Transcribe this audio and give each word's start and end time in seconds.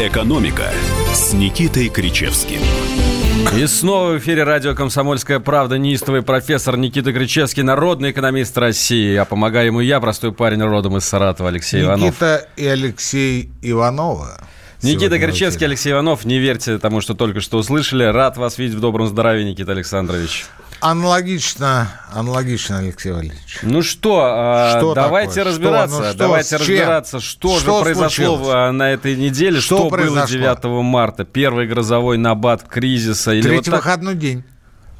«Экономика» 0.00 0.70
с 1.12 1.34
Никитой 1.34 1.90
Кричевским. 1.90 2.60
И 3.54 3.66
снова 3.66 4.12
в 4.12 4.18
эфире 4.18 4.44
радио 4.44 4.74
«Комсомольская 4.74 5.40
правда» 5.40 5.76
неистовый 5.76 6.22
профессор 6.22 6.78
Никита 6.78 7.12
Кричевский, 7.12 7.62
народный 7.62 8.12
экономист 8.12 8.56
России. 8.56 9.14
А 9.16 9.26
помогаю 9.26 9.66
ему 9.66 9.80
я, 9.80 10.00
простой 10.00 10.32
парень 10.32 10.62
родом 10.62 10.96
из 10.96 11.04
Саратова, 11.04 11.50
Алексей 11.50 11.82
Никита 11.82 11.88
Иванов. 11.90 12.06
Никита 12.06 12.48
и 12.56 12.66
Алексей 12.66 13.50
Иванова. 13.60 14.40
Никита 14.82 15.18
Кричевский, 15.18 15.66
Алексей 15.66 15.92
Иванов. 15.92 16.24
Не 16.24 16.38
верьте 16.38 16.78
тому, 16.78 17.02
что 17.02 17.12
только 17.12 17.42
что 17.42 17.58
услышали. 17.58 18.04
Рад 18.04 18.38
вас 18.38 18.56
видеть 18.56 18.76
в 18.76 18.80
добром 18.80 19.06
здравии, 19.06 19.42
Никита 19.42 19.72
Александрович. 19.72 20.46
Аналогично, 20.80 21.88
аналогично, 22.10 22.78
Алексей 22.78 23.12
Валерьевич. 23.12 23.58
Ну 23.62 23.82
что, 23.82 24.22
а, 24.24 24.78
что 24.78 24.94
давайте 24.94 25.34
такое? 25.34 25.44
разбираться. 25.44 25.96
Что? 25.96 26.04
Ну, 26.04 26.08
что? 26.10 26.18
давайте 26.18 26.56
разбираться, 26.56 27.20
что, 27.20 27.58
что 27.58 27.78
же 27.78 27.84
произошло 27.84 28.36
случилось? 28.36 28.72
на 28.72 28.90
этой 28.90 29.16
неделе, 29.16 29.60
что, 29.60 29.88
что 29.88 29.90
было 29.90 30.26
9 30.26 30.64
марта. 30.84 31.24
Первый 31.24 31.66
грозовой 31.66 32.16
набат 32.16 32.62
кризиса. 32.62 33.32
Третий 33.32 33.70
вот 33.70 33.78
выходной 33.78 34.14
день. 34.14 34.44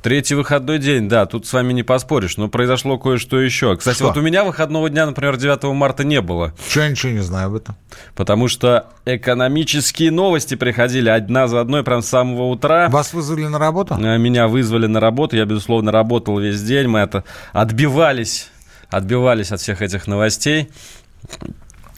Третий 0.02 0.34
выходной 0.34 0.78
день, 0.78 1.08
да, 1.08 1.26
тут 1.26 1.46
с 1.46 1.52
вами 1.52 1.72
не 1.72 1.82
поспоришь, 1.82 2.36
но 2.36 2.48
произошло 2.48 2.98
кое-что 2.98 3.38
еще. 3.40 3.76
Кстати, 3.76 3.96
что? 3.96 4.06
вот 4.06 4.16
у 4.16 4.22
меня 4.22 4.44
выходного 4.44 4.88
дня, 4.88 5.04
например, 5.04 5.36
9 5.36 5.62
марта 5.74 6.04
не 6.04 6.20
было. 6.20 6.54
Чего 6.68 6.84
я 6.84 6.90
ничего 6.90 7.12
не 7.12 7.20
знаю 7.20 7.48
об 7.48 7.56
этом? 7.56 7.76
Потому 8.14 8.48
что 8.48 8.86
экономические 9.04 10.10
новости 10.10 10.54
приходили 10.54 11.10
одна 11.10 11.48
за 11.48 11.60
одной 11.60 11.84
прям 11.84 12.02
с 12.02 12.08
самого 12.08 12.44
утра. 12.44 12.88
Вас 12.88 13.12
вызвали 13.12 13.46
на 13.46 13.58
работу? 13.58 13.94
Э, 13.94 14.16
меня 14.16 14.48
вызвали 14.48 14.86
на 14.86 15.00
работу, 15.00 15.36
я, 15.36 15.44
безусловно, 15.44 15.92
работал 15.92 16.38
весь 16.38 16.62
день, 16.62 16.88
мы 16.88 17.00
это 17.00 17.24
отбивались, 17.52 18.48
отбивались 18.88 19.52
от 19.52 19.60
всех 19.60 19.82
этих 19.82 20.06
новостей. 20.06 20.70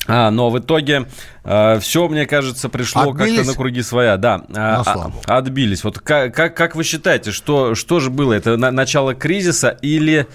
А, 0.06 0.30
но 0.30 0.50
в 0.50 0.58
итоге 0.58 1.06
э, 1.44 1.78
все, 1.80 2.08
мне 2.08 2.26
кажется, 2.26 2.68
пришло 2.68 3.12
как-то 3.12 3.44
на 3.44 3.54
круги 3.54 3.82
своя. 3.82 4.16
Да, 4.16 4.42
а, 4.54 4.82
а, 5.26 5.36
отбились. 5.38 5.84
Вот 5.84 5.98
как, 6.00 6.34
как, 6.34 6.56
как 6.56 6.74
вы 6.74 6.84
считаете, 6.84 7.30
что, 7.30 7.74
что 7.74 8.00
же 8.00 8.10
было? 8.10 8.32
Это 8.32 8.56
на, 8.56 8.72
начало 8.72 9.14
кризиса 9.14 9.68
или 9.80 10.26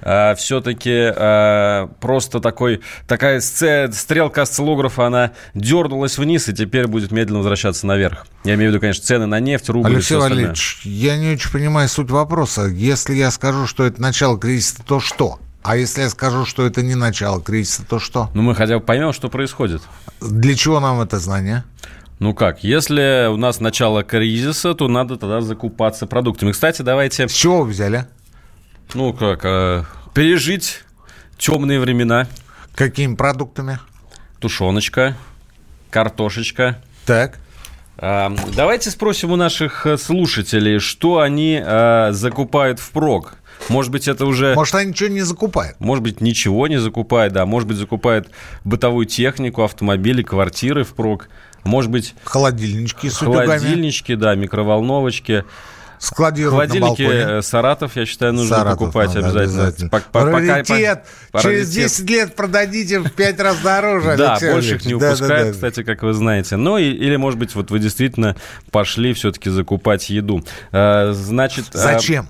э, 0.00 0.34
все-таки 0.34 1.12
э, 1.14 1.88
просто 2.00 2.40
такой, 2.40 2.80
такая 3.06 3.40
стрелка 3.40 4.42
осциллографа, 4.42 5.06
она 5.06 5.30
дернулась 5.54 6.18
вниз 6.18 6.48
и 6.48 6.52
теперь 6.52 6.88
будет 6.88 7.12
медленно 7.12 7.38
возвращаться 7.38 7.86
наверх? 7.86 8.26
Я 8.42 8.54
имею 8.54 8.70
в 8.70 8.74
виду, 8.74 8.80
конечно, 8.80 9.04
цены 9.04 9.26
на 9.26 9.38
нефть, 9.38 9.68
рубль 9.68 9.94
Алексей 9.94 10.16
Валерьевич, 10.16 10.80
я 10.82 11.16
не 11.16 11.34
очень 11.34 11.52
понимаю 11.52 11.88
суть 11.88 12.10
вопроса. 12.10 12.62
Если 12.62 13.14
я 13.14 13.30
скажу, 13.30 13.68
что 13.68 13.84
это 13.84 14.02
начало 14.02 14.38
кризиса, 14.38 14.82
то 14.84 14.98
что? 14.98 15.38
А 15.64 15.78
если 15.78 16.02
я 16.02 16.10
скажу, 16.10 16.44
что 16.44 16.66
это 16.66 16.82
не 16.82 16.94
начало 16.94 17.40
кризиса, 17.40 17.86
то 17.88 17.98
что? 17.98 18.28
Ну, 18.34 18.42
мы 18.42 18.54
хотя 18.54 18.78
бы 18.78 18.84
поймем, 18.84 19.14
что 19.14 19.30
происходит. 19.30 19.80
Для 20.20 20.54
чего 20.54 20.78
нам 20.78 21.00
это 21.00 21.18
знание? 21.18 21.64
Ну 22.18 22.34
как, 22.34 22.62
если 22.62 23.28
у 23.28 23.38
нас 23.38 23.60
начало 23.60 24.04
кризиса, 24.04 24.74
то 24.74 24.88
надо 24.88 25.16
тогда 25.16 25.40
закупаться 25.40 26.06
продуктами. 26.06 26.52
Кстати, 26.52 26.82
давайте... 26.82 27.26
С 27.28 27.32
чего 27.32 27.62
вы 27.62 27.70
взяли? 27.70 28.06
Ну 28.92 29.14
как, 29.14 29.40
э, 29.46 29.84
пережить 30.12 30.84
темные 31.38 31.80
времена. 31.80 32.28
Какими 32.74 33.14
продуктами? 33.14 33.78
Тушеночка, 34.40 35.16
картошечка. 35.88 36.78
Так. 37.06 37.38
Э, 37.96 38.28
давайте 38.54 38.90
спросим 38.90 39.32
у 39.32 39.36
наших 39.36 39.86
слушателей, 39.98 40.78
что 40.78 41.20
они 41.20 41.58
э, 41.58 42.08
закупают 42.12 42.80
впрок. 42.80 43.36
Может 43.68 43.90
быть, 43.92 44.08
это 44.08 44.26
уже... 44.26 44.54
Может, 44.54 44.74
они 44.74 44.90
ничего 44.90 45.08
не 45.08 45.22
закупают? 45.22 45.78
Может 45.80 46.04
быть, 46.04 46.20
ничего 46.20 46.66
не 46.68 46.78
закупают, 46.78 47.32
да. 47.32 47.46
Может 47.46 47.68
быть, 47.68 47.78
закупают 47.78 48.28
бытовую 48.64 49.06
технику, 49.06 49.62
автомобили, 49.62 50.22
квартиры 50.22 50.84
впрок. 50.84 51.28
Может 51.64 51.90
быть... 51.90 52.14
Холодильнички 52.24 53.08
с 53.08 53.18
Холодильнички, 53.18 54.14
да, 54.16 54.34
микроволновочки. 54.34 55.44
Складируют 55.98 56.52
Холодильники 56.52 57.02
на 57.02 57.42
Саратов, 57.42 57.96
я 57.96 58.04
считаю, 58.04 58.34
нужно 58.34 58.56
Саратов 58.56 58.78
покупать 58.78 59.14
надо, 59.14 59.28
обязательно. 59.28 59.62
обязательно. 59.68 59.90
Раритет. 60.12 61.04
Пока, 61.32 61.42
Через 61.42 61.70
10 61.70 62.10
лет 62.10 62.36
продадите 62.36 63.00
в 63.00 63.10
5 63.10 63.40
раз 63.40 63.58
дороже. 63.60 64.16
Да, 64.18 64.38
больше 64.38 64.74
их 64.74 64.84
не 64.84 64.94
упускают, 64.94 65.54
кстати, 65.54 65.82
как 65.82 66.02
вы 66.02 66.12
знаете. 66.12 66.56
Ну, 66.56 66.76
или, 66.76 67.16
может 67.16 67.38
быть, 67.38 67.54
вот 67.54 67.70
вы 67.70 67.78
действительно 67.78 68.36
пошли 68.70 69.14
все-таки 69.14 69.48
закупать 69.48 70.10
еду. 70.10 70.44
Э, 70.72 71.12
значит... 71.12 71.66
А 71.72 71.78
Зачем? 71.78 72.28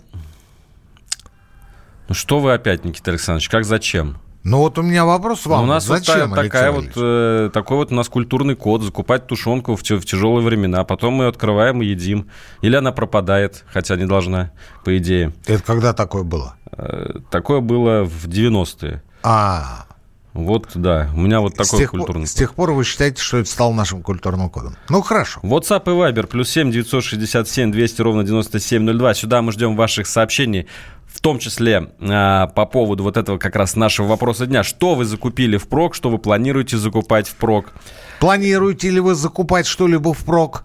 Ну 2.09 2.15
что 2.15 2.41
вы 2.41 2.53
опять, 2.53 2.85
Никита 2.85 3.11
Александрович, 3.11 3.49
как 3.49 3.65
зачем? 3.65 4.19
Ну 4.45 4.59
вот 4.59 4.79
у 4.79 4.83
меня 4.83 5.07
вопрос 5.07 5.47
вам. 5.47 5.61
Ну, 5.61 5.65
у 5.65 5.67
нас 5.67 5.87
Зачем, 5.87 6.29
вот 6.29 6.37
такая 6.37 6.71
вот, 6.71 6.91
э, 6.97 7.51
такой 7.51 7.79
вот 7.79 7.91
у 7.93 7.95
нас 7.95 8.11
культурный 8.11 8.55
код, 8.55 8.83
закупать 8.83 9.27
тушенку 9.27 9.75
в, 9.75 9.81
в 9.81 10.05
тяжелые 10.05 10.45
времена, 10.45 10.85
потом 10.85 11.15
мы 11.15 11.25
ее 11.25 11.29
открываем 11.31 11.81
и 11.81 11.87
едим. 11.87 12.29
Или 12.61 12.77
она 12.77 12.93
пропадает, 12.93 13.65
хотя 13.73 13.97
не 13.97 14.05
должна, 14.05 14.51
по 14.85 14.97
идее. 14.99 15.33
Это 15.47 15.63
когда 15.63 15.95
такое 15.95 16.25
было? 16.25 16.57
Э, 16.73 17.21
такое 17.31 17.61
было 17.61 18.05
в 18.05 18.29
90-е. 18.29 19.03
А, 19.23 19.87
вот, 20.35 20.71
да, 20.75 21.11
у 21.15 21.21
меня 21.21 21.41
вот 21.41 21.55
такой 21.55 21.87
с 21.87 21.89
культурный 21.89 22.23
пор, 22.23 22.29
С 22.29 22.35
тех 22.35 22.55
пор 22.55 22.73
вы 22.73 22.83
считаете, 22.83 23.23
что 23.23 23.39
это 23.39 23.49
стал 23.49 23.73
нашим 23.73 24.03
культурным 24.03 24.51
кодом? 24.51 24.77
Ну, 24.89 25.01
хорошо. 25.01 25.39
WhatsApp 25.45 25.85
и 25.87 25.91
Viber, 25.91 26.27
плюс 26.27 26.51
7 26.51 26.73
967 26.73 27.71
200 27.71 28.03
ровно 28.03 28.25
9702. 28.25 29.15
Сюда 29.15 29.43
мы 29.43 29.53
ждем 29.53 29.77
ваших 29.77 30.09
сообщений, 30.09 30.67
том 31.25 31.39
числе 31.39 31.91
э, 31.99 32.47
по 32.55 32.67
поводу 32.67 33.03
вот 33.03 33.17
этого 33.17 33.39
как 33.39 33.57
раз 33.57 33.77
нашего 33.77 34.07
вопроса 34.07 34.47
дня. 34.47 34.62
Что 34.62 34.95
вы 34.95 35.05
закупили 35.05 35.57
в 35.57 35.67
прок, 35.69 35.95
что 35.95 36.11
вы 36.11 36.19
планируете 36.19 36.77
закупать 36.77 37.27
в 37.27 37.35
прок? 37.35 37.73
Планируете 38.21 38.91
ли 38.91 39.01
вы 39.01 39.15
закупать 39.15 39.67
что-либо 39.67 40.15
в 40.15 40.25
прок? 40.25 40.65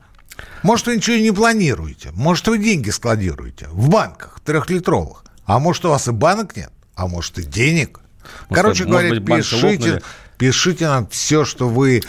Может, 0.62 0.88
вы 0.88 0.98
ничего 0.98 1.16
не 1.18 1.32
планируете. 1.32 2.12
Может, 2.14 2.48
вы 2.48 2.58
деньги 2.58 2.90
складируете 2.90 3.68
в 3.72 3.90
банках 3.90 4.42
трехлитровых. 4.46 5.24
А 5.46 5.60
может, 5.60 5.86
у 5.86 5.90
вас 5.90 6.08
и 6.08 6.12
банок 6.12 6.56
нет, 6.56 6.72
а 6.96 7.08
может, 7.08 7.40
и 7.40 7.44
денег– 7.44 8.02
Короче 8.50 8.86
может 8.86 8.90
говоря, 8.90 9.22
быть, 9.22 9.26
пишите, 9.26 10.02
пишите 10.38 10.88
нам 10.88 11.08
все, 11.08 11.46
что 11.46 11.70
вы 11.70 12.02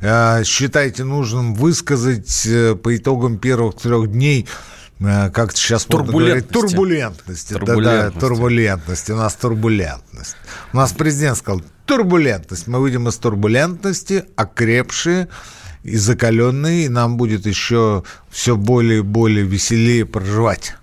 э, 0.00 0.44
считаете 0.44 1.04
нужным 1.04 1.54
высказать 1.54 2.46
э, 2.46 2.74
по 2.74 2.96
итогам 2.96 3.38
первых 3.38 3.76
трех 3.76 4.10
дней 4.10 4.42
э, 4.42 4.75
как 4.98 5.56
сейчас 5.56 5.84
турбулентности. 5.84 6.52
Говорить, 6.52 6.70
турбулентности. 6.70 7.52
турбулентности. 7.52 7.84
Да, 7.84 8.10
да, 8.10 8.20
турбулентности. 8.20 9.12
У 9.12 9.16
нас 9.16 9.34
турбулентность. 9.34 10.36
У 10.72 10.76
нас 10.76 10.92
президент 10.92 11.36
сказал, 11.36 11.62
турбулентность. 11.84 12.66
Мы 12.66 12.80
выйдем 12.80 13.08
из 13.08 13.16
турбулентности, 13.16 14.24
окрепшие 14.36 15.28
и 15.82 15.96
закаленные, 15.96 16.86
и 16.86 16.88
нам 16.88 17.16
будет 17.16 17.46
еще 17.46 18.04
все 18.30 18.56
более 18.56 18.98
и 18.98 19.02
более 19.02 19.44
веселее 19.44 20.06
проживать. 20.06 20.76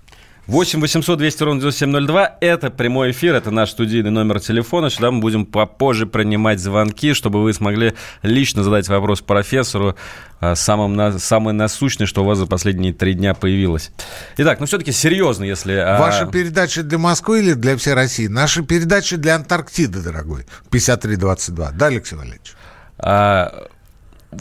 8 0.46 0.80
800 0.80 1.18
200 1.18 1.42
ровно 1.42 1.60
9702. 1.60 2.36
Это 2.40 2.70
прямой 2.70 3.12
эфир, 3.12 3.34
это 3.34 3.50
наш 3.50 3.70
студийный 3.70 4.10
номер 4.10 4.40
телефона. 4.40 4.90
Сюда 4.90 5.10
мы 5.10 5.20
будем 5.20 5.46
попозже 5.46 6.06
принимать 6.06 6.60
звонки, 6.60 7.14
чтобы 7.14 7.42
вы 7.42 7.54
смогли 7.54 7.94
лично 8.22 8.62
задать 8.62 8.88
вопрос 8.88 9.22
профессору, 9.22 9.96
а, 10.40 10.54
самым, 10.54 11.18
самое 11.18 11.54
насущное, 11.56 12.06
что 12.06 12.22
у 12.22 12.26
вас 12.26 12.38
за 12.38 12.46
последние 12.46 12.92
три 12.92 13.14
дня 13.14 13.32
появилось. 13.32 13.90
Итак, 14.36 14.60
ну 14.60 14.66
все-таки 14.66 14.92
серьезно, 14.92 15.44
если... 15.44 15.74
А, 15.74 15.98
Ваша 15.98 16.26
передача 16.26 16.82
для 16.82 16.98
Москвы 16.98 17.40
или 17.40 17.54
для 17.54 17.76
всей 17.78 17.94
России? 17.94 18.26
Наша 18.26 18.62
передача 18.62 19.16
для 19.16 19.36
Антарктиды, 19.36 20.00
дорогой. 20.00 20.46
5322. 20.70 21.70
Да, 21.72 21.86
Алексей 21.86 22.16
Валерьевич? 22.16 22.54
А, 22.98 23.68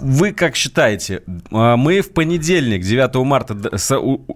вы 0.02 0.32
как 0.32 0.56
считаете, 0.56 1.24
а, 1.52 1.78
мы 1.78 2.02
в 2.02 2.12
понедельник, 2.12 2.84
9 2.84 3.16
марта, 3.24 3.56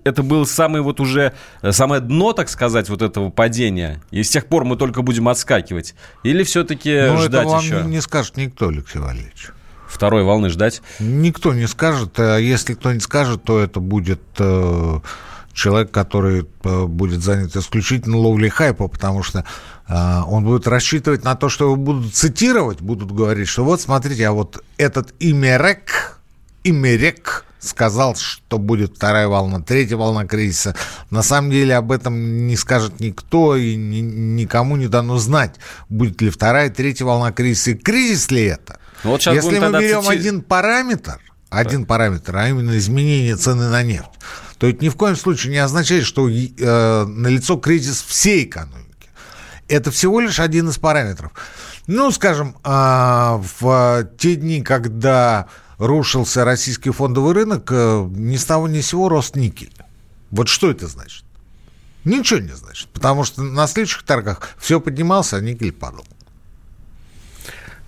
это 0.04 0.24
был 0.24 0.46
самый 0.46 0.82
вот 0.82 1.00
уже, 1.00 1.34
самое 1.70 2.02
дно, 2.02 2.34
так 2.34 2.50
сказать, 2.50 2.90
вот 2.90 3.02
этого 3.02 3.30
падения, 3.30 4.02
и 4.12 4.24
с 4.24 4.30
тех 4.30 4.48
пор 4.48 4.64
мы 4.64 4.78
только 4.78 5.02
будем 5.02 5.28
отскакивать? 5.30 5.96
Или 6.24 6.44
все-таки 6.44 7.08
ну, 7.08 7.18
ждать 7.18 7.42
это 7.42 7.50
вам 7.50 7.64
еще? 7.64 7.82
не 7.86 8.02
скажет 8.02 8.38
никто, 8.38 8.70
Алексей 8.70 9.00
Валерьевич. 9.00 9.50
Второй 9.88 10.24
волны 10.24 10.50
ждать? 10.50 10.82
Никто 11.00 11.54
не 11.54 11.66
скажет. 11.68 12.20
А 12.20 12.38
если 12.38 12.74
кто 12.74 12.92
не 12.92 13.00
скажет, 13.00 13.44
то 13.44 13.60
это 13.60 13.80
будет 13.80 14.22
э, 14.38 15.00
человек, 15.58 15.92
который 15.92 16.48
э, 16.64 16.86
будет 16.86 17.24
занят 17.24 17.56
исключительно 17.56 18.18
ловлей 18.18 18.50
хайпа, 18.50 18.88
потому 18.88 19.24
что 19.24 19.44
а, 19.88 20.24
он 20.28 20.44
будет 20.44 20.68
рассчитывать 20.68 21.24
на 21.24 21.36
то, 21.36 21.50
что 21.50 21.66
его 21.66 21.76
будут 21.76 22.14
цитировать, 22.14 22.82
будут 22.82 23.12
говорить, 23.12 23.48
что 23.48 23.64
вот, 23.64 23.82
смотрите, 23.82 24.28
а 24.28 24.34
вот 24.34 24.64
этот 24.78 25.16
Имерек, 25.20 26.20
Имерек 26.64 27.46
сказал, 27.60 28.16
что 28.16 28.60
будет 28.60 28.98
вторая 28.98 29.28
волна, 29.28 29.60
третья 29.60 29.98
волна 29.98 30.28
кризиса. 30.28 30.76
На 31.10 31.24
самом 31.24 31.50
деле 31.50 31.76
об 31.76 31.92
этом 31.92 32.46
не 32.46 32.56
скажет 32.56 33.00
никто, 33.00 33.56
и 33.56 33.76
ни, 33.76 34.00
никому 34.00 34.76
не 34.76 34.88
дано 34.88 35.18
знать, 35.18 35.56
будет 35.90 36.22
ли 36.22 36.30
вторая, 36.30 36.70
третья 36.70 37.06
волна 37.06 37.32
кризиса, 37.32 37.72
и 37.72 37.76
кризис 37.76 38.30
ли 38.30 38.44
это. 38.44 38.80
Ну, 39.04 39.12
вот 39.12 39.22
Если 39.22 39.58
мы 39.58 39.72
берем 39.80 40.04
цити... 40.04 40.14
один 40.14 40.42
параметр, 40.44 41.20
один 41.50 41.82
да. 41.82 41.88
параметр, 41.88 42.36
а 42.36 42.48
именно 42.48 42.78
изменение 42.78 43.36
цены 43.36 43.70
на 43.70 43.82
нефть, 43.82 44.12
то 44.58 44.68
это 44.68 44.84
ни 44.84 44.90
в 44.90 44.96
коем 44.96 45.16
случае 45.16 45.52
не 45.52 45.60
означает, 45.60 46.06
что 46.06 46.30
э, 46.30 47.06
налицо 47.06 47.58
кризис 47.58 48.02
всей 48.02 48.46
экономики. 48.46 49.10
Это 49.68 49.92
всего 49.92 50.20
лишь 50.20 50.40
один 50.40 50.70
из 50.70 50.78
параметров. 50.78 51.32
Ну, 51.88 52.12
скажем, 52.12 52.56
а, 52.64 53.42
в 53.60 54.10
те 54.18 54.36
дни, 54.36 54.62
когда 54.62 55.48
рушился 55.78 56.44
российский 56.44 56.90
фондовый 56.90 57.34
рынок, 57.34 57.70
э, 57.72 58.08
ни 58.10 58.38
с 58.38 58.46
того 58.46 58.68
ни 58.68 58.82
с 58.82 58.88
сего 58.88 59.10
рост 59.10 59.36
никель. 59.36 59.74
Вот 60.32 60.48
что 60.48 60.72
это 60.72 60.88
значит? 60.88 61.24
Ничего 62.04 62.40
не 62.40 62.56
значит, 62.56 62.88
потому 62.90 63.24
что 63.26 63.44
на 63.44 63.68
следующих 63.68 64.04
торгах 64.04 64.50
все 64.58 64.80
поднимался, 64.80 65.38
а 65.38 65.42
никель 65.42 65.72
падал. 65.72 66.06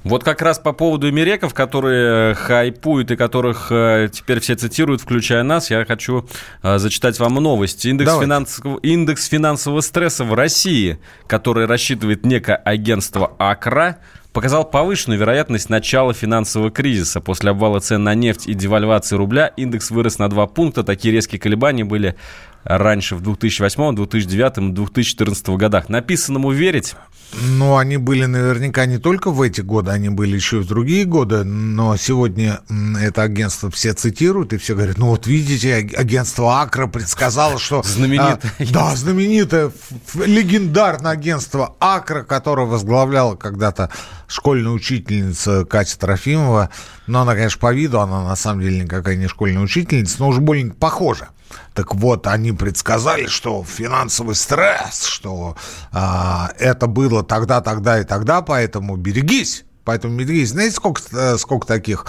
Вот 0.09 0.23
как 0.23 0.41
раз 0.41 0.57
по 0.57 0.73
поводу 0.73 1.07
эмиреков, 1.07 1.53
которые 1.53 2.33
хайпуют 2.33 3.11
и 3.11 3.15
которых 3.15 3.67
э, 3.69 4.09
теперь 4.11 4.39
все 4.39 4.55
цитируют, 4.55 5.01
включая 5.01 5.43
нас, 5.43 5.69
я 5.69 5.85
хочу 5.85 6.27
э, 6.63 6.79
зачитать 6.79 7.19
вам 7.19 7.35
новость. 7.35 7.85
Индекс, 7.85 8.17
финансового, 8.19 8.79
индекс 8.79 9.27
финансового 9.27 9.81
стресса 9.81 10.23
в 10.23 10.33
России, 10.33 10.97
который 11.27 11.67
рассчитывает 11.67 12.25
некое 12.25 12.55
агентство 12.55 13.35
АКРА, 13.37 13.99
показал 14.33 14.65
повышенную 14.65 15.19
вероятность 15.19 15.69
начала 15.69 16.11
финансового 16.11 16.71
кризиса. 16.71 17.21
После 17.21 17.51
обвала 17.51 17.79
цен 17.79 18.03
на 18.03 18.15
нефть 18.15 18.47
и 18.47 18.55
девальвации 18.55 19.15
рубля 19.15 19.45
индекс 19.57 19.91
вырос 19.91 20.17
на 20.17 20.27
2 20.27 20.47
пункта. 20.47 20.83
Такие 20.83 21.13
резкие 21.13 21.39
колебания 21.39 21.85
были 21.85 22.15
раньше 22.63 23.15
в 23.15 23.21
2008, 23.21 23.95
2009 23.95 24.57
и 24.57 24.71
2014 24.71 25.49
годах. 25.49 25.89
Написанному 25.89 26.51
верить? 26.51 26.95
Ну, 27.41 27.77
они 27.77 27.97
были 27.97 28.25
наверняка 28.25 28.85
не 28.87 28.97
только 28.97 29.29
в 29.29 29.41
эти 29.41 29.61
годы, 29.61 29.91
они 29.91 30.09
были 30.09 30.35
еще 30.35 30.57
и 30.57 30.59
в 30.61 30.67
другие 30.67 31.05
годы, 31.05 31.43
но 31.43 31.95
сегодня 31.95 32.61
это 32.99 33.21
агентство 33.21 33.69
все 33.69 33.93
цитируют 33.93 34.51
и 34.53 34.57
все 34.57 34.73
говорят, 34.73 34.97
ну 34.97 35.09
вот 35.09 35.27
видите, 35.27 35.75
агентство 35.75 36.61
Акра 36.61 36.87
предсказало, 36.87 37.59
что... 37.59 37.83
Знаменитое. 37.83 38.51
А, 38.57 38.63
да, 38.71 38.95
знаменитое, 38.95 39.71
легендарное 40.15 41.11
агентство 41.11 41.75
Акра, 41.79 42.23
которое 42.23 42.65
возглавляла 42.65 43.35
когда-то 43.35 43.91
школьная 44.27 44.71
учительница 44.71 45.65
Катя 45.65 45.99
Трофимова, 45.99 46.71
но 47.05 47.21
она, 47.21 47.35
конечно, 47.35 47.59
по 47.59 47.73
виду, 47.73 47.99
она 47.99 48.23
на 48.23 48.35
самом 48.35 48.61
деле 48.61 48.81
никакая 48.81 49.15
не 49.15 49.27
школьная 49.27 49.61
учительница, 49.61 50.15
но 50.19 50.29
уже 50.29 50.41
более 50.41 50.71
похожа. 50.71 51.29
Так 51.73 51.95
вот, 51.95 52.27
они 52.27 52.51
предсказали, 52.51 53.27
что 53.27 53.63
финансовый 53.63 54.35
стресс, 54.35 55.03
что 55.03 55.55
а, 55.91 56.51
это 56.59 56.87
было 56.87 57.23
тогда, 57.23 57.61
тогда 57.61 57.99
и 57.99 58.03
тогда, 58.03 58.41
поэтому 58.41 58.95
берегись. 58.95 59.65
Поэтому 59.85 60.17
берегись. 60.17 60.49
Знаете, 60.49 60.75
сколько, 60.75 61.01
э, 61.13 61.37
сколько 61.37 61.65
таких 61.65 62.05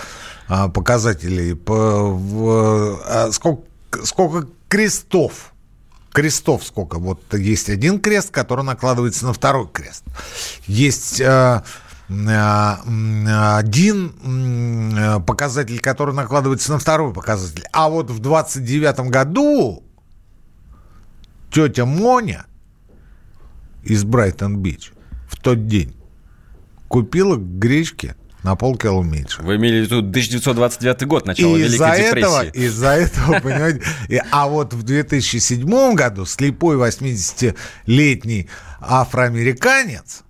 а, 0.48 0.68
показателей? 0.68 1.54
По, 1.54 1.74
в, 1.74 3.00
а, 3.06 3.30
сколько, 3.32 3.62
сколько 4.04 4.48
крестов? 4.68 5.52
Крестов 6.12 6.64
сколько? 6.64 6.98
Вот 6.98 7.22
есть 7.32 7.70
один 7.70 8.00
крест, 8.00 8.30
который 8.30 8.64
накладывается 8.64 9.24
на 9.24 9.32
второй 9.32 9.68
крест. 9.68 10.04
Есть... 10.66 11.20
А, 11.22 11.64
один 12.10 14.12
показатель, 15.24 15.78
который 15.78 16.14
накладывается 16.14 16.72
на 16.72 16.78
второй 16.78 17.12
показатель. 17.12 17.64
А 17.72 17.88
вот 17.88 18.10
в 18.10 18.18
29 18.18 19.10
году 19.10 19.84
тетя 21.52 21.84
Моня 21.84 22.46
из 23.84 24.04
Брайтон-Бич 24.04 24.92
в 25.28 25.40
тот 25.40 25.66
день 25.66 25.94
купила 26.88 27.36
гречки 27.36 28.14
на 28.42 28.56
полкило 28.56 29.02
меньше. 29.02 29.42
Вы 29.42 29.56
имели 29.56 29.82
в 29.82 29.84
виду 29.84 29.98
1929 29.98 31.06
год, 31.06 31.26
начало 31.26 31.56
и 31.56 31.62
Великой 31.62 31.74
из-за 31.74 31.96
депрессии. 31.96 32.18
Этого, 32.18 32.44
из-за 32.44 32.88
этого, 32.88 33.40
понимаете, 33.40 33.82
а 34.30 34.48
вот 34.48 34.74
в 34.74 34.82
2007 34.82 35.94
году 35.94 36.24
слепой 36.24 36.76
80-летний 36.76 38.48
афроамериканец 38.80 40.22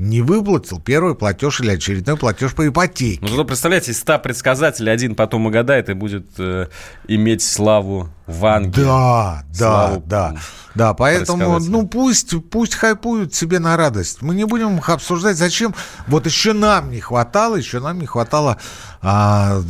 не 0.00 0.22
выплатил 0.22 0.80
первый 0.80 1.14
платеж 1.14 1.60
или 1.60 1.72
очередной 1.72 2.16
платеж 2.16 2.54
по 2.54 2.66
ипотеке. 2.66 3.18
Ну, 3.20 3.28
зато 3.28 3.44
представляете, 3.44 3.92
из 3.92 3.98
100 3.98 4.18
предсказателей 4.20 4.90
один 4.90 5.14
потом 5.14 5.44
угадает 5.44 5.90
и 5.90 5.92
будет 5.92 6.26
э, 6.38 6.68
иметь 7.06 7.42
славу 7.42 8.08
Ванги. 8.26 8.80
Да, 8.80 9.44
да, 9.58 10.00
да. 10.06 10.36
Да, 10.74 10.94
поэтому, 10.94 11.58
ну, 11.58 11.86
пусть, 11.86 12.34
пусть 12.50 12.74
хайпуют 12.74 13.34
себе 13.34 13.58
на 13.58 13.76
радость. 13.76 14.22
Мы 14.22 14.34
не 14.34 14.44
будем 14.44 14.78
их 14.78 14.88
обсуждать, 14.88 15.36
зачем. 15.36 15.74
Вот 16.06 16.26
еще 16.26 16.52
нам 16.52 16.90
не 16.90 17.00
хватало, 17.00 17.56
еще 17.56 17.80
нам 17.80 17.98
не 17.98 18.06
хватало 18.06 18.58
а, 19.02 19.60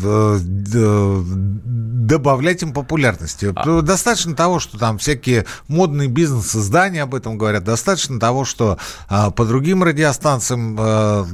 добавлять 2.11 2.63
им 2.63 2.73
популярности. 2.73 3.53
А... 3.55 3.81
Достаточно 3.83 4.35
того, 4.35 4.59
что 4.59 4.79
там 4.79 4.99
всякие 4.99 5.47
модные 5.69 6.09
бизнес-издания 6.09 7.03
об 7.03 7.15
этом 7.15 7.39
говорят. 7.39 7.65
Достаточно 7.65 8.21
того, 8.21 8.45
что 8.45 8.79
а, 9.09 9.31
по 9.31 9.45
другим 9.45 9.83
радиостанциям 9.83 10.77
а, 10.79 11.27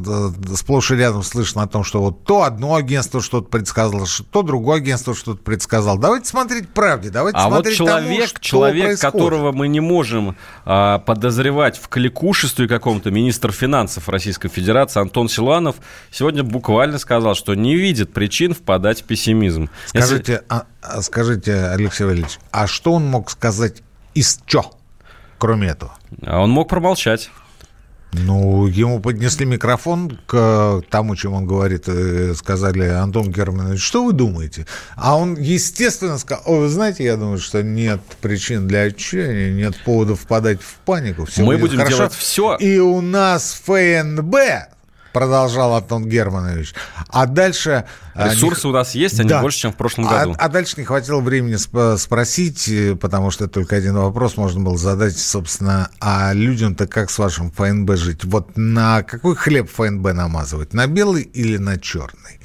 сплошь 0.55 0.93
и 0.93 0.95
рядом 0.95 1.23
слышно 1.23 1.63
о 1.63 1.67
том, 1.67 1.83
что 1.83 2.01
вот 2.03 2.25
то 2.25 2.43
одно 2.45 2.77
агентство 2.77 3.21
что-то 3.21 3.49
предсказало, 3.49 4.07
то 4.31 4.43
другое 4.43 4.77
агентство 4.77 5.15
что-то 5.15 5.43
предсказало. 5.43 5.99
Давайте 5.99 6.29
смотреть 6.29 6.69
правде 6.69 7.11
Давайте 7.17 7.39
а 7.39 7.49
вот 7.49 7.67
человек, 7.71 8.33
тому, 8.33 8.43
человек, 8.43 8.85
происходит. 8.85 9.13
которого 9.13 9.53
мы 9.53 9.66
не 9.69 9.81
можем 9.81 10.37
а, 10.65 10.99
подозревать 10.99 11.79
в 11.79 11.89
кликушестве 11.89 12.69
каком-то, 12.69 13.11
министр 13.11 13.53
финансов 13.53 14.09
Российской 14.09 14.49
Федерации 14.49 15.01
Антон 15.01 15.29
Силуанов 15.29 15.77
сегодня 16.11 16.43
буквально 16.43 16.99
сказал, 16.99 17.35
что 17.35 17.55
не 17.55 17.77
видит 17.77 18.13
причин 18.13 18.55
впадать 18.55 19.03
в 19.03 19.05
пессимизм. 19.05 19.71
Скажите, 19.87 20.33
Если... 20.33 20.45
а, 20.49 20.65
а, 20.83 21.03
скажите, 21.03 21.55
Алексей 21.67 22.05
Валерьевич, 22.05 22.39
а 22.51 22.67
что 22.67 22.93
он 22.93 23.07
мог 23.07 23.31
сказать 23.31 23.83
из 24.15 24.41
чё, 24.47 24.71
кроме 25.39 25.69
этого? 25.69 25.95
А 26.23 26.41
он 26.41 26.51
мог 26.51 26.69
промолчать. 26.69 27.31
Ну, 28.13 28.67
ему 28.67 29.01
поднесли 29.01 29.45
микрофон 29.45 30.19
к 30.27 30.83
тому, 30.91 31.17
чем 31.17 31.35
он 31.35 31.47
говорит, 31.47 31.85
э, 31.87 32.35
сказали, 32.35 32.85
Антон 32.89 33.31
Германович, 33.31 33.83
что 33.83 34.05
вы 34.05 34.13
думаете? 34.13 34.67
А 34.97 35.17
он, 35.17 35.35
естественно, 35.35 36.17
сказал, 36.17 36.43
о, 36.47 36.61
вы 36.61 36.69
знаете, 36.69 37.05
я 37.05 37.17
думаю, 37.17 37.39
что 37.39 37.63
нет 37.63 38.01
причин 38.23 38.67
для 38.69 38.83
отчаяния, 38.83 39.53
нет 39.53 39.77
повода 39.85 40.17
впадать 40.17 40.63
в 40.63 40.77
панику. 40.85 41.27
Все 41.27 41.45
Мы 41.45 41.59
будем 41.59 41.79
хорошо. 41.79 41.97
делать 41.97 42.15
все. 42.15 42.57
И 42.57 42.79
у 42.79 43.01
нас 43.01 43.61
ФНБ 43.65 44.35
продолжал 45.17 45.75
Антон 45.75 46.05
Германович. 46.07 46.75
А 47.09 47.25
дальше... 47.25 47.87
А, 48.15 48.29
Ресурсы 48.29 48.67
не... 48.67 48.71
у 48.71 48.75
нас 48.75 48.95
есть, 48.95 49.19
они 49.19 49.31
да. 49.31 49.41
больше, 49.41 49.61
чем 49.61 49.73
в 49.73 49.77
прошлом 49.77 50.05
году. 50.05 50.35
А, 50.37 50.45
а 50.45 50.49
дальше 50.51 50.75
не 50.77 50.85
хватило 50.85 51.21
времени 51.21 51.55
сп- 51.55 51.97
спросить, 51.97 52.69
э, 52.69 52.95
потому 52.97 53.31
что 53.31 53.49
только 53.49 53.77
один 53.77 53.95
вопрос 53.95 54.37
можно 54.37 54.61
было 54.61 54.77
задать, 54.77 55.19
собственно, 55.19 55.89
а 56.01 56.35
людям-то 56.35 56.87
как 56.87 57.11
с 57.11 57.19
вашим 57.19 57.51
ФНБ 57.51 57.97
жить? 57.97 58.25
Вот 58.27 58.59
на 58.59 59.03
какой 59.05 59.37
хлеб 59.37 59.71
ФНБ 59.71 60.13
намазывать? 60.13 60.75
На 60.75 60.87
белый 60.87 61.23
или 61.23 61.57
на 61.57 61.79
черный? 61.79 62.39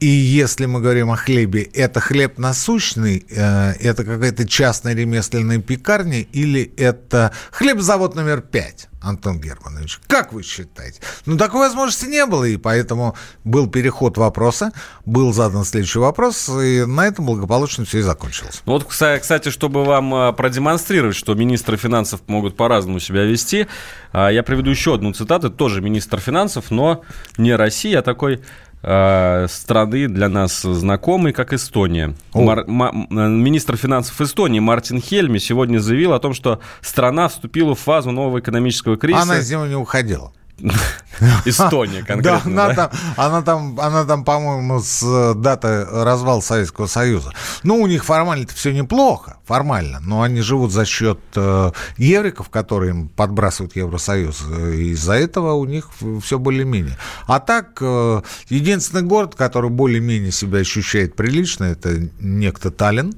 И 0.00 0.06
если 0.06 0.64
мы 0.64 0.80
говорим 0.80 1.10
о 1.10 1.16
хлебе, 1.16 1.62
это 1.62 2.00
хлеб 2.00 2.38
насущный, 2.38 3.26
э, 3.28 3.72
это 3.80 4.02
какая-то 4.02 4.48
частная 4.48 4.94
ремесленная 4.94 5.58
пекарня 5.58 6.22
или 6.22 6.72
это 6.78 7.32
хлебзавод 7.52 8.14
номер 8.14 8.40
пять? 8.40 8.88
Антон 9.02 9.40
Германович, 9.40 9.98
как 10.06 10.32
вы 10.32 10.42
считаете? 10.42 11.00
Ну, 11.26 11.36
такой 11.36 11.60
возможности 11.60 12.06
не 12.06 12.24
было, 12.26 12.44
и 12.44 12.56
поэтому 12.56 13.14
был 13.44 13.66
переход 13.66 14.18
вопроса, 14.18 14.72
был 15.06 15.32
задан 15.32 15.64
следующий 15.64 15.98
вопрос, 15.98 16.48
и 16.48 16.84
на 16.86 17.06
этом 17.06 17.26
благополучно 17.26 17.84
все 17.84 17.98
и 17.98 18.02
закончилось. 18.02 18.62
Ну, 18.66 18.74
вот, 18.74 18.84
кстати, 18.86 19.50
чтобы 19.50 19.84
вам 19.84 20.14
э, 20.14 20.32
продемонстрировать, 20.32 21.16
что 21.16 21.34
министры 21.34 21.76
финансов 21.76 22.20
могут 22.26 22.56
по-разному 22.56 23.00
себя 23.00 23.24
вести, 23.24 23.66
э, 24.12 24.28
я 24.32 24.42
приведу 24.42 24.70
еще 24.70 24.94
одну 24.94 25.12
цитату, 25.12 25.50
тоже 25.50 25.80
министр 25.80 26.20
финансов, 26.20 26.70
но 26.70 27.02
не 27.38 27.54
Россия, 27.54 28.00
а 28.00 28.02
такой 28.02 28.42
страны 28.82 30.08
для 30.08 30.28
нас 30.28 30.62
знакомый, 30.62 31.32
как 31.32 31.52
Эстония. 31.52 32.14
Мар, 32.32 32.64
ма, 32.66 32.90
министр 33.10 33.76
финансов 33.76 34.20
Эстонии 34.20 34.60
Мартин 34.60 35.00
Хельми 35.00 35.38
сегодня 35.38 35.78
заявил 35.78 36.12
о 36.12 36.18
том, 36.18 36.32
что 36.32 36.60
страна 36.80 37.28
вступила 37.28 37.74
в 37.74 37.78
фазу 37.80 38.10
нового 38.10 38.40
экономического 38.40 38.96
кризиса. 38.96 39.22
Она 39.22 39.38
из 39.38 39.50
него 39.50 39.66
не 39.66 39.76
уходила. 39.76 40.32
Эстония 41.44 42.02
конкретно. 42.02 42.54
Да, 42.54 42.64
она, 42.64 42.68
да? 42.68 42.74
Там, 42.74 42.90
она 43.16 43.42
там, 43.42 43.80
она 43.80 44.04
там, 44.04 44.24
по-моему, 44.24 44.80
с 44.80 45.02
э, 45.02 45.34
даты 45.34 45.84
развала 45.84 46.40
Советского 46.40 46.86
Союза. 46.86 47.32
Ну, 47.62 47.80
у 47.80 47.86
них 47.86 48.04
формально-то 48.04 48.54
все 48.54 48.72
неплохо, 48.72 49.38
формально, 49.44 50.00
но 50.00 50.22
они 50.22 50.40
живут 50.40 50.72
за 50.72 50.84
счет 50.84 51.18
э, 51.34 51.72
евриков, 51.96 52.48
которые 52.48 52.90
им 52.90 53.08
подбрасывают 53.08 53.76
Евросоюз. 53.76 54.42
И 54.72 54.90
из-за 54.90 55.14
этого 55.14 55.54
у 55.54 55.64
них 55.64 55.90
все 56.22 56.38
более-менее. 56.38 56.96
А 57.26 57.40
так, 57.40 57.78
э, 57.80 58.22
единственный 58.48 59.02
город, 59.02 59.34
который 59.34 59.70
более-менее 59.70 60.32
себя 60.32 60.58
ощущает 60.60 61.16
прилично, 61.16 61.64
это 61.64 62.08
некто 62.20 62.70
Таллин. 62.70 63.14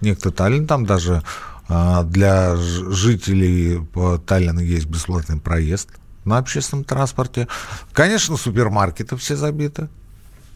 Некто 0.00 0.30
Таллин, 0.30 0.66
там 0.66 0.86
даже 0.86 1.22
э, 1.68 2.02
для 2.04 2.56
жителей 2.56 3.80
Таллина 4.26 4.60
есть 4.60 4.86
бесплатный 4.86 5.38
проезд 5.38 5.90
на 6.24 6.38
общественном 6.38 6.84
транспорте. 6.84 7.48
Конечно, 7.92 8.36
супермаркеты 8.36 9.16
все 9.16 9.36
забиты. 9.36 9.88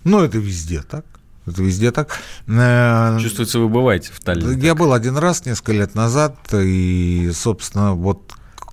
Но 0.04 0.24
это 0.24 0.38
везде 0.38 0.82
так. 0.82 1.04
Это 1.46 1.62
везде 1.62 1.90
так. 1.90 2.18
Э, 2.46 3.18
Чувствуется, 3.20 3.58
вы 3.58 3.68
бываете 3.68 4.12
в 4.12 4.20
Таллине. 4.20 4.60
Я 4.62 4.70
так. 4.70 4.78
был 4.78 4.92
один 4.92 5.16
раз 5.16 5.44
несколько 5.44 5.72
лет 5.72 5.94
назад, 5.94 6.36
и, 6.52 7.30
собственно, 7.34 7.94
вот 7.94 8.32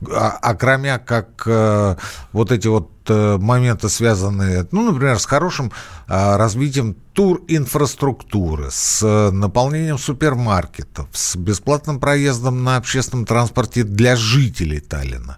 а, 0.10 0.40
а 0.42 0.56
кроме 0.56 0.98
как 0.98 1.44
э, 1.46 1.96
вот 2.32 2.52
эти 2.52 2.68
вот 2.68 2.90
э, 3.08 3.38
моменты, 3.38 3.88
связанные, 3.88 4.68
ну, 4.72 4.92
например, 4.92 5.20
с 5.20 5.26
хорошим 5.26 5.72
а, 6.08 6.38
развитием 6.38 6.96
туринфраструктуры, 7.14 8.72
с 8.72 9.30
наполнением 9.32 10.00
супермаркетов, 10.00 11.08
с 11.14 11.36
бесплатным 11.36 12.00
проездом 12.00 12.64
на 12.64 12.78
общественном 12.78 13.26
транспорте 13.26 13.84
для 13.84 14.16
жителей 14.16 14.80
Таллина, 14.80 15.38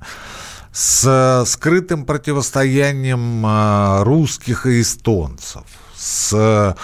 с 0.74 1.44
скрытым 1.46 2.06
противостоянием 2.06 3.44
а, 3.46 4.03
русских 4.03 4.65
и 4.65 4.82
эстонцев, 4.82 5.63
с 5.96 6.75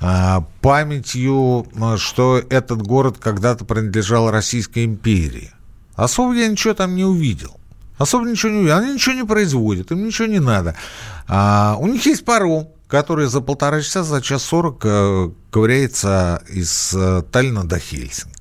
а, 0.00 0.44
памятью, 0.60 1.66
что 1.96 2.42
этот 2.50 2.82
город 2.82 3.18
когда-то 3.18 3.64
принадлежал 3.64 4.30
Российской 4.30 4.84
империи. 4.84 5.52
Особо 5.94 6.34
я 6.34 6.48
ничего 6.48 6.74
там 6.74 6.94
не 6.96 7.04
увидел. 7.04 7.58
Особо 7.96 8.28
ничего 8.28 8.52
не 8.52 8.58
увидел. 8.58 8.76
Они 8.76 8.94
ничего 8.94 9.14
не 9.14 9.24
производят, 9.24 9.90
им 9.90 10.04
ничего 10.04 10.28
не 10.28 10.40
надо. 10.40 10.74
А, 11.28 11.76
у 11.78 11.86
них 11.86 12.04
есть 12.06 12.24
паром, 12.24 12.68
который 12.88 13.26
за 13.26 13.40
полтора 13.40 13.82
часа, 13.82 14.02
за 14.02 14.22
час 14.22 14.42
сорок 14.42 14.80
э, 14.84 15.30
ковыряется 15.50 16.42
из 16.48 16.94
э, 16.94 17.22
Таллина 17.30 17.64
до 17.64 17.78
Хельсинки. 17.78 18.37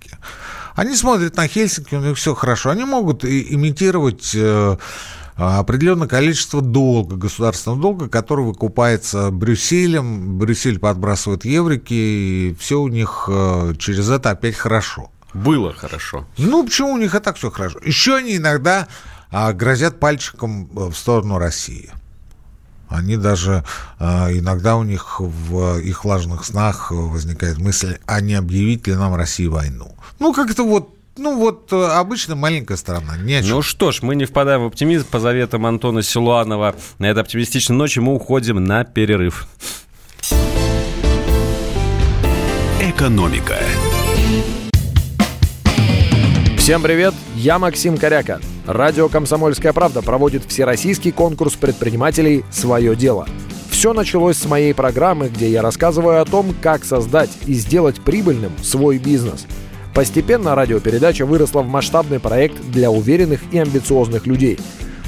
Они 0.78 0.96
смотрят 0.96 1.36
на 1.36 1.48
Хельсинки, 1.48 1.96
у 1.96 2.02
них 2.02 2.18
все 2.18 2.36
хорошо. 2.36 2.70
Они 2.70 2.86
могут 2.86 3.26
имитировать 3.26 4.32
э, 4.36 4.78
определенное 5.36 6.08
количество 6.08 6.62
долга, 6.62 7.16
государственного 7.16 7.82
долга, 7.82 8.10
который 8.10 8.46
выкупается 8.46 9.32
Брюсселем. 9.32 10.38
Брюссель 10.38 10.78
подбрасывает 10.78 11.46
еврики, 11.46 11.94
и 11.96 12.56
все 12.60 12.80
у 12.80 12.88
них 12.90 13.28
через 13.80 14.10
это 14.12 14.30
опять 14.30 14.56
хорошо. 14.56 15.10
Было 15.34 15.74
хорошо. 15.74 16.28
Ну, 16.38 16.64
почему 16.64 16.94
у 16.94 16.98
них 16.98 17.16
и 17.16 17.20
так 17.20 17.38
все 17.38 17.50
хорошо? 17.50 17.80
Еще 17.84 18.16
они 18.16 18.38
иногда 18.38 18.88
а, 19.32 19.54
грозят 19.54 20.00
пальчиком 20.00 20.70
в 20.72 20.94
сторону 20.94 21.40
России. 21.40 21.92
Они 22.90 23.18
даже 23.18 23.64
а, 24.00 24.30
иногда 24.32 24.78
у 24.78 24.84
них 24.84 25.20
в 25.20 25.80
их 25.80 26.04
влажных 26.04 26.46
снах 26.46 26.92
возникает 26.92 27.58
мысль, 27.58 27.98
а 28.06 28.22
не 28.22 28.36
объявить 28.36 28.88
ли 28.88 28.96
нам 28.96 29.16
России 29.16 29.48
войну. 29.48 29.96
Ну, 30.20 30.34
как-то 30.34 30.64
вот 30.64 30.94
ну 31.18 31.36
вот 31.36 31.74
обычно 31.74 32.36
маленькая 32.36 32.78
страна. 32.78 33.18
Не 33.18 33.42
ну 33.42 33.62
что 33.62 33.92
ж, 33.92 34.04
мы 34.04 34.16
не 34.16 34.26
впадаем 34.26 34.62
в 34.62 34.66
оптимизм. 34.66 35.08
По 35.10 35.20
заветам 35.20 35.66
Антона 35.66 36.04
Силуанова 36.04 36.76
на 37.00 37.06
этой 37.06 37.22
оптимистичной 37.22 37.76
ночи 37.76 38.00
мы 38.00 38.14
уходим 38.14 38.64
на 38.64 38.84
перерыв. 38.84 39.48
Экономика. 42.80 43.58
Всем 46.58 46.84
привет, 46.84 47.14
я 47.36 47.60
Максим 47.60 47.98
Коряка. 47.98 48.40
Радио 48.68 49.08
«Комсомольская 49.08 49.72
правда» 49.72 50.02
проводит 50.02 50.44
всероссийский 50.44 51.14
конкурс 51.14 51.56
предпринимателей 51.56 52.44
«Свое 52.52 52.98
дело». 52.98 53.26
Все 53.70 53.94
началось 53.94 54.36
с 54.36 54.46
моей 54.46 54.74
программы, 54.74 55.30
где 55.30 55.50
я 55.50 55.62
рассказываю 55.62 56.22
о 56.22 56.26
том, 56.26 56.54
как 56.62 56.84
создать 56.84 57.30
и 57.46 57.54
сделать 57.54 58.02
прибыльным 58.02 58.52
свой 58.62 58.98
бизнес. 58.98 59.48
Постепенно 59.94 60.54
радиопередача 60.54 61.26
выросла 61.26 61.62
в 61.62 61.70
масштабный 61.70 62.20
проект 62.20 62.62
для 62.70 62.92
уверенных 62.92 63.40
и 63.54 63.58
амбициозных 63.58 64.28
людей. 64.28 64.60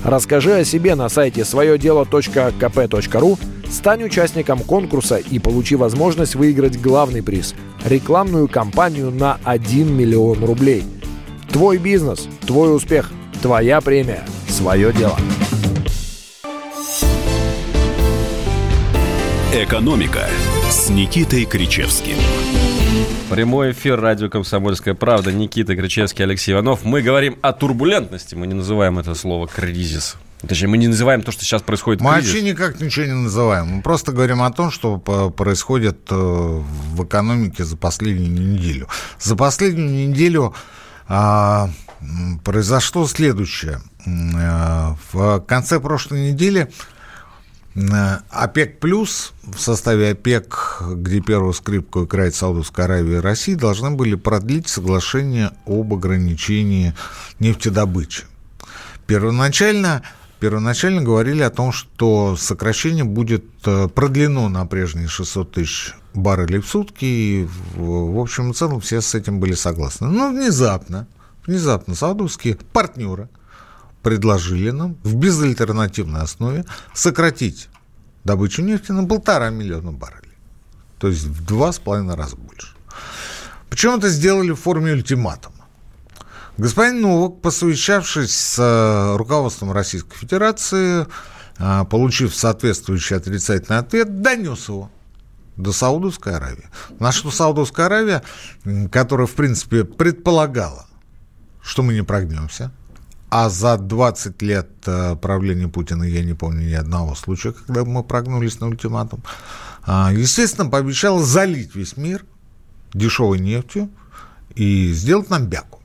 Расскажи 0.06 0.54
о 0.54 0.64
себе 0.64 0.96
на 0.96 1.10
сайте 1.10 1.44
своедело.кп.ру, 1.44 3.38
стань 3.70 4.04
участником 4.06 4.60
конкурса 4.60 5.18
и 5.18 5.38
получи 5.38 5.76
возможность 5.76 6.36
выиграть 6.36 6.82
главный 6.82 7.22
приз– 7.22 7.54
рекламную 7.84 8.48
кампанию 8.48 9.12
на 9.12 9.38
1 9.44 9.94
миллион 9.94 10.46
рублей– 10.46 10.86
Твой 11.52 11.78
бизнес, 11.78 12.28
твой 12.46 12.76
успех, 12.76 13.12
твоя 13.42 13.82
премия, 13.82 14.24
свое 14.48 14.92
дело. 14.94 15.18
«Экономика» 19.54 20.28
с 20.70 20.90
Никитой 20.90 21.46
Кричевским. 21.46 22.16
Прямой 23.30 23.72
эфир 23.72 24.00
радио 24.00 24.30
«Комсомольская 24.30 24.94
правда». 24.94 25.32
Никита 25.32 25.76
Кричевский, 25.76 26.24
Алексей 26.24 26.54
Иванов. 26.54 26.84
Мы 26.84 27.02
говорим 27.02 27.38
о 27.42 27.54
турбулентности. 27.54 28.36
Мы 28.36 28.48
не 28.48 28.54
называем 28.54 29.00
это 29.00 29.16
слово 29.16 29.48
«кризис». 29.48 30.18
Точнее, 30.48 30.68
мы 30.70 30.78
не 30.78 30.88
называем 30.88 31.22
то, 31.22 31.32
что 31.32 31.44
сейчас 31.44 31.62
происходит 31.62 32.02
Мы 32.02 32.14
кризис. 32.14 32.32
вообще 32.32 32.50
никак 32.50 32.80
ничего 32.80 33.06
не 33.06 33.14
называем. 33.14 33.68
Мы 33.68 33.82
просто 33.82 34.12
говорим 34.14 34.42
о 34.42 34.52
том, 34.52 34.72
что 34.72 34.98
происходит 34.98 35.98
э, 36.10 36.16
в 36.16 37.04
экономике 37.04 37.66
за 37.66 37.76
последнюю 37.76 38.32
неделю. 38.32 38.88
За 39.20 39.36
последнюю 39.36 40.10
неделю 40.10 40.54
а, 41.10 41.70
произошло 42.44 43.08
следующее. 43.08 43.82
Э, 44.06 44.94
в 45.12 45.40
конце 45.42 45.80
прошлой 45.80 46.32
недели 46.32 46.72
э, 47.76 48.18
ОПЕК 48.30 48.80
плюс 48.80 49.34
в 49.44 49.60
составе 49.60 50.12
ОПЕК, 50.12 50.84
где 50.96 51.20
первую 51.20 51.54
скрипку 51.54 52.06
играет 52.06 52.36
Саудовская 52.36 52.86
Аравия 52.86 53.18
и 53.18 53.22
Россия, 53.22 53.58
должны 53.58 53.92
были 53.92 54.16
продлить 54.16 54.68
соглашение 54.68 55.52
об 55.66 55.94
ограничении 55.94 56.94
нефтедобычи. 57.40 58.24
Первоначально, 59.08 60.04
первоначально 60.40 61.02
говорили 61.02 61.42
о 61.42 61.50
том, 61.50 61.72
что 61.72 62.36
сокращение 62.38 63.04
будет 63.04 63.46
э, 63.66 63.88
продлено 63.88 64.50
на 64.50 64.66
прежние 64.66 65.08
600 65.08 65.52
тысяч 65.52 65.94
баррелей 66.14 66.60
в 66.60 66.68
сутки, 66.68 67.06
и 67.06 67.48
в, 67.76 68.20
общем 68.20 68.52
и 68.52 68.54
целом 68.54 68.80
все 68.80 69.02
с 69.02 69.14
этим 69.16 69.40
были 69.40 69.54
согласны. 69.54 70.08
Но 70.08 70.30
внезапно, 70.30 71.08
внезапно 71.46 71.96
саудовские 71.96 72.58
партнеры 72.74 73.30
предложили 74.02 74.72
нам 74.72 74.96
в 75.04 75.16
безальтернативной 75.16 76.22
основе 76.22 76.66
сократить 76.94 77.68
добычу 78.24 78.62
нефти 78.62 78.92
на 78.92 79.06
полтора 79.06 79.50
миллиона 79.50 79.92
баррелей. 79.92 80.38
То 81.00 81.08
есть 81.08 81.24
в 81.24 81.46
два 81.46 81.72
с 81.72 81.80
половиной 81.80 82.16
раза 82.16 82.36
больше. 82.36 82.76
Причем 83.70 83.98
это 83.98 84.10
сделали 84.10 84.52
в 84.52 84.56
форме 84.56 84.94
ультиматума. 84.94 85.59
Господин 86.60 87.00
Новак, 87.00 87.40
посовещавшись 87.40 88.36
с 88.36 88.60
э, 88.60 89.16
руководством 89.16 89.72
Российской 89.72 90.18
Федерации, 90.18 91.08
э, 91.58 91.86
получив 91.86 92.36
соответствующий 92.36 93.16
отрицательный 93.16 93.78
ответ, 93.78 94.22
донес 94.22 94.68
его 94.68 94.92
до 95.56 95.72
Саудовской 95.72 96.36
Аравии. 96.36 96.66
На 97.00 97.14
что 97.14 97.32
Саудовская 97.32 97.86
Аравия, 97.86 98.24
которая, 98.92 99.26
в 99.26 99.36
принципе, 99.36 99.86
предполагала, 99.86 100.86
что 101.62 101.82
мы 101.82 101.94
не 101.94 102.04
прогнемся, 102.04 102.74
а 103.30 103.48
за 103.50 103.78
20 103.78 104.42
лет 104.42 104.70
э, 104.86 105.16
правления 105.16 105.70
Путина 105.70 106.04
я 106.04 106.26
не 106.26 106.34
помню 106.34 106.68
ни 106.68 106.74
одного 106.74 107.16
случая, 107.16 107.54
когда 107.54 107.86
мы 107.86 108.04
прогнулись 108.04 108.60
на 108.60 108.68
ультиматум, 108.68 109.24
естественно, 109.88 110.70
пообещала 110.70 111.24
залить 111.24 111.74
весь 111.74 111.96
мир 111.96 112.26
дешевой 112.94 113.40
нефтью 113.40 113.90
и 114.56 114.92
сделать 114.92 115.30
нам 115.30 115.46
бяку. 115.46 115.79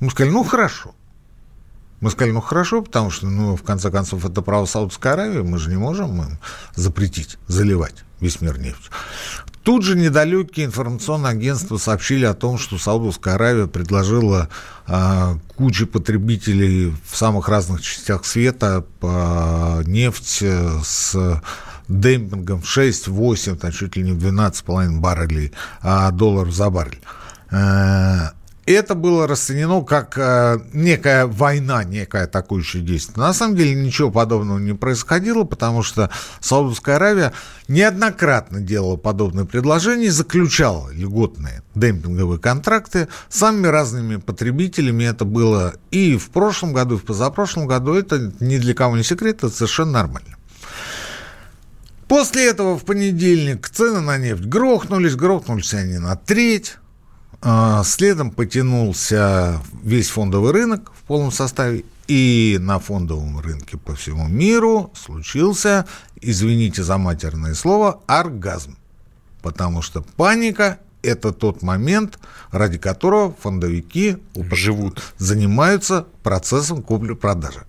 Мы 0.00 0.10
сказали, 0.10 0.32
ну 0.32 0.44
хорошо. 0.44 0.94
Мы 2.00 2.10
сказали, 2.10 2.32
ну 2.32 2.40
хорошо, 2.40 2.82
потому 2.82 3.10
что, 3.10 3.26
ну, 3.26 3.56
в 3.56 3.62
конце 3.62 3.90
концов, 3.90 4.24
это 4.24 4.40
право 4.40 4.64
Саудовской 4.64 5.12
Аравии, 5.12 5.42
мы 5.42 5.58
же 5.58 5.68
не 5.68 5.76
можем 5.76 6.20
им 6.22 6.38
запретить 6.74 7.38
заливать 7.46 8.04
весь 8.20 8.40
мир 8.40 8.58
нефтью. 8.58 8.90
Тут 9.62 9.84
же 9.84 9.94
недалекие 9.94 10.64
информационные 10.64 11.32
агентства 11.32 11.76
сообщили 11.76 12.24
о 12.24 12.32
том, 12.32 12.56
что 12.56 12.78
Саудовская 12.78 13.34
Аравия 13.34 13.66
предложила 13.66 14.48
э, 14.86 15.34
куче 15.56 15.84
потребителей 15.84 16.94
в 17.06 17.14
самых 17.14 17.50
разных 17.50 17.82
частях 17.82 18.24
света 18.24 18.86
э, 19.02 19.82
нефть 19.84 20.42
с 20.42 21.42
демпингом 21.88 22.60
6-8, 22.60 23.56
там 23.56 23.72
чуть 23.72 23.96
ли 23.96 24.02
не 24.02 24.12
12,5 24.12 24.98
баррелей 24.98 25.52
а 25.82 26.10
долларов 26.10 26.54
за 26.54 26.70
баррель. 26.70 27.02
Это 28.66 28.94
было 28.94 29.26
расценено 29.26 29.82
как 29.82 30.16
э, 30.16 30.58
некая 30.72 31.26
война, 31.26 31.82
некое 31.82 32.24
атакующее 32.24 32.82
действие. 32.82 33.18
На 33.18 33.32
самом 33.32 33.56
деле 33.56 33.74
ничего 33.74 34.10
подобного 34.10 34.58
не 34.58 34.74
происходило, 34.74 35.44
потому 35.44 35.82
что 35.82 36.10
Саудовская 36.40 36.96
Аравия 36.96 37.32
неоднократно 37.68 38.60
делала 38.60 38.96
подобные 38.96 39.46
предложения, 39.46 40.10
заключала 40.10 40.90
льготные 40.92 41.62
демпинговые 41.74 42.38
контракты 42.38 43.08
с 43.28 43.38
самыми 43.38 43.66
разными 43.66 44.16
потребителями. 44.16 45.04
Это 45.04 45.24
было 45.24 45.74
и 45.90 46.16
в 46.16 46.30
прошлом 46.30 46.72
году, 46.72 46.96
и 46.96 46.98
в 46.98 47.04
позапрошлом 47.04 47.66
году. 47.66 47.94
Это 47.94 48.32
ни 48.40 48.58
для 48.58 48.74
кого 48.74 48.96
не 48.96 49.02
секрет, 49.02 49.38
это 49.38 49.48
совершенно 49.48 49.92
нормально. 49.92 50.36
После 52.10 52.48
этого 52.48 52.76
в 52.76 52.84
понедельник 52.84 53.68
цены 53.68 54.00
на 54.00 54.18
нефть 54.18 54.44
грохнулись, 54.44 55.14
грохнулись 55.14 55.74
они 55.74 55.98
на 55.98 56.16
треть. 56.16 56.76
А, 57.42 57.82
следом 57.84 58.30
потянулся 58.30 59.60
весь 59.82 60.10
фондовый 60.10 60.52
рынок 60.52 60.92
в 60.94 61.02
полном 61.04 61.32
составе, 61.32 61.84
и 62.06 62.58
на 62.60 62.78
фондовом 62.78 63.40
рынке 63.40 63.78
по 63.78 63.94
всему 63.94 64.26
миру 64.26 64.92
случился, 64.94 65.86
извините 66.20 66.82
за 66.82 66.98
матерное 66.98 67.54
слово, 67.54 68.00
оргазм. 68.06 68.76
Потому 69.42 69.80
что 69.80 70.02
паника 70.02 70.78
это 71.02 71.32
тот 71.32 71.62
момент, 71.62 72.18
ради 72.50 72.78
которого 72.78 73.34
фондовики 73.40 74.18
живут, 74.34 75.02
занимаются 75.16 76.06
процессом 76.22 76.82
купли-продажи. 76.82 77.62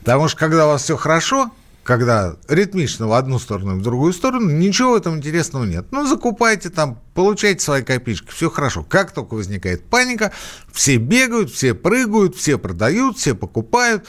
Потому 0.00 0.28
что 0.28 0.38
когда 0.38 0.66
у 0.66 0.70
вас 0.70 0.82
все 0.82 0.96
хорошо, 0.96 1.50
когда 1.86 2.34
ритмично 2.48 3.06
в 3.06 3.12
одну 3.12 3.38
сторону 3.38 3.76
и 3.76 3.78
в 3.78 3.82
другую 3.82 4.12
сторону, 4.12 4.50
ничего 4.50 4.92
в 4.92 4.96
этом 4.96 5.18
интересного 5.18 5.64
нет. 5.64 5.86
Ну, 5.92 6.04
закупайте 6.04 6.68
там, 6.68 7.00
получайте 7.14 7.60
свои 7.60 7.82
копеечки, 7.82 8.28
все 8.28 8.50
хорошо. 8.50 8.82
Как 8.82 9.12
только 9.12 9.34
возникает 9.34 9.84
паника, 9.84 10.32
все 10.72 10.96
бегают, 10.96 11.52
все 11.52 11.74
прыгают, 11.74 12.34
все 12.34 12.58
продают, 12.58 13.18
все 13.18 13.36
покупают. 13.36 14.04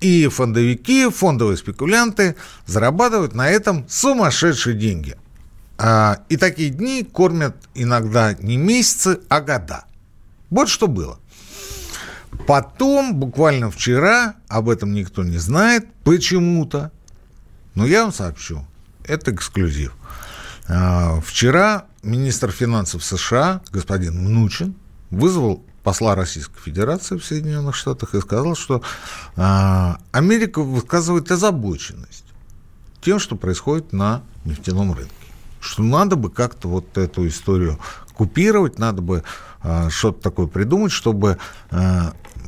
И 0.00 0.28
фондовики, 0.28 1.08
фондовые 1.08 1.56
спекулянты 1.56 2.36
зарабатывают 2.66 3.34
на 3.34 3.48
этом 3.48 3.86
сумасшедшие 3.88 4.76
деньги. 4.76 5.16
А, 5.78 6.18
и 6.28 6.36
такие 6.36 6.68
дни 6.68 7.04
кормят 7.04 7.56
иногда 7.74 8.34
не 8.34 8.58
месяцы, 8.58 9.20
а 9.30 9.40
года. 9.40 9.86
Вот 10.50 10.68
что 10.68 10.86
было. 10.88 11.18
Потом, 12.46 13.14
буквально 13.14 13.70
вчера, 13.70 14.34
об 14.48 14.68
этом 14.68 14.92
никто 14.92 15.24
не 15.24 15.38
знает, 15.38 15.88
почему-то, 16.04 16.92
но 17.78 17.86
я 17.86 18.02
вам 18.02 18.12
сообщу, 18.12 18.66
это 19.04 19.32
эксклюзив. 19.32 19.94
А, 20.66 21.20
вчера 21.20 21.84
министр 22.02 22.50
финансов 22.50 23.04
США, 23.04 23.60
господин 23.70 24.18
Мнучин, 24.18 24.74
вызвал 25.12 25.62
посла 25.84 26.16
Российской 26.16 26.58
Федерации 26.60 27.16
в 27.16 27.24
Соединенных 27.24 27.76
Штатах 27.76 28.16
и 28.16 28.20
сказал, 28.20 28.56
что 28.56 28.82
а, 29.36 30.00
Америка 30.10 30.60
высказывает 30.60 31.30
озабоченность 31.30 32.24
тем, 33.00 33.20
что 33.20 33.36
происходит 33.36 33.92
на 33.92 34.22
нефтяном 34.44 34.92
рынке. 34.92 35.12
Что 35.60 35.84
надо 35.84 36.16
бы 36.16 36.30
как-то 36.30 36.66
вот 36.66 36.98
эту 36.98 37.28
историю 37.28 37.78
купировать, 38.12 38.80
надо 38.80 39.02
бы 39.02 39.22
э, 39.62 39.88
что-то 39.90 40.20
такое 40.20 40.48
придумать, 40.48 40.90
чтобы 40.90 41.38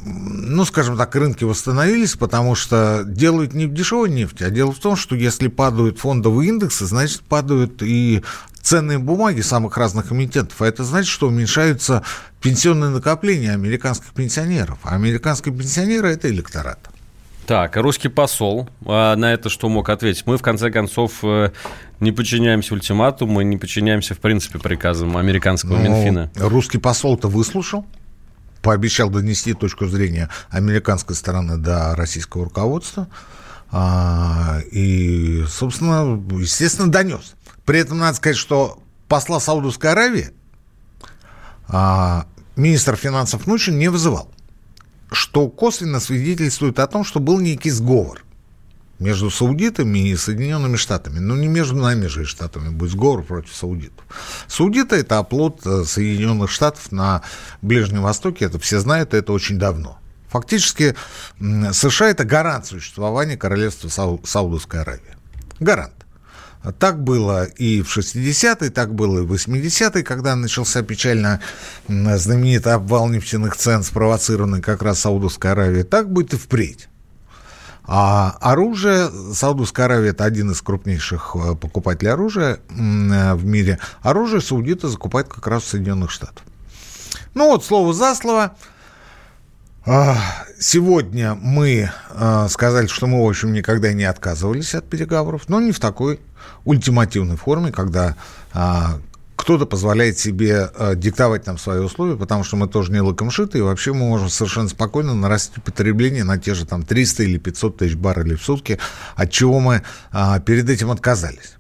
ну, 0.04 0.64
скажем 0.64 0.97
так, 0.97 1.14
рынки 1.14 1.45
восстановились, 1.45 2.14
потому 2.14 2.54
что 2.54 3.04
делают 3.04 3.54
не 3.54 3.66
в 3.66 3.73
дешевой 3.73 4.11
нефти, 4.11 4.42
а 4.42 4.50
дело 4.50 4.73
в 4.73 4.78
том, 4.78 4.97
что 4.97 5.14
если 5.14 5.49
падают 5.49 5.99
фондовые 5.99 6.49
индексы, 6.49 6.87
значит, 6.87 7.23
падают 7.23 7.83
и 7.83 8.23
ценные 8.62 8.99
бумаги 8.99 9.40
самых 9.40 9.76
разных 9.76 10.12
эмитентов. 10.12 10.61
А 10.61 10.66
это 10.66 10.85
значит, 10.85 11.11
что 11.11 11.28
уменьшаются 11.28 12.02
пенсионные 12.40 12.90
накопления 12.90 13.52
американских 13.52 14.12
пенсионеров. 14.12 14.78
А 14.83 14.95
американские 14.95 15.54
пенсионеры– 15.54 16.09
это 16.11 16.28
электорат. 16.30 16.78
Так, 17.47 17.76
русский 17.76 18.09
посол 18.09 18.69
а 18.87 19.16
на 19.16 19.33
это 19.33 19.49
что 19.49 19.69
мог 19.69 19.88
ответить? 19.88 20.25
Мы, 20.25 20.38
в 20.38 20.42
конце 20.42 20.71
концов, 20.71 21.25
э, 21.25 21.50
не 21.99 22.12
подчиняемся 22.12 22.75
ультиматуму, 22.75 23.33
мы 23.33 23.45
не 23.45 23.57
подчиняемся, 23.57 24.14
в 24.14 24.19
принципе, 24.19 24.61
приказам 24.61 25.16
американского 25.16 25.76
ну, 25.76 25.83
Минфина. 25.83 26.30
Русский 26.37 26.78
посол-то 26.78 27.26
выслушал, 27.26 27.87
пообещал 28.62 29.11
донести 29.11 29.55
точку 29.55 29.87
зрения 29.87 30.29
американской 30.50 31.17
стороны 31.17 31.57
до 31.57 31.95
российского 31.97 32.45
руководства. 32.45 33.09
А, 33.73 34.59
и, 34.73 35.45
собственно, 35.49 36.21
естественно, 36.38 36.90
донес. 36.90 37.35
При 37.64 37.79
этом 37.79 37.99
надо 37.99 38.17
сказать, 38.17 38.37
что 38.37 38.83
посла 39.07 39.38
Саудовской 39.38 39.90
Аравии 39.90 40.31
а, 41.69 42.26
министр 42.57 42.97
финансов 42.97 43.47
Нучин 43.47 43.79
не 43.79 43.88
вызывал, 43.88 44.31
что 45.12 45.49
косвенно 45.49 46.00
свидетельствует 46.00 46.79
о 46.81 46.87
том, 46.87 47.05
что 47.05 47.21
был 47.21 47.38
некий 47.38 47.71
сговор 47.71 48.25
между 49.00 49.30
саудитами 49.30 50.11
и 50.11 50.16
Соединенными 50.16 50.76
Штатами. 50.76 51.19
Ну, 51.19 51.35
не 51.35 51.49
между 51.49 51.76
нами 51.76 52.07
же 52.07 52.23
и 52.23 52.26
Штатами 52.26 52.69
будет 52.69 52.92
сговор 52.92 53.23
против 53.23 53.54
саудитов. 53.54 54.04
Саудиты– 54.47 54.97
это 54.97 55.19
оплот 55.19 55.66
э, 55.66 55.85
Соединенных 55.85 56.50
Штатов 56.50 56.92
на 56.92 57.23
Ближнем 57.62 58.02
Востоке, 58.02 58.45
это 58.45 58.59
все 58.59 58.78
знают, 58.78 59.14
это 59.14 59.33
очень 59.33 59.59
давно. 59.59 59.99
Фактически 60.28 60.95
США– 61.40 62.09
это 62.11 62.25
гарант 62.25 62.66
существования 62.66 63.37
королевства 63.37 63.88
Сау- 63.88 64.21
Саудовской 64.25 64.83
Аравии. 64.83 65.16
Гарант. 65.59 65.95
Так 66.78 67.02
было 67.02 67.45
и 67.45 67.80
в 67.80 67.97
60-е, 67.97 68.71
так 68.71 68.95
было 68.95 69.21
и 69.21 69.26
в 69.26 69.33
80-е, 69.33 70.02
когда 70.02 70.37
начался 70.37 70.83
печально 70.83 71.40
знаменитый 71.88 72.75
обвал 72.75 73.09
нефтяных 73.09 73.57
цен, 73.57 73.83
спровоцированный 73.83 74.61
как 74.61 74.83
раз 74.83 75.01
Саудовской 75.01 75.53
Аравией. 75.53 75.85
Так 75.85 76.12
будет 76.12 76.35
и 76.35 76.37
впредь. 76.37 76.88
А 77.92 78.37
оружие, 78.40 79.11
Саудовская 79.35 79.87
Аравия– 79.87 80.11
это 80.11 80.24
один 80.24 80.53
из 80.53 80.62
крупнейших 80.62 81.35
э, 81.35 81.57
покупателей 81.57 82.12
оружия 82.12 82.61
э, 82.68 83.35
в 83.35 83.44
мире. 83.44 83.81
Оружие 84.00 84.40
саудиты 84.40 84.87
закупают 84.87 85.26
как 85.26 85.44
раз 85.48 85.64
в 85.64 85.66
Соединенных 85.66 86.12
Штатах. 86.12 86.44
Ну 87.35 87.48
вот, 87.48 87.64
слово 87.64 87.92
за 87.92 88.14
слово. 88.14 88.55
А, 89.85 90.16
сегодня 90.61 91.35
мы 91.35 91.90
э, 92.11 92.46
сказали, 92.48 92.87
что 92.87 93.09
мы, 93.09 93.26
в 93.26 93.29
общем, 93.29 93.53
никогда 93.53 93.92
не 93.92 94.05
отказывались 94.05 94.76
от 94.76 94.88
переговоров, 94.88 95.48
но 95.48 95.61
не 95.61 95.72
в 95.72 95.81
такой 95.81 96.20
ультимативной 96.64 97.37
форме, 97.37 97.72
когда 97.72 98.14
а, 98.53 99.00
кто-то 99.51 99.67
позволяет 99.67 100.17
себе 100.17 100.71
э, 100.73 100.95
диктовать 100.95 101.45
нам 101.49 101.59
свои 101.59 101.81
условия, 101.81 102.17
потому 102.17 102.45
что 102.45 102.55
мы 102.55 102.69
тоже 102.69 102.93
не 102.93 103.01
лакомшиты, 103.01 103.59
и 103.59 103.61
вообще 103.63 103.93
мы 103.93 104.07
можем 104.07 104.29
совершенно 104.29 104.69
спокойно 104.69 105.13
нарастить 105.13 105.61
потребление 105.65 106.23
на 106.23 106.39
те 106.39 106.55
же 106.55 106.67
там 106.67 106.85
300 106.85 107.25
или 107.25 107.37
500 107.37 107.79
тысяч 107.79 107.97
баррелей 107.97 108.37
в 108.37 108.45
сутки, 108.45 108.79
от 109.17 109.33
чего 109.33 109.59
мы 109.59 109.83
э, 110.13 110.41
перед 110.47 110.71
этим 110.71 110.93
отказались. 110.93 111.57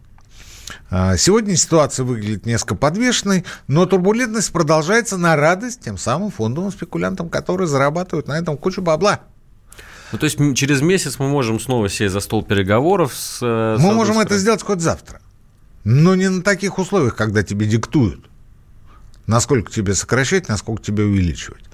Э, 0.92 1.16
сегодня 1.18 1.56
ситуация 1.56 2.04
выглядит 2.04 2.46
несколько 2.46 2.76
подвешенной, 2.76 3.44
но 3.66 3.86
турбулентность 3.86 4.52
продолжается 4.52 5.16
на 5.18 5.34
радость 5.34 5.80
тем 5.80 5.98
самым 5.98 6.30
фондовым 6.30 6.70
спекулянтам, 6.70 7.28
которые 7.28 7.66
зарабатывают 7.66 8.28
на 8.28 8.38
этом 8.38 8.56
кучу 8.56 8.82
бабла. 8.82 9.22
Ну, 10.12 10.18
то 10.18 10.26
есть 10.26 10.38
через 10.54 10.80
месяц 10.80 11.18
мы 11.18 11.28
можем 11.28 11.58
снова 11.58 11.88
сесть 11.88 12.12
за 12.12 12.20
стол 12.20 12.44
переговоров 12.44 13.16
с... 13.16 13.40
Э, 13.42 13.78
мы 13.80 13.92
можем 13.94 14.20
это 14.20 14.38
сделать 14.38 14.62
хоть 14.62 14.80
завтра. 14.80 15.20
Но 15.84 16.14
не 16.14 16.28
на 16.28 16.42
таких 16.42 16.78
условиях, 16.78 17.16
когда 17.16 17.42
тебе 17.42 17.66
диктуют, 17.66 18.20
насколько 19.26 19.72
тебе 19.72 19.94
сокращать, 19.94 20.48
насколько 20.48 20.82
тебе 20.82 21.04
увеличивать. 21.04 21.64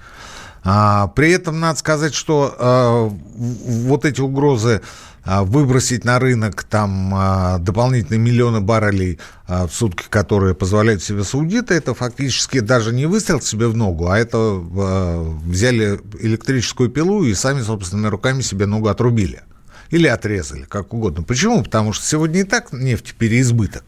А, 0.63 1.07
при 1.07 1.31
этом 1.31 1.59
надо 1.59 1.79
сказать, 1.79 2.13
что 2.13 2.55
а, 2.57 3.07
вот 3.07 4.05
эти 4.05 4.21
угрозы 4.21 4.81
а, 5.23 5.43
выбросить 5.43 6.03
на 6.05 6.19
рынок 6.19 6.63
там 6.63 7.13
а, 7.13 7.57
дополнительные 7.59 8.19
миллионы 8.19 8.61
баррелей 8.61 9.19
а, 9.45 9.67
в 9.67 9.73
сутки, 9.73 10.05
которые 10.09 10.55
позволяют 10.55 11.03
себе 11.03 11.23
саудиты, 11.23 11.73
это 11.73 11.93
фактически 11.93 12.59
даже 12.59 12.93
не 12.93 13.05
выстрел 13.05 13.41
себе 13.41 13.67
в 13.67 13.75
ногу, 13.75 14.07
а 14.07 14.17
это 14.17 14.37
а, 14.37 15.37
взяли 15.45 15.99
электрическую 16.19 16.89
пилу 16.89 17.23
и 17.23 17.33
сами 17.33 17.61
собственными 17.61 18.07
руками 18.07 18.41
себе 18.41 18.65
ногу 18.65 18.87
отрубили 18.87 19.43
или 19.89 20.07
отрезали, 20.07 20.63
как 20.63 20.93
угодно. 20.93 21.23
Почему? 21.23 21.63
Потому 21.63 21.93
что 21.93 22.05
сегодня 22.05 22.41
и 22.41 22.43
так 22.43 22.71
нефть 22.73 23.15
переизбыток. 23.15 23.83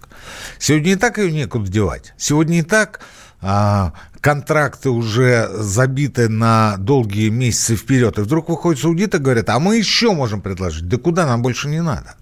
Сегодня 0.58 0.94
и 0.94 0.96
так 0.96 1.18
ее 1.18 1.32
некуда 1.32 1.70
девать. 1.70 2.14
Сегодня 2.18 2.60
и 2.60 2.62
так 2.62 3.02
а, 3.42 3.94
контракты 4.22 4.90
уже 4.90 5.50
забиты 5.54 6.30
на 6.30 6.78
долгие 6.78 7.30
месяцы 7.30 7.76
вперед. 7.76 8.18
И 8.18 8.22
вдруг 8.22 8.50
выходят 8.50 8.82
саудиты 8.82 9.18
и 9.18 9.22
говорят, 9.22 9.50
а 9.50 9.60
мы 9.60 9.78
еще 9.78 10.14
можем 10.14 10.42
предложить. 10.42 10.88
Да 10.88 10.98
куда 10.98 11.26
нам 11.26 11.42
больше 11.42 11.68
не 11.70 11.82
надо? 11.82 12.16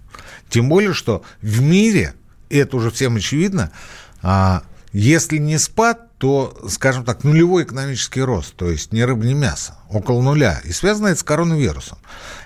Тем 0.48 0.68
более, 0.68 0.94
что 0.94 1.22
в 1.42 1.60
мире, 1.60 2.14
и 2.48 2.56
это 2.56 2.76
уже 2.76 2.90
всем 2.90 3.16
очевидно, 3.16 3.70
а, 4.22 4.62
если 4.92 5.38
не 5.38 5.58
спад, 5.58 6.07
то, 6.18 6.56
скажем 6.68 7.04
так, 7.04 7.22
нулевой 7.22 7.62
экономический 7.62 8.22
рост, 8.22 8.54
то 8.56 8.68
есть 8.68 8.92
ни 8.92 9.00
рыба, 9.00 9.24
ни 9.24 9.34
мясо, 9.34 9.76
около 9.88 10.20
нуля. 10.20 10.60
И 10.64 10.72
связано 10.72 11.08
это 11.08 11.20
с 11.20 11.22
коронавирусом. 11.22 11.98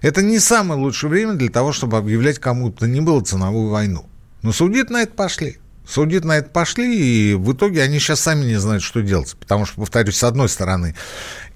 Это 0.02 0.22
не 0.22 0.38
самое 0.38 0.78
лучшее 0.78 1.08
время 1.08 1.32
для 1.35 1.48
того, 1.48 1.72
чтобы 1.72 1.96
объявлять 1.96 2.38
кому-то 2.38 2.87
не 2.87 3.00
было 3.00 3.22
ценовую 3.22 3.70
войну. 3.70 4.04
Но 4.42 4.52
саудиты 4.52 4.92
на 4.92 5.02
это 5.02 5.14
пошли. 5.14 5.58
Саудиты 5.88 6.26
на 6.26 6.37
это 6.37 6.50
пошли, 6.50 7.30
и 7.30 7.35
в 7.35 7.52
итоге 7.54 7.82
они 7.82 7.98
сейчас 7.98 8.20
сами 8.20 8.44
не 8.44 8.56
знают, 8.56 8.82
что 8.82 9.00
делать. 9.00 9.35
Потому 9.40 9.64
что, 9.64 9.76
повторюсь, 9.76 10.16
с 10.16 10.24
одной 10.24 10.48
стороны, 10.50 10.94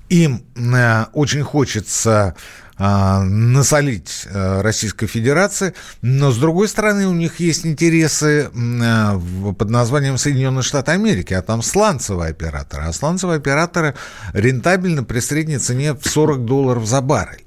им 0.08 0.42
э, 0.56 1.04
очень 1.12 1.42
хочется 1.42 2.34
насолить 2.78 4.26
э, 4.26 4.60
Российской 4.60 5.06
Федерации, 5.06 5.72
но 6.02 6.30
с 6.30 6.36
другой 6.36 6.68
стороны 6.68 7.06
у 7.06 7.14
них 7.14 7.40
есть 7.40 7.64
интересы 7.64 8.50
э, 8.52 9.20
под 9.58 9.70
названием 9.70 10.18
Соединенные 10.18 10.62
Штаты 10.62 10.92
Америки, 10.92 11.32
а 11.32 11.40
там 11.40 11.62
сланцевые 11.62 12.30
операторы. 12.30 12.84
А 12.84 12.92
сланцевые 12.92 13.38
операторы 13.38 13.94
рентабельны 14.34 15.04
при 15.04 15.20
средней 15.20 15.58
цене 15.58 15.94
в 15.94 16.06
40 16.06 16.44
долларов 16.44 16.86
за 16.86 17.00
баррель 17.00 17.44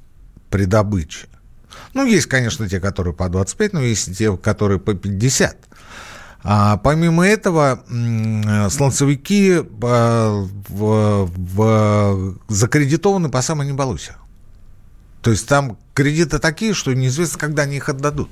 при 0.50 0.66
добыче. 0.66 1.28
Ну, 1.94 2.06
есть, 2.06 2.26
конечно, 2.26 2.68
те, 2.68 2.80
которые 2.80 3.14
по 3.14 3.30
25, 3.30 3.74
но 3.74 3.82
есть 3.82 4.18
те, 4.18 4.36
которые 4.36 4.80
по 4.80 4.94
50. 4.94 5.58
А 6.42 6.78
помимо 6.78 7.28
этого, 7.28 7.84
сланцевики 8.70 9.60
э, 9.60 9.64
в, 10.70 11.30
в, 11.36 12.38
закредитованы 12.48 13.30
по 13.30 13.42
самой 13.42 13.68
не 13.68 13.74
То 15.22 15.32
есть 15.32 15.48
там 15.48 15.78
кредиты 15.94 16.40
такие, 16.40 16.74
что 16.74 16.94
неизвестно, 16.94 17.38
когда 17.38 17.64
они 17.64 17.78
их 17.78 17.90
отдадут. 17.90 18.30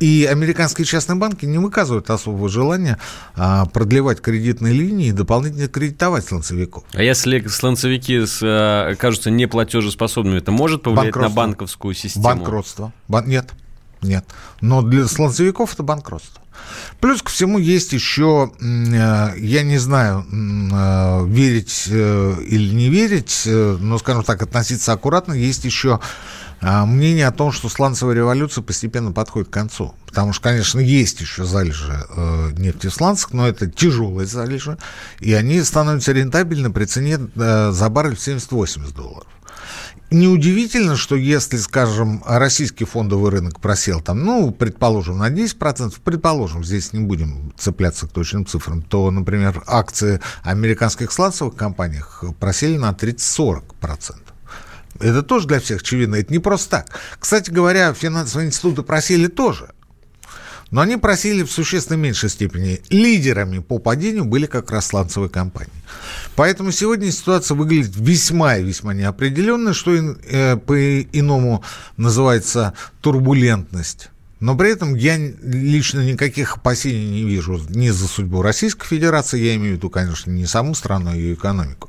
И 0.00 0.28
американские 0.30 0.84
частные 0.84 1.16
банки 1.16 1.46
не 1.46 1.56
выказывают 1.56 2.10
особого 2.10 2.48
желания 2.50 2.98
а, 3.34 3.64
продлевать 3.66 4.20
кредитные 4.20 4.74
линии 4.74 5.08
и 5.08 5.12
дополнительно 5.12 5.68
кредитовать 5.68 6.26
сланцевиков. 6.26 6.84
А 6.92 7.02
если 7.02 7.46
сланцевики 7.46 8.22
а, 8.42 8.90
окажутся 8.92 9.30
неплатежеспособными, 9.30 10.38
это 10.38 10.52
может 10.52 10.82
повлиять 10.82 11.16
на 11.16 11.30
банковскую 11.30 11.94
систему? 11.94 12.24
Банкротство. 12.24 12.92
Бан... 13.08 13.26
Нет, 13.26 13.48
нет. 14.02 14.26
Но 14.60 14.82
для 14.82 15.06
сланцевиков 15.06 15.72
это 15.72 15.82
банкротство. 15.82 16.42
Плюс 17.00 17.22
ко 17.22 17.30
всему 17.30 17.58
есть 17.58 17.92
еще, 17.92 18.52
э, 18.60 19.38
я 19.38 19.62
не 19.62 19.78
знаю, 19.78 20.24
э, 20.30 21.26
верить 21.28 21.84
э, 21.88 22.36
или 22.46 22.74
не 22.74 22.88
верить, 22.88 23.42
но, 23.46 23.98
скажем 23.98 24.24
так, 24.24 24.42
относиться 24.42 24.92
аккуратно, 24.92 25.32
есть 25.32 25.64
еще 25.64 26.00
мнение 26.62 27.26
о 27.26 27.32
том, 27.32 27.52
что 27.52 27.68
сланцевая 27.68 28.16
революция 28.16 28.62
постепенно 28.62 29.12
подходит 29.12 29.48
к 29.48 29.52
концу. 29.52 29.94
Потому 30.06 30.32
что, 30.32 30.44
конечно, 30.44 30.80
есть 30.80 31.20
еще 31.20 31.44
залежи 31.44 32.06
нефти 32.56 32.86
в 32.86 32.94
сланцах, 32.94 33.34
но 33.34 33.46
это 33.46 33.70
тяжелые 33.70 34.26
залежи, 34.26 34.78
и 35.20 35.34
они 35.34 35.62
становятся 35.62 36.12
рентабельны 36.12 36.72
при 36.72 36.86
цене 36.86 37.18
за 37.34 37.88
баррель 37.90 38.16
в 38.16 38.26
70-80 38.26 38.94
долларов. 38.94 39.26
Неудивительно, 40.10 40.94
что 40.96 41.16
если, 41.16 41.56
скажем, 41.56 42.22
российский 42.24 42.84
фондовый 42.84 43.32
рынок 43.32 43.60
просел 43.60 44.00
там, 44.00 44.24
ну, 44.24 44.52
предположим, 44.52 45.18
на 45.18 45.30
10%, 45.30 45.94
предположим, 46.04 46.64
здесь 46.64 46.92
не 46.92 47.00
будем 47.00 47.52
цепляться 47.58 48.06
к 48.06 48.12
точным 48.12 48.46
цифрам, 48.46 48.82
то, 48.82 49.10
например, 49.10 49.64
акции 49.66 50.20
американских 50.42 51.10
сланцевых 51.10 51.56
компаний 51.56 52.02
просели 52.38 52.76
на 52.76 52.90
30-40%. 52.90 54.16
Это 55.00 55.22
тоже 55.22 55.48
для 55.48 55.58
всех 55.58 55.80
очевидно, 55.80 56.14
это 56.14 56.32
не 56.32 56.38
просто 56.38 56.70
так. 56.70 57.00
Кстати 57.18 57.50
говоря, 57.50 57.92
финансовые 57.92 58.46
институты 58.46 58.82
просели 58.82 59.26
тоже. 59.26 59.70
Но 60.70 60.80
они 60.80 60.96
просили 60.96 61.42
в 61.42 61.50
существенно 61.50 61.96
меньшей 61.96 62.28
степени. 62.28 62.80
Лидерами 62.90 63.58
по 63.58 63.78
падению 63.78 64.24
были 64.24 64.46
как 64.46 64.70
раз 64.70 64.86
сланцевые 64.86 65.30
компании. 65.30 65.72
Поэтому 66.34 66.70
сегодня 66.70 67.10
ситуация 67.10 67.54
выглядит 67.54 67.96
весьма 67.96 68.56
и 68.56 68.64
весьма 68.64 68.94
неопределенной, 68.94 69.74
что 69.74 69.92
э, 69.92 70.56
по-иному 70.56 71.62
называется 71.96 72.74
турбулентность. 73.00 74.10
Но 74.38 74.54
при 74.54 74.70
этом 74.70 74.94
я 74.94 75.16
лично 75.16 76.00
никаких 76.00 76.56
опасений 76.56 77.08
не 77.08 77.24
вижу 77.24 77.60
ни 77.70 77.88
за 77.88 78.06
судьбу 78.06 78.42
Российской 78.42 78.86
Федерации, 78.86 79.40
я 79.40 79.54
имею 79.56 79.74
в 79.74 79.76
виду, 79.78 79.88
конечно, 79.88 80.30
не 80.30 80.46
саму 80.46 80.74
страну, 80.74 81.10
а 81.10 81.14
ее 81.14 81.34
экономику, 81.34 81.88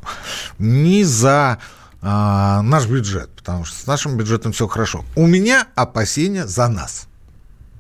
ни 0.57 1.03
за 1.03 1.57
а, 2.01 2.61
наш 2.61 2.87
бюджет, 2.87 3.29
потому 3.35 3.65
что 3.65 3.77
с 3.77 3.85
нашим 3.85 4.15
бюджетом 4.15 4.53
все 4.53 4.65
хорошо. 4.67 5.03
У 5.15 5.27
меня 5.27 5.67
опасения 5.75 6.47
за 6.47 6.69
нас 6.69 7.07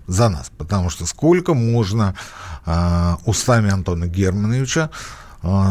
за 0.07 0.29
нас. 0.29 0.51
Потому 0.57 0.89
что 0.89 1.05
сколько 1.05 1.53
можно 1.53 2.15
э, 2.65 3.15
устами 3.25 3.69
Антона 3.69 4.07
Германовича 4.07 4.89
э, 4.89 5.26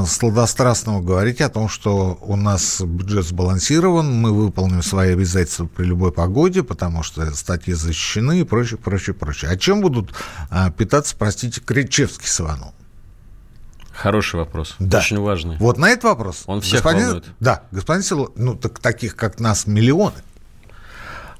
сладострастного 0.06 1.02
говорить 1.02 1.40
о 1.40 1.48
том, 1.48 1.68
что 1.68 2.18
у 2.20 2.36
нас 2.36 2.80
бюджет 2.80 3.24
сбалансирован, 3.24 4.12
мы 4.12 4.32
выполним 4.32 4.82
свои 4.82 5.12
обязательства 5.12 5.66
при 5.66 5.84
любой 5.84 6.12
погоде, 6.12 6.62
потому 6.62 7.02
что 7.02 7.30
статьи 7.34 7.74
защищены 7.74 8.40
и 8.40 8.44
прочее, 8.44 8.78
прочее, 8.78 9.14
прочее. 9.14 9.50
А 9.50 9.56
чем 9.56 9.80
будут 9.80 10.14
э, 10.50 10.70
питаться, 10.76 11.14
простите, 11.18 11.60
Кричевский 11.60 12.28
с 12.28 12.40
Ивановым? 12.40 12.74
Хороший 13.92 14.36
вопрос. 14.36 14.76
Да. 14.78 14.98
Очень 14.98 15.20
важный. 15.20 15.56
Вот 15.58 15.78
на 15.78 15.88
этот 15.88 16.04
вопрос. 16.04 16.42
Он 16.46 16.60
всех 16.60 16.82
господин, 16.82 17.04
волнует. 17.04 17.24
Да, 17.40 17.62
господин 17.70 18.02
Силуанов, 18.02 18.32
ну, 18.36 18.54
так, 18.54 18.78
таких, 18.78 19.16
как 19.16 19.40
нас, 19.40 19.66
миллионы. 19.66 20.16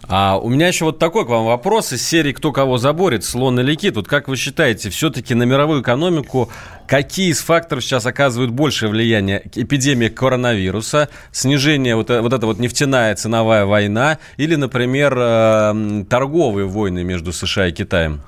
А 0.09 0.38
у 0.38 0.49
меня 0.49 0.69
еще 0.69 0.85
вот 0.85 0.99
такой 0.99 1.27
к 1.27 1.29
вам 1.29 1.47
вопрос 1.47 1.92
из 1.92 2.07
серии 2.07 2.33
«Кто 2.33 2.53
кого 2.53 2.79
заборет, 2.79 3.25
слон 3.25 3.59
или 3.59 3.75
кит?» 3.75 3.97
Вот 3.97 4.07
как 4.07 4.29
вы 4.29 4.37
считаете, 4.37 4.90
все-таки 4.90 5.35
на 5.35 5.42
мировую 5.42 5.83
экономику 5.83 6.51
какие 6.87 7.33
из 7.33 7.40
факторов 7.40 7.83
сейчас 7.83 8.07
оказывают 8.07 8.53
большее 8.53 8.90
влияние? 8.90 9.42
Эпидемия 9.55 10.09
коронавируса, 10.09 11.09
снижение, 11.33 11.97
вот, 11.97 12.11
э, 12.11 12.21
вот 12.21 12.33
эта 12.33 12.47
вот 12.47 12.61
нефтяная 12.61 13.16
ценовая 13.16 13.64
война 13.64 14.19
или, 14.37 14.55
например, 14.55 15.14
э, 15.16 16.05
торговые 16.09 16.69
войны 16.69 17.03
между 17.03 17.33
США 17.33 17.66
и 17.66 17.73
Китаем? 17.73 18.21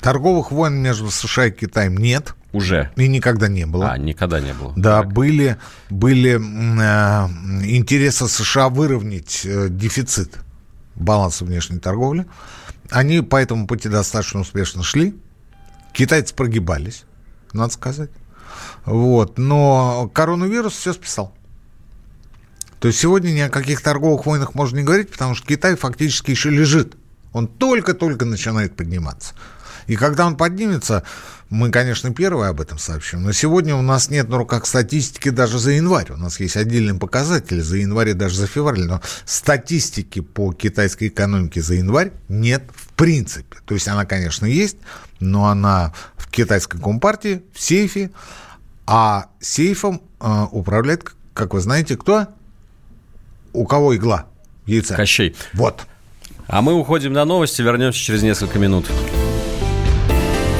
Торговых 0.00 0.50
войн 0.50 0.74
между 0.74 1.10
США 1.10 1.46
и 1.46 1.50
Китаем 1.50 1.98
нет. 1.98 2.34
Уже. 2.52 2.90
И 2.96 3.06
никогда 3.06 3.48
не 3.48 3.66
было. 3.66 3.90
А, 3.90 3.98
никогда 3.98 4.40
не 4.40 4.54
было. 4.54 4.72
Да, 4.76 5.02
так. 5.02 5.12
были, 5.12 5.58
были 5.90 6.36
э, 6.36 7.28
интересы 7.66 8.28
США 8.28 8.70
выровнять 8.70 9.42
э, 9.44 9.66
дефицит 9.68 10.38
баланса 10.96 11.44
внешней 11.44 11.78
торговли. 11.78 12.26
Они 12.90 13.20
по 13.20 13.36
этому 13.36 13.66
пути 13.66 13.88
достаточно 13.88 14.40
успешно 14.40 14.82
шли. 14.82 15.16
Китайцы 15.92 16.34
прогибались, 16.34 17.04
надо 17.52 17.72
сказать. 17.72 18.10
Вот. 18.84 19.38
Но 19.38 20.10
коронавирус 20.12 20.74
все 20.74 20.92
списал. 20.92 21.34
То 22.80 22.88
есть 22.88 23.00
сегодня 23.00 23.30
ни 23.30 23.40
о 23.40 23.48
каких 23.48 23.80
торговых 23.80 24.26
войнах 24.26 24.54
можно 24.54 24.78
не 24.78 24.84
говорить, 24.84 25.10
потому 25.10 25.34
что 25.34 25.46
Китай 25.46 25.76
фактически 25.76 26.30
еще 26.30 26.50
лежит. 26.50 26.96
Он 27.32 27.48
только-только 27.48 28.24
начинает 28.24 28.76
подниматься. 28.76 29.34
И 29.86 29.96
когда 29.96 30.26
он 30.26 30.36
поднимется, 30.36 31.04
мы, 31.48 31.70
конечно, 31.70 32.12
первые 32.12 32.50
об 32.50 32.60
этом 32.60 32.78
сообщим, 32.78 33.22
но 33.22 33.32
сегодня 33.32 33.76
у 33.76 33.82
нас 33.82 34.10
нет 34.10 34.28
на 34.28 34.36
руках 34.36 34.66
статистики 34.66 35.28
даже 35.28 35.58
за 35.58 35.72
январь. 35.72 36.10
У 36.10 36.16
нас 36.16 36.40
есть 36.40 36.56
отдельные 36.56 36.98
показатели 36.98 37.60
за 37.60 37.76
январь 37.76 38.10
и 38.10 38.14
даже 38.14 38.36
за 38.36 38.46
февраль, 38.46 38.84
но 38.84 39.00
статистики 39.24 40.20
по 40.20 40.52
китайской 40.52 41.08
экономике 41.08 41.62
за 41.62 41.74
январь 41.74 42.12
нет 42.28 42.64
в 42.74 42.88
принципе. 42.94 43.58
То 43.64 43.74
есть 43.74 43.86
она, 43.86 44.04
конечно, 44.04 44.44
есть, 44.44 44.78
но 45.20 45.46
она 45.46 45.94
в 46.16 46.28
китайской 46.30 46.80
компартии, 46.80 47.42
в 47.52 47.60
сейфе, 47.60 48.10
а 48.86 49.26
сейфом 49.40 50.02
э, 50.20 50.46
управляет, 50.50 51.04
как 51.32 51.54
вы 51.54 51.60
знаете, 51.60 51.96
кто? 51.96 52.26
У 53.52 53.66
кого 53.66 53.94
игла? 53.94 54.26
Яйца. 54.66 54.96
Кощей. 54.96 55.36
Вот. 55.52 55.86
А 56.48 56.60
мы 56.60 56.74
уходим 56.74 57.12
на 57.12 57.24
новости, 57.24 57.62
вернемся 57.62 57.98
через 57.98 58.22
несколько 58.22 58.58
минут. 58.58 58.86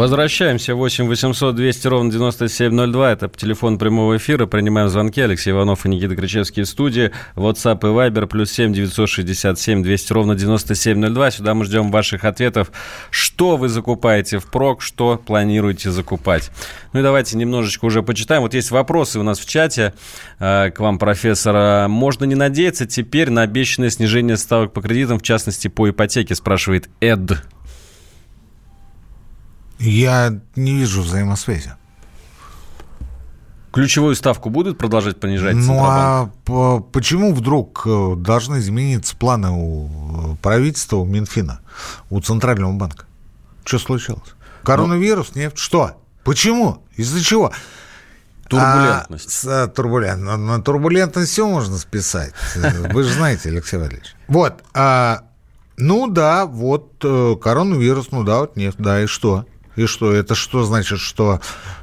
Возвращаемся. 0.00 0.74
8 0.74 1.08
800 1.08 1.54
200 1.54 1.86
ровно 1.88 2.10
9702. 2.10 3.12
Это 3.12 3.28
телефон 3.28 3.76
прямого 3.76 4.16
эфира. 4.16 4.46
Принимаем 4.46 4.88
звонки. 4.88 5.20
Алексей 5.20 5.50
Иванов 5.50 5.84
и 5.84 5.90
Никита 5.90 6.16
Кричевский 6.16 6.62
в 6.62 6.68
студии. 6.68 7.12
WhatsApp 7.36 7.80
и 7.80 7.92
Viber 7.92 8.26
плюс 8.26 8.50
7 8.50 8.72
967 8.72 9.82
200 9.82 10.12
ровно 10.14 10.34
9702. 10.34 11.30
Сюда 11.32 11.52
мы 11.52 11.66
ждем 11.66 11.90
ваших 11.90 12.24
ответов. 12.24 12.72
Что 13.10 13.58
вы 13.58 13.68
закупаете 13.68 14.38
в 14.38 14.46
прок, 14.46 14.80
что 14.80 15.18
планируете 15.18 15.90
закупать? 15.90 16.50
Ну 16.94 17.00
и 17.00 17.02
давайте 17.02 17.36
немножечко 17.36 17.84
уже 17.84 18.02
почитаем. 18.02 18.40
Вот 18.40 18.54
есть 18.54 18.70
вопросы 18.70 19.20
у 19.20 19.22
нас 19.22 19.38
в 19.38 19.46
чате 19.46 19.92
э, 20.38 20.70
к 20.70 20.80
вам, 20.80 20.98
профессор. 20.98 21.88
Можно 21.88 22.24
не 22.24 22.36
надеяться 22.36 22.86
теперь 22.86 23.28
на 23.28 23.42
обещанное 23.42 23.90
снижение 23.90 24.38
ставок 24.38 24.72
по 24.72 24.80
кредитам, 24.80 25.18
в 25.18 25.22
частности 25.22 25.68
по 25.68 25.90
ипотеке, 25.90 26.34
спрашивает 26.34 26.88
Эд. 27.02 27.42
Я 29.80 30.40
не 30.56 30.76
вижу 30.76 31.02
взаимосвязи. 31.02 31.72
Ключевую 33.72 34.14
ставку 34.14 34.50
будут 34.50 34.78
продолжать 34.78 35.18
понижать? 35.18 35.54
Ну 35.54 35.80
а 35.82 36.30
почему 36.92 37.32
вдруг 37.32 37.82
э, 37.86 38.14
должны 38.16 38.58
измениться 38.58 39.16
планы 39.16 39.50
у 39.50 40.32
э, 40.32 40.36
правительства, 40.42 40.96
у 40.96 41.04
Минфина, 41.04 41.60
у 42.10 42.20
Центрального 42.20 42.72
банка? 42.72 43.06
Что 43.64 43.78
случилось? 43.78 44.34
Коронавирус, 44.64 45.34
нефть? 45.34 45.56
Что? 45.56 46.02
Почему? 46.24 46.84
Из-за 46.96 47.22
чего? 47.22 47.52
Турбулентность. 48.48 49.46
А, 49.46 49.66
с, 49.66 49.68
турбулент, 49.68 50.20
на, 50.20 50.36
на 50.36 50.60
турбулентность 50.60 51.30
все 51.30 51.46
можно 51.48 51.78
списать. 51.78 52.34
Вы 52.56 53.04
же 53.04 53.14
знаете, 53.14 53.48
Алексей 53.48 53.78
Валерьевич. 53.78 54.16
Вот. 54.26 54.64
А, 54.74 55.22
ну 55.76 56.08
да, 56.08 56.44
вот 56.44 56.96
коронавирус, 57.40 58.10
ну 58.10 58.24
да, 58.24 58.40
вот 58.40 58.56
нефть, 58.56 58.78
да, 58.78 59.00
и 59.00 59.06
что? 59.06 59.46
И 59.80 59.86
что? 59.86 60.12
Это 60.12 60.34
что 60.34 60.64
значит, 60.64 60.98
что 60.98 61.40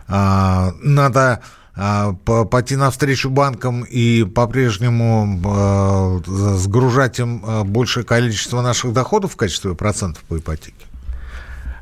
а, 0.08 0.72
надо 0.82 1.42
а, 1.76 2.14
по- 2.14 2.46
пойти 2.46 2.76
навстречу 2.76 3.32
банкам 3.32 3.84
и 3.84 4.24
по-прежнему 4.24 5.42
а, 5.44 6.22
сгружать 6.58 7.20
им 7.20 7.44
а, 7.44 7.64
большее 7.64 8.04
количество 8.04 8.62
наших 8.62 8.94
доходов 8.94 9.34
в 9.34 9.36
качестве 9.36 9.74
процентов 9.74 10.24
по 10.26 10.38
ипотеке? 10.38 10.86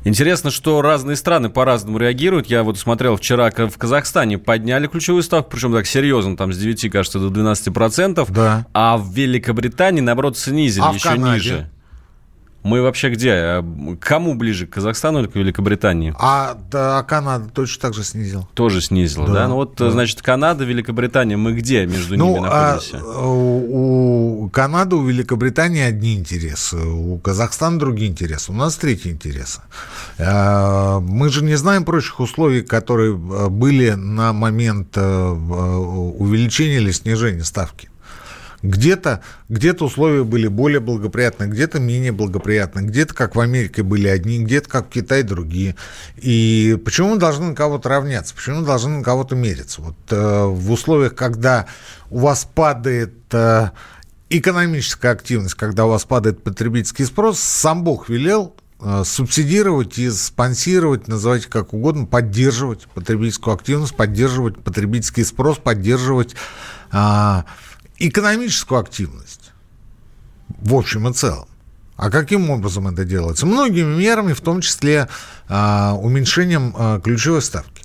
Интересно, 0.04 0.50
что 0.50 0.80
разные 0.80 1.16
страны 1.16 1.50
по-разному 1.50 1.98
реагируют. 1.98 2.46
Я 2.46 2.62
вот 2.62 2.78
смотрел 2.78 3.16
вчера 3.16 3.50
в 3.50 3.76
Казахстане 3.76 4.38
подняли 4.38 4.86
ключевую 4.86 5.22
ставку, 5.22 5.50
причем 5.50 5.72
так 5.72 5.84
серьезно, 5.84 6.36
там 6.36 6.52
с 6.52 6.56
9, 6.56 6.90
кажется, 6.90 7.18
до 7.18 7.28
12 7.28 7.74
процентов. 7.74 8.30
Да. 8.30 8.66
А 8.72 8.96
в 8.96 9.12
Великобритании, 9.12 10.00
наоборот, 10.00 10.38
снизили 10.38 10.84
А 10.84 10.94
еще 10.94 11.18
ниже. 11.18 11.70
Мы 12.66 12.82
вообще 12.82 13.10
где? 13.10 13.32
А 13.32 13.62
К 14.00 14.04
кому 14.04 14.34
ближе, 14.34 14.66
к 14.66 14.70
Казахстану 14.70 15.20
или 15.20 15.28
к 15.28 15.36
Великобритании? 15.36 16.12
А, 16.18 16.58
да, 16.70 16.98
а 16.98 17.02
Канада 17.04 17.48
точно 17.48 17.82
так 17.82 17.94
же 17.94 18.02
снизила. 18.02 18.48
Тоже 18.54 18.80
снизила, 18.80 19.26
Да, 19.28 19.32
да? 19.32 19.48
Ну 19.48 19.54
вот, 19.54 19.76
да. 19.76 19.90
значит, 19.90 20.20
Канада, 20.20 20.64
Великобритания, 20.64 21.36
мы 21.36 21.52
где 21.52 21.86
между 21.86 22.16
ними 22.16 22.26
Ну, 22.26 22.44
а 22.44 22.74
находимся? 22.74 23.04
у, 23.04 24.44
у 24.46 24.50
Канады, 24.50 24.96
у 24.96 25.04
Великобритании 25.04 25.82
одни 25.82 26.16
интересы, 26.16 26.76
у 26.76 27.18
Казахстана 27.18 27.78
другие 27.78 28.10
интересы, 28.10 28.50
у 28.50 28.54
нас 28.54 28.74
третьи 28.76 29.12
интересы. 29.12 29.60
А, 30.18 30.98
Мы 31.00 31.28
же 31.28 31.44
не 31.44 31.54
знаем 31.54 31.84
прочих 31.84 32.18
условий, 32.18 32.62
которые 32.62 33.12
а, 33.14 33.48
были 33.48 33.90
на 33.90 34.32
момент 34.32 34.88
а, 34.96 35.32
увеличения 35.32 36.78
или 36.78 36.90
снижения 36.90 37.44
ставки. 37.44 37.90
Где-то 38.62 39.22
где 39.48 39.72
условия 39.72 40.24
были 40.24 40.48
более 40.48 40.80
благоприятны, 40.80 41.44
где-то 41.44 41.78
менее 41.78 42.12
благоприятны, 42.12 42.80
где-то, 42.80 43.14
как 43.14 43.36
в 43.36 43.40
Америке, 43.40 43.82
были 43.82 44.08
одни, 44.08 44.42
где-то, 44.42 44.68
как 44.68 44.86
в 44.86 44.90
Китае, 44.90 45.22
другие. 45.22 45.76
И 46.16 46.80
почему 46.84 47.10
мы 47.10 47.16
должны 47.16 47.48
на 47.48 47.54
кого-то 47.54 47.88
равняться? 47.88 48.34
Почему 48.34 48.60
мы 48.60 48.66
должны 48.66 48.98
на 48.98 49.04
кого-то 49.04 49.36
мериться? 49.36 49.82
Вот 49.82 49.96
э, 50.10 50.44
в 50.46 50.72
условиях, 50.72 51.14
когда 51.14 51.66
у 52.10 52.20
вас 52.20 52.48
падает 52.52 53.14
э, 53.32 53.70
экономическая 54.30 55.10
активность, 55.10 55.54
когда 55.54 55.86
у 55.86 55.90
вас 55.90 56.04
падает 56.04 56.42
потребительский 56.42 57.04
спрос, 57.04 57.38
сам 57.38 57.84
Бог 57.84 58.08
велел 58.08 58.54
э, 58.80 59.02
субсидировать 59.04 59.98
и 59.98 60.10
спонсировать, 60.10 61.08
называйте 61.08 61.48
как 61.48 61.72
угодно, 61.72 62.06
поддерживать 62.06 62.88
потребительскую 62.94 63.54
активность, 63.54 63.94
поддерживать 63.94 64.58
потребительский 64.58 65.24
спрос, 65.24 65.58
поддерживать 65.58 66.34
а, 66.90 67.44
экономическую 67.98 68.80
активность 68.80 69.52
в 70.48 70.74
общем 70.74 71.08
и 71.08 71.12
целом. 71.12 71.48
А 71.96 72.10
каким 72.10 72.50
образом 72.50 72.88
это 72.88 73.04
делается? 73.04 73.46
Многими 73.46 73.96
мерами, 73.96 74.34
в 74.34 74.40
том 74.40 74.60
числе 74.60 75.08
а, 75.48 75.94
уменьшением 75.94 76.74
а, 76.76 77.00
ключевой 77.00 77.40
ставки. 77.40 77.82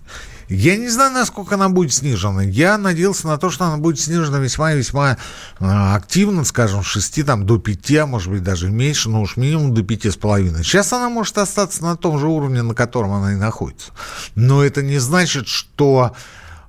Я 0.49 0.75
не 0.75 0.89
знаю, 0.89 1.13
насколько 1.13 1.55
она 1.55 1.69
будет 1.69 1.93
снижена. 1.93 2.43
Я 2.43 2.77
надеялся 2.77 3.25
на 3.25 3.37
то, 3.37 3.49
что 3.49 3.63
она 3.63 3.77
будет 3.77 4.01
снижена 4.01 4.37
весьма 4.39 4.73
и 4.73 4.79
весьма 4.79 5.15
а, 5.59 5.95
активно, 5.95 6.43
скажем, 6.43 6.83
с 6.83 6.87
6 6.87 7.25
там, 7.25 7.45
до 7.45 7.57
5, 7.57 7.91
а 7.95 8.05
может 8.05 8.29
быть 8.29 8.43
даже 8.43 8.69
меньше, 8.69 9.09
но 9.09 9.21
уж 9.21 9.37
минимум 9.37 9.73
до 9.73 9.81
5,5. 9.81 10.61
Сейчас 10.63 10.91
она 10.91 11.07
может 11.07 11.37
остаться 11.37 11.81
на 11.81 11.95
том 11.95 12.19
же 12.19 12.27
уровне, 12.27 12.63
на 12.63 12.73
котором 12.73 13.13
она 13.13 13.31
и 13.31 13.37
находится. 13.37 13.91
Но 14.35 14.61
это 14.61 14.81
не 14.81 14.97
значит, 14.97 15.47
что 15.47 16.13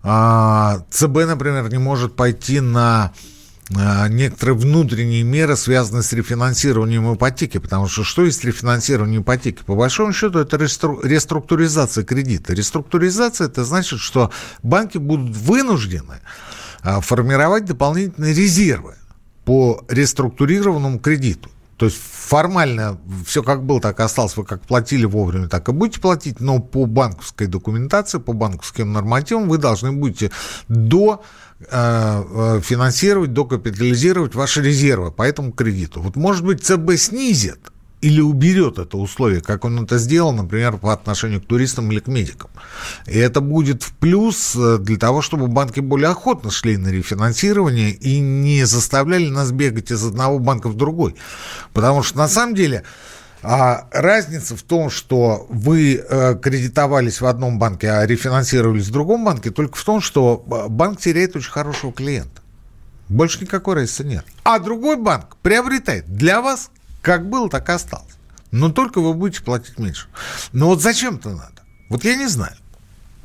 а, 0.05 0.85
ЦБ, 0.91 1.27
например, 1.27 1.69
не 1.69 1.79
может 1.79 2.15
пойти 2.15 2.61
на 2.61 3.11
некоторые 4.09 4.57
внутренние 4.57 5.23
меры, 5.23 5.57
связанные 5.57 6.03
с 6.03 6.13
рефинансированием 6.13 7.15
ипотеки. 7.15 7.59
Потому 7.59 7.89
что 7.89 8.05
что 8.05 8.25
есть 8.25 8.45
рефинансирование 8.45 9.21
ипотеки? 9.21 9.63
По 9.65 9.75
большому 9.75 10.13
счету, 10.13 10.39
это 10.39 10.57
рестру- 10.57 11.01
реструктуризация 11.03 12.05
кредита. 12.05 12.55
Реструктуризация– 12.55 13.47
это 13.49 13.65
значит, 13.65 14.01
что 14.01 14.31
банки 14.63 14.99
будут 14.99 15.37
вынуждены 15.37 16.21
а, 16.83 17.01
формировать 17.01 17.65
дополнительные 17.65 18.35
резервы 18.35 18.97
по 19.45 19.85
реструктурированному 19.89 20.99
кредиту. 20.99 21.51
То 21.83 21.87
есть 21.87 21.99
формально 22.01 23.01
все 23.27 23.43
как 23.43 23.65
было, 23.65 23.81
так 23.81 23.99
и 23.99 24.05
осталось. 24.05 24.37
Вы 24.37 24.45
как 24.45 24.63
платили 24.63 25.05
вовремя, 25.05 25.49
так 25.49 25.69
и 25.69 25.73
будете 25.73 26.01
платить, 26.01 26.39
но 26.39 26.61
по 26.61 26.87
банковской 26.87 27.49
документации, 27.49 28.19
по 28.19 28.33
банковским 28.33 28.93
нормативам 28.93 29.49
вы 29.49 29.59
должны 29.59 29.91
будете 29.91 30.31
до 30.69 31.25
финансировать, 31.71 33.33
докапитализировать 33.33 34.35
ваши 34.35 34.63
резервы 34.63 35.11
по 35.11 35.23
этому 35.23 35.53
кредиту. 35.53 36.01
Вот, 36.01 36.17
может 36.17 36.45
быть, 36.45 36.65
ЦБ 36.65 36.97
снизит 36.97 37.73
или 38.03 38.21
уберет 38.21 38.79
это 38.79 38.99
условие, 38.99 39.41
как 39.41 39.65
он 39.65 39.85
это 39.85 39.97
сделал, 39.97 40.33
например, 40.33 40.77
по 40.77 40.93
отношению 40.93 41.41
к 41.41 41.47
туристам 41.47 41.91
или 41.93 42.01
к 42.01 42.09
медикам. 42.09 42.51
И 43.07 43.17
это 43.17 43.41
будет 43.41 43.85
в 43.85 43.93
плюс 43.93 44.57
э, 44.57 44.79
для 44.79 44.97
того, 44.97 45.23
чтобы 45.23 45.47
банки 45.47 45.79
более 45.79 46.09
охотно 46.09 46.51
шли 46.51 46.77
на 46.77 46.89
рефинансирование 46.89 47.93
и 47.93 48.19
не 48.19 48.65
заставляли 48.65 49.29
нас 49.29 49.53
бегать 49.53 49.93
из 49.93 50.05
одного 50.05 50.41
банка 50.41 50.69
в 50.69 50.77
другой. 50.77 51.15
Потому 51.73 52.03
что 52.03 52.19
на 52.19 52.27
самом 52.27 52.57
деле 52.57 52.83
а 53.43 53.89
разница 53.91 54.57
в 54.57 54.63
том, 54.63 54.89
что 54.89 55.47
вы 55.49 55.97
э, 55.97 56.37
кредитовались 56.41 57.21
в 57.21 57.27
одном 57.27 57.59
банке, 57.59 57.91
а 57.91 58.07
рефинансировались 58.07 58.87
в 58.87 58.93
другом 58.93 59.25
банке, 59.25 59.51
только 59.51 59.77
в 59.77 59.85
том, 59.85 60.01
что 60.01 60.45
э, 60.47 60.69
банк 60.69 61.01
теряет 61.01 61.35
очень 61.35 61.51
хорошего 61.51 61.93
клиента. 61.93 62.43
Больше 63.09 63.41
никакой 63.41 63.75
разницы 63.75 64.05
нет. 64.05 64.25
А 64.45 64.59
другой 64.59 64.97
банк 64.97 65.37
приобретает 65.43 66.07
для 66.07 66.41
вас, 66.41 66.71
как 67.03 67.29
было, 67.29 67.51
так 67.51 67.69
и 67.69 67.73
осталось. 67.73 68.07
Но 68.53 68.71
только 68.71 69.01
вы 69.01 69.15
будете 69.15 69.43
платить 69.43 69.79
меньше. 69.79 70.07
Но 70.53 70.69
вот 70.69 70.81
зачем 70.81 71.17
это 71.17 71.31
надо? 71.31 71.63
Вот 71.89 72.05
я 72.05 72.15
не 72.15 72.29
знаю. 72.29 72.55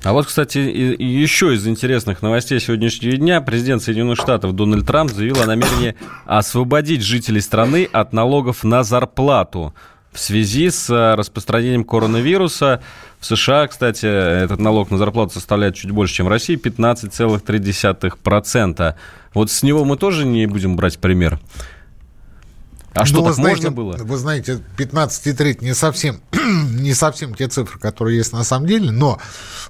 А 0.04 0.14
вот, 0.14 0.28
кстати, 0.28 0.60
еще 0.60 1.56
из 1.56 1.68
интересных 1.68 2.22
новостей 2.22 2.60
сегодняшнего 2.60 3.18
дня 3.18 3.42
президент 3.42 3.82
Соединенных 3.82 4.18
Штатов 4.18 4.56
Дональд 4.56 4.86
Трамп 4.86 5.12
заявил 5.12 5.42
о 5.42 5.46
намерении 5.46 5.96
освободить 6.26 7.02
жителей 7.02 7.42
страны 7.42 7.90
от 7.92 8.14
налогов 8.14 8.64
на 8.64 8.84
зарплату 8.84 9.74
в 10.18 10.20
связи 10.20 10.72
с 10.72 10.90
э, 10.90 11.14
распространением 11.14 11.84
коронавируса. 11.84 12.82
В 13.20 13.26
США, 13.28 13.68
кстати, 13.68 14.08
этот 14.08 14.60
налог 14.60 14.90
на 14.90 14.98
зарплату 14.98 15.34
составляет 15.36 15.76
чуть 15.76 15.92
больше, 15.92 16.16
чем 16.16 16.26
в 16.26 16.30
России, 16.30 16.58
15,3%. 16.58 18.96
Вот 19.36 19.52
с 19.52 19.62
него 19.62 19.86
мы 19.86 19.96
тоже 19.96 20.26
не 20.26 20.48
будем 20.48 20.76
брать 20.76 20.98
пример. 20.98 21.40
А 22.94 23.06
что, 23.06 23.20
Ну, 23.20 23.26
так 23.26 23.36
знаете, 23.36 23.70
можно 23.70 23.76
было? 23.76 23.96
Вы 23.98 24.18
знаете, 24.18 24.60
15,3 24.78 25.64
не 25.64 25.76
совсем, 25.76 26.20
не 26.72 26.96
совсем 26.96 27.36
те 27.36 27.48
цифры, 27.48 27.78
которые 27.78 28.18
есть 28.18 28.34
на 28.34 28.44
самом 28.44 28.66
деле, 28.66 28.90
но 28.90 29.20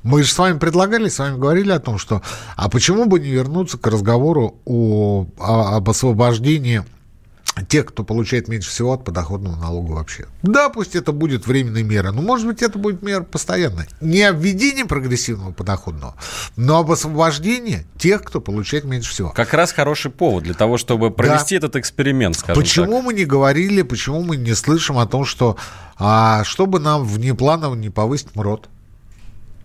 мы 0.01 0.23
же 0.23 0.31
с 0.31 0.37
вами 0.37 0.59
предлагали, 0.59 1.09
с 1.09 1.19
вами 1.19 1.37
говорили 1.37 1.73
о 1.73 1.79
том, 1.79 1.97
что 1.97 2.21
а 2.55 2.69
почему 2.69 3.05
бы 3.05 3.19
не 3.19 3.31
вернуться 3.31 3.77
к 3.77 3.85
разговору 3.87 4.61
о, 4.63 5.27
о- 5.39 5.75
об 5.75 5.89
освобождении 5.89 6.85
тех, 7.65 7.85
кто 7.85 8.03
получает 8.03 8.47
меньше 8.47 8.69
всего 8.69 8.93
от 8.93 9.03
подоходного 9.03 9.55
налога 9.55 9.93
вообще. 9.93 10.27
Да, 10.43 10.69
пусть 10.69 10.95
это 10.95 11.11
будет 11.11 11.47
временной 11.47 11.83
мерой, 11.83 12.13
но, 12.13 12.21
может 12.21 12.47
быть, 12.47 12.61
это 12.61 12.77
будет 12.77 13.01
мера 13.01 13.23
постоянная. 13.23 13.87
Не 14.01 14.23
об 14.23 14.37
введении 14.37 14.83
прогрессивного 14.83 15.51
подоходного, 15.51 16.15
но 16.55 16.79
об 16.79 16.91
освобождении 16.91 17.85
тех, 17.97 18.23
кто 18.23 18.41
получает 18.41 18.85
меньше 18.85 19.11
всего. 19.11 19.29
Как 19.29 19.53
раз 19.53 19.71
хороший 19.71 20.11
повод 20.11 20.43
для 20.43 20.53
того, 20.53 20.77
чтобы 20.77 21.11
провести 21.11 21.55
этот 21.55 21.75
эксперимент, 21.75 22.37
скажем 22.37 22.61
Почему 22.61 22.97
так. 22.97 23.05
мы 23.05 23.13
не 23.13 23.25
говорили, 23.25 23.81
почему 23.81 24.23
мы 24.23 24.37
не 24.37 24.53
слышим 24.53 24.97
о 24.97 25.07
том, 25.07 25.25
что 25.25 25.57
а, 25.97 26.43
чтобы 26.43 26.79
нам 26.79 27.05
внепланово 27.05 27.75
не 27.75 27.89
повысить 27.89 28.35
МРОД? 28.35 28.69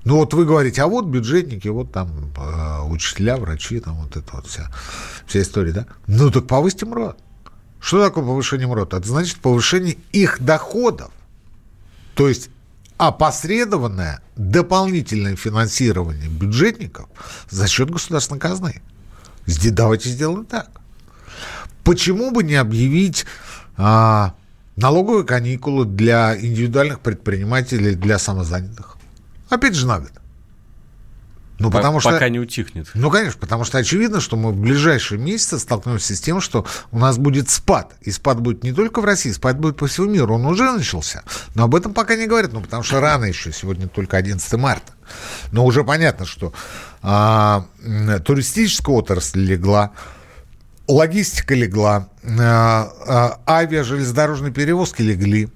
Ну 0.05 0.17
вот 0.17 0.35
вы 0.35 0.45
говорите, 0.45 0.83
а 0.83 0.89
вот 0.89 1.07
бюджетники, 1.07 1.69
вот 1.69 1.93
там 1.93 2.33
э, 2.37 2.83
учителя, 2.89 3.37
врачи, 3.37 3.79
там 3.79 3.95
вот 4.03 4.17
это 4.17 4.27
вот 4.33 4.47
вся, 4.47 4.69
вся 5.27 5.43
история, 5.43 5.73
да? 5.73 5.87
Ну 6.09 6.31
так 6.31 6.47
повысьте 6.47 6.87
МРОД. 6.87 7.17
Что 7.83 8.01
такое 8.01 8.25
повышение 8.25 8.69
МРОД? 8.69 8.95
Это 8.95 9.09
значит 9.09 9.39
повышение 9.39 9.99
их 10.13 10.41
доходов. 10.41 11.11
То 12.15 12.29
есть 12.29 12.49
опосредованное 12.97 14.23
дополнительное 14.37 15.35
финансирование 15.35 16.29
бюджетников 16.29 17.09
за 17.51 17.67
счет 17.67 17.91
государственной 17.91 18.39
казны. 18.39 18.81
Давайте 19.47 20.11
сделаем 20.11 20.47
так. 20.47 20.71
Почему 21.83 22.31
бы 22.31 22.45
не 22.45 22.55
объявить 22.55 23.27
а, 23.77 24.37
налоговые 24.77 25.25
каникулы 25.25 25.85
для 25.85 26.39
индивидуальных 26.39 27.01
предпринимателей, 27.01 27.97
для 27.97 28.21
самозанятых? 28.21 28.97
Опять 29.49 29.75
же 29.75 29.89
на 29.89 29.99
год. 29.99 30.13
Ну, 31.63 31.71
По- 31.71 31.79
потому 31.79 32.01
что... 32.01 32.11
Пока 32.11 32.29
не 32.29 32.41
утихнет. 32.41 32.89
Ну, 32.95 33.09
конечно, 33.09 33.39
потому 33.39 33.63
что 33.63 33.79
очевидно, 33.79 34.21
что 34.21 34.37
мы 34.37 34.51
в 34.51 34.57
ближайшие 34.57 35.21
месяцы 35.21 35.61
столкнемся 35.61 36.17
с 36.17 36.21
тем, 36.21 36.41
что 36.41 36.67
у 36.91 36.99
нас 36.99 37.19
будет 37.19 37.51
спад. 37.51 37.95
И 38.01 38.11
спад 38.11 38.41
будет 38.41 38.65
не 38.65 38.73
только 38.73 39.01
в 39.01 39.05
России, 39.05 39.31
спад 39.31 39.61
будет 39.61 39.77
по 39.77 39.87
всему 39.87 40.09
миру. 40.09 40.35
Он 40.35 40.45
уже 40.45 40.69
начался. 40.73 41.23
Но 41.55 41.63
об 41.63 41.77
этом 41.77 41.95
пока 41.95 42.17
не 42.17 42.27
говорят, 42.27 42.53
ну, 42.53 42.63
потому 42.63 42.83
что 42.83 43.01
рано 43.01 43.27
еще, 43.27 43.53
сегодня 43.53 43.87
только 43.87 44.17
11 44.17 44.53
марта. 44.55 44.93
Но 45.53 45.65
уже 45.65 45.85
понятно, 45.85 46.27
что 46.27 46.53
а, 47.01 47.67
туристическая 48.25 48.97
отрасль 48.97 49.45
легла, 49.45 49.93
логистика 50.89 51.55
легла, 51.55 52.09
а, 52.25 52.93
а, 53.07 53.41
авиа, 53.47 53.85
железнодорожные 53.85 54.53
перевозки 54.53 55.03
легли. 55.03 55.49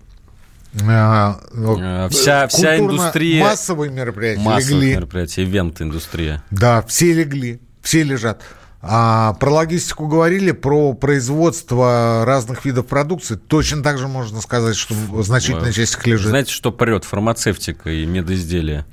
А, 0.82 1.40
Э, 1.52 2.08
вся- 2.10 2.48
вся 2.48 2.78
индустрия- 2.78 3.42
Массовые 3.42 3.90
мероприятия 3.90 4.40
Массовых 4.42 4.82
легли. 4.82 4.94
мероприятий, 4.96 5.44
ивент-индустрия. 5.44 6.42
Да, 6.50 6.82
все 6.82 7.12
легли, 7.14 7.60
все 7.82 8.02
лежат. 8.02 8.42
А 8.82 9.32
про 9.34 9.50
логистику 9.50 10.06
говорили, 10.06 10.52
про 10.52 10.92
производство 10.92 12.24
разных 12.26 12.64
видов 12.64 12.86
продукции. 12.86 13.34
Точно 13.36 13.82
так 13.82 13.98
же 13.98 14.06
можно 14.06 14.40
сказать, 14.40 14.76
что 14.76 14.94
значительная 15.22 15.72
часть 15.72 15.94
их 15.94 16.06
лежит. 16.06 16.28
Знаете, 16.28 16.52
что 16.52 16.70
прет? 16.72 17.04
Фармацевтика 17.04 17.90
и 17.90 18.04
медизделия. 18.06 18.86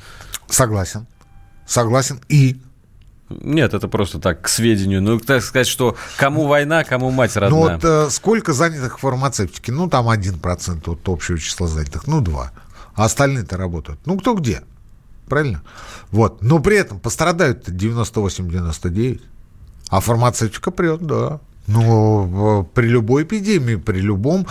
Согласен. 0.50 1.06
Согласен. 1.67 2.22
И 2.30 2.62
Нет, 3.30 3.74
это 3.74 3.88
просто 3.88 4.20
так, 4.20 4.42
к 4.42 4.48
сведению. 4.48 5.02
Ну, 5.02 5.20
так 5.20 5.44
сказать, 5.44 5.68
что 5.68 5.96
кому 6.18 6.46
война, 6.46 6.84
кому 6.84 7.10
мать 7.10 7.36
родная. 7.36 7.50
Ну 7.50 7.74
вот 7.74 7.84
э, 7.84 8.10
сколько 8.10 8.54
занятых 8.54 8.98
в 8.98 9.02
фармацевтике? 9.02 9.72
Ну, 9.72 9.90
там 9.90 10.10
1% 10.10 10.92
от 10.92 11.10
общего 11.10 11.40
числа 11.40 11.68
занятых, 11.68 12.08
ну, 12.08 12.22
2. 12.22 12.52
А 12.96 13.06
остальные-то 13.06 13.58
работают. 13.58 14.00
Ну, 14.06 14.20
кто 14.20 14.36
где? 14.36 14.62
Правильно? 15.28 15.64
Вот. 16.12 16.42
Но 16.42 16.60
при 16.60 16.78
этом 16.78 17.00
пострадают 17.00 17.68
98-99. 17.68 19.22
А 19.90 20.00
фармацевтика 20.00 20.72
прет, 20.72 21.02
да. 21.02 21.40
Но 21.67 22.65
э, 22.67 22.76
при 22.76 22.88
любой 22.88 23.23
эпидемии, 23.23 23.76
при 23.76 23.99
любом 23.99 24.45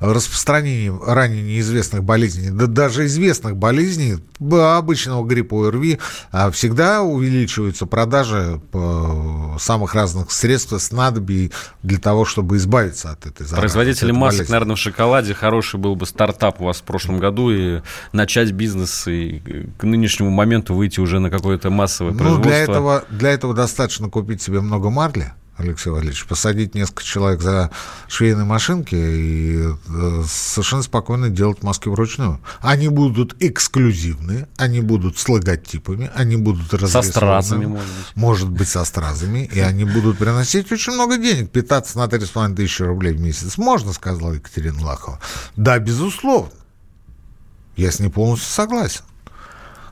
распространении 0.00 0.92
ранее 1.04 1.42
неизвестных 1.42 2.04
болезней, 2.04 2.50
да 2.50 2.66
даже 2.66 3.06
известных 3.06 3.56
болезней, 3.56 4.18
обычного 4.40 5.26
гриппа 5.26 5.66
ОРВИ, 5.68 5.98
а, 6.30 6.50
всегда 6.52 7.02
увеличиваются 7.02 7.86
продажи 7.86 8.60
э, 8.72 9.56
самых 9.58 9.94
разных 9.94 10.30
средств, 10.30 10.80
снадобий 10.80 11.52
для 11.82 11.98
того, 11.98 12.24
чтобы 12.24 12.58
избавиться 12.58 13.10
от 13.10 13.26
этой 13.26 13.44
заразы. 13.44 13.56
Производители 13.56 14.12
масок, 14.12 14.38
болезни. 14.38 14.52
наверное, 14.52 14.76
в 14.76 14.78
шоколаде 14.78 15.34
хороший 15.34 15.80
был 15.80 15.96
бы 15.96 16.06
стартап 16.06 16.60
у 16.60 16.66
вас 16.66 16.76
в 16.76 16.82
прошлом 16.82 17.18
году 17.18 17.50
и 17.50 17.80
начать 18.12 18.52
бизнес 18.52 19.08
и 19.08 19.42
к 19.78 19.82
нынешнему 19.82 20.30
моменту 20.30 20.74
выйти 20.74 21.00
уже 21.00 21.18
на 21.18 21.30
какое-то 21.30 21.70
массовое 21.70 22.12
Ну, 22.12 22.18
производство. 22.18 22.50
для 22.52 22.62
этого, 22.62 23.04
для 23.10 23.30
этого 23.30 23.52
достаточно 23.54 24.08
купить 24.08 24.40
себе 24.42 24.60
много 24.60 24.90
марли, 24.90 25.32
Алексей 25.58 25.90
Валерьевич, 25.90 26.24
посадить 26.26 26.74
несколько 26.74 27.02
человек 27.02 27.40
за 27.40 27.70
швейной 28.06 28.44
машинки 28.44 28.94
и 28.94 29.64
э, 29.66 30.22
совершенно 30.26 30.82
спокойно 30.82 31.30
делать 31.30 31.62
маски 31.64 31.88
вручную. 31.88 32.40
Они 32.60 32.88
будут 32.88 33.36
эксклюзивные, 33.42 34.48
они 34.56 34.80
будут 34.80 35.18
с 35.18 35.28
логотипами, 35.28 36.10
они 36.14 36.36
будут 36.36 36.72
разрисованы. 36.72 37.10
стразами, 37.10 37.66
может 37.66 37.88
быть. 37.88 38.16
Может 38.16 38.50
быть, 38.50 38.68
со 38.68 38.84
стразами. 38.84 39.50
И 39.52 39.58
они 39.58 39.84
будут 39.84 40.18
приносить 40.18 40.70
очень 40.70 40.92
много 40.92 41.18
денег. 41.18 41.50
Питаться 41.50 41.98
на 41.98 42.04
3,5 42.04 42.54
тысячи 42.54 42.82
рублей 42.82 43.14
в 43.14 43.20
месяц. 43.20 43.58
Можно, 43.58 43.92
сказала 43.92 44.34
Екатерина 44.34 44.80
Лахова. 44.84 45.18
Да, 45.56 45.78
безусловно. 45.78 46.52
Я 47.76 47.90
с 47.90 47.98
ней 47.98 48.10
полностью 48.10 48.50
согласен. 48.50 49.02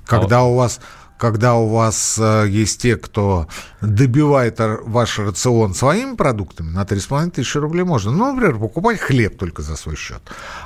Когда 0.04 0.44
у 0.44 0.54
вас, 0.54 0.80
когда 1.18 1.54
у 1.54 1.68
вас 1.68 2.18
э, 2.18 2.46
есть 2.48 2.82
те, 2.82 2.96
кто 2.96 3.48
добивает 3.80 4.56
ваш 4.58 5.18
рацион 5.18 5.74
своими 5.74 6.14
продуктами, 6.16 6.70
на 6.70 6.82
3,5 6.82 7.30
тысячи 7.30 7.58
рублей 7.58 7.84
можно. 7.84 8.10
Ну, 8.12 8.32
например, 8.32 8.58
покупать 8.58 9.00
хлеб 9.00 9.38
только 9.38 9.62
за 9.62 9.76
свой 9.76 9.96
счет. 9.96 10.22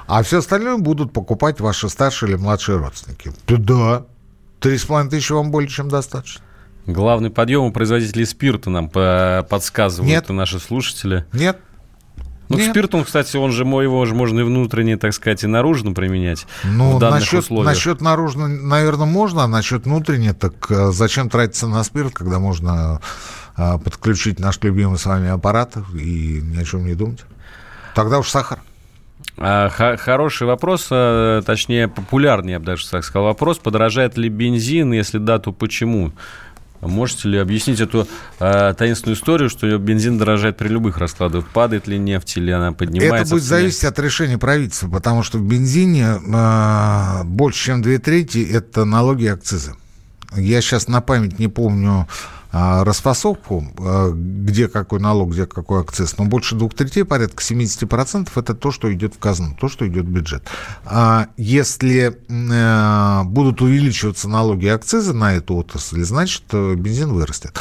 А 0.06 0.22
все 0.22 0.38
остальное 0.38 0.76
будут 0.76 1.12
покупать 1.12 1.60
ваши 1.60 1.88
старшие 1.88 2.30
или 2.30 2.36
младшие 2.36 2.78
родственники. 2.78 3.32
Да, 3.46 4.06
3,5 4.60 5.08
тысячи 5.08 5.32
вам 5.32 5.50
более 5.50 5.68
чем 5.70 5.88
достаточно. 5.88 6.42
Главный 6.86 7.30
подъем 7.30 7.62
у 7.64 7.72
производителей 7.72 8.24
спирта 8.26 8.70
нам 8.70 8.88
по- 8.88 9.46
подсказывают 9.48 10.10
Нет. 10.10 10.28
наши 10.30 10.58
слушатели. 10.58 11.26
Нет? 11.32 11.58
Ну, 12.50 12.58
Нет. 12.58 12.70
спирт, 12.70 12.94
он, 12.96 13.04
кстати, 13.04 13.36
он 13.36 13.52
же 13.52 13.64
мо- 13.64 13.80
его 13.80 14.04
же 14.06 14.14
можно 14.14 14.40
и 14.40 14.42
внутренне, 14.42 14.96
так 14.96 15.14
сказать, 15.14 15.44
и 15.44 15.46
наружно 15.46 15.92
применять 15.92 16.46
Ну, 16.64 16.98
насчет, 16.98 17.44
условиях. 17.44 17.66
насчет 17.66 18.00
наружно, 18.00 18.48
наверное, 18.48 19.06
можно, 19.06 19.44
а 19.44 19.46
насчет 19.46 19.84
внутренне, 19.84 20.32
так 20.34 20.52
э, 20.68 20.90
зачем 20.90 21.30
тратиться 21.30 21.68
на 21.68 21.84
спирт, 21.84 22.12
когда 22.12 22.40
можно 22.40 23.00
э, 23.56 23.78
подключить 23.78 24.40
наш 24.40 24.60
любимый 24.62 24.98
с 24.98 25.06
вами 25.06 25.28
аппарат 25.28 25.76
и 25.94 26.40
ни 26.42 26.60
о 26.60 26.64
чем 26.64 26.84
не 26.86 26.94
думать? 26.94 27.20
Тогда 27.94 28.18
уж 28.18 28.28
сахар. 28.28 28.58
А, 29.38 29.68
хороший 29.96 30.46
вопрос, 30.48 30.88
э, 30.90 31.42
точнее, 31.46 31.86
популярный, 31.88 32.52
я 32.52 32.58
бы 32.58 32.66
даже 32.66 32.90
так 32.90 33.04
сказал, 33.04 33.24
вопрос. 33.26 33.58
Подорожает 33.58 34.18
ли 34.18 34.28
бензин, 34.28 34.92
если 34.92 35.18
да, 35.18 35.38
то 35.38 35.52
почему? 35.52 36.12
Можете 36.80 37.28
ли 37.28 37.38
объяснить 37.38 37.80
эту 37.80 38.08
э, 38.38 38.74
таинственную 38.76 39.16
историю, 39.16 39.50
что 39.50 39.76
бензин 39.78 40.16
дорожает 40.18 40.56
при 40.56 40.68
любых 40.68 40.98
раскладах? 40.98 41.46
Падает 41.48 41.86
ли 41.86 41.98
нефть 41.98 42.38
или 42.38 42.50
она 42.50 42.72
поднимается? 42.72 43.16
Это 43.16 43.30
будет 43.30 43.42
зависеть 43.42 43.84
от 43.84 43.98
решения 43.98 44.38
правительства, 44.38 44.88
потому 44.88 45.22
что 45.22 45.38
в 45.38 45.42
бензине 45.42 46.18
э, 46.26 47.24
больше, 47.24 47.66
чем 47.66 47.82
две 47.82 47.98
трети– 47.98 48.38
это 48.52 48.84
налоги 48.84 49.24
и 49.24 49.28
акцизы. 49.28 49.74
Я 50.34 50.60
сейчас 50.62 50.88
на 50.88 51.00
память 51.00 51.38
не 51.38 51.48
помню 51.48 52.08
расфасовку, 52.52 53.64
а, 53.78 54.10
где 54.12 54.68
какой 54.68 54.98
налог, 55.00 55.30
где 55.32 55.46
какой 55.46 55.80
акциз, 55.80 56.16
но 56.18 56.24
больше 56.24 56.54
двух 56.56 56.74
третей, 56.74 57.04
порядка 57.04 57.42
70% 57.42 58.28
это 58.36 58.54
то, 58.54 58.70
что 58.70 58.92
идет 58.92 59.14
в 59.14 59.18
казну, 59.18 59.56
то, 59.60 59.68
что 59.68 59.86
идет 59.86 60.06
в 60.06 60.08
бюджет. 60.10 60.42
А 60.84 61.26
если 61.36 62.18
э, 62.28 63.22
будут 63.24 63.62
увеличиваться 63.62 64.28
налоги 64.28 64.66
и 64.66 64.68
акцизы 64.68 65.12
на 65.12 65.34
эту 65.34 65.54
отрасль, 65.54 66.02
значит, 66.02 66.42
э, 66.52 66.74
бензин 66.74 67.12
вырастет. 67.12 67.56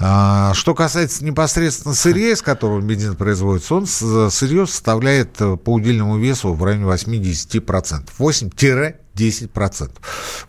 А, 0.00 0.52
Что 0.54 0.74
касается 0.74 1.24
непосредственно 1.24 1.94
сырья, 1.94 2.30
из 2.30 2.40
которого 2.42 2.80
бензин 2.80 3.16
производится, 3.16 3.74
он 3.74 3.86
с- 3.86 4.30
сырье 4.30 4.66
составляет 4.66 5.40
э, 5.40 5.56
по 5.56 5.74
удельному 5.74 6.16
весу 6.18 6.52
в 6.54 6.62
районе 6.62 6.84
8-10%. 6.84 8.08
8-10%. 8.18 9.90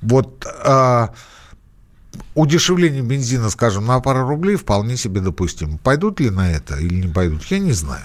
Вот 0.02 0.46
а, 0.64 1.10
удешевление 2.36 3.02
бензина, 3.02 3.50
скажем, 3.50 3.86
на 3.86 4.00
пару 4.00 4.28
рублей 4.28 4.56
вполне 4.56 4.98
себе 4.98 5.22
допустимо. 5.22 5.78
Пойдут 5.78 6.20
ли 6.20 6.30
на 6.30 6.52
это 6.52 6.78
или 6.78 7.06
не 7.06 7.12
пойдут, 7.12 7.44
я 7.46 7.60
не 7.60 7.74
знаю. 7.74 8.04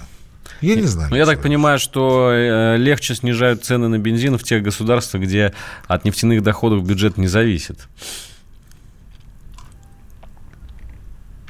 Я 0.61 0.77
не 0.77 0.87
знаю. 0.87 1.11
Ну, 1.11 1.17
я 1.17 1.27
так 1.27 1.43
понимаю, 1.43 1.79
что 1.79 2.31
э, 2.33 2.77
легче 2.79 3.15
снижают 3.15 3.65
цены 3.65 3.89
на 3.89 3.99
бензин 3.99 4.39
в 4.39 4.45
тех 4.45 4.63
государствах, 4.63 5.25
где 5.25 5.53
от 5.87 6.05
нефтяных 6.05 6.43
доходов 6.43 6.87
бюджет 6.87 7.19
не 7.19 7.27
зависит. 7.27 7.87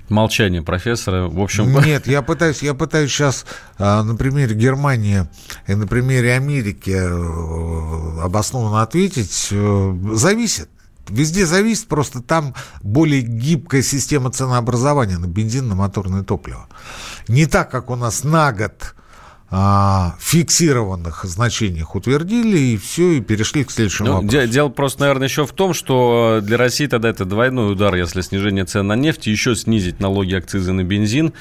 Молчание 0.09 0.63
профессора. 0.63 1.29
В 1.29 1.41
общем, 1.41 1.79
Нет, 1.85 2.07
я 2.07 2.23
пытаюсь, 2.23 2.63
я 2.63 2.75
пытаюсь 2.75 3.11
сейчас 3.11 3.47
а, 3.79 4.03
на 4.03 4.17
примере 4.17 4.55
Германии 4.55 5.27
и 5.67 5.75
на 5.75 5.87
примере 5.87 6.35
Америки 6.35 6.91
э, 6.91 8.23
обоснованно 8.23 8.83
ответить. 8.83 9.49
Э, 9.51 9.97
Зависит. 10.13 10.69
Везде 11.09 11.47
зависит, 11.47 11.87
просто 11.89 12.21
там 12.23 12.55
более 12.83 13.21
гибкая 13.23 13.83
система 13.83 14.31
ценообразования 14.31 15.19
на 15.19 15.27
бензин, 15.27 15.69
на 15.69 15.75
моторное 15.75 16.23
топливо. 16.23 16.67
Не 17.29 17.47
так, 17.47 17.71
как 17.71 17.91
у 17.91 17.97
нас 17.97 18.25
на 18.25 18.53
год 18.53 18.95
а, 19.51 20.17
фиксированных 20.21 21.25
значениях 21.25 21.95
утвердили, 21.95 22.59
и 22.59 22.77
все, 22.77 23.13
и 23.19 23.21
перешли 23.21 23.65
к 23.65 23.71
следующему 23.71 24.09
Ну, 24.09 24.15
вопросу. 24.15 24.37
де- 24.37 24.49
дело 24.49 24.69
просто, 24.69 25.01
наверное, 25.03 25.29
еще 25.29 25.47
в 25.47 25.53
том, 25.53 25.75
что 25.75 26.41
для 26.43 26.57
России 26.57 26.87
тогда 26.87 27.11
это 27.11 27.25
двойной 27.25 27.73
удар, 27.73 27.95
если 27.95 28.21
снижение 28.23 28.65
цен 28.65 28.87
на 28.87 28.97
нефть, 28.97 29.27
еще 29.27 29.55
снизить 29.55 30.01
налоги, 30.01 30.35
акцизы 30.35 30.73
на 30.73 30.83
бензин, 30.83 31.33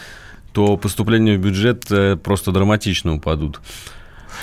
то 0.52 0.78
поступления 0.78 1.36
в 1.38 1.42
бюджет 1.42 1.86
э, 1.90 2.16
просто 2.16 2.52
драматично 2.52 3.16
упадут. 3.16 3.62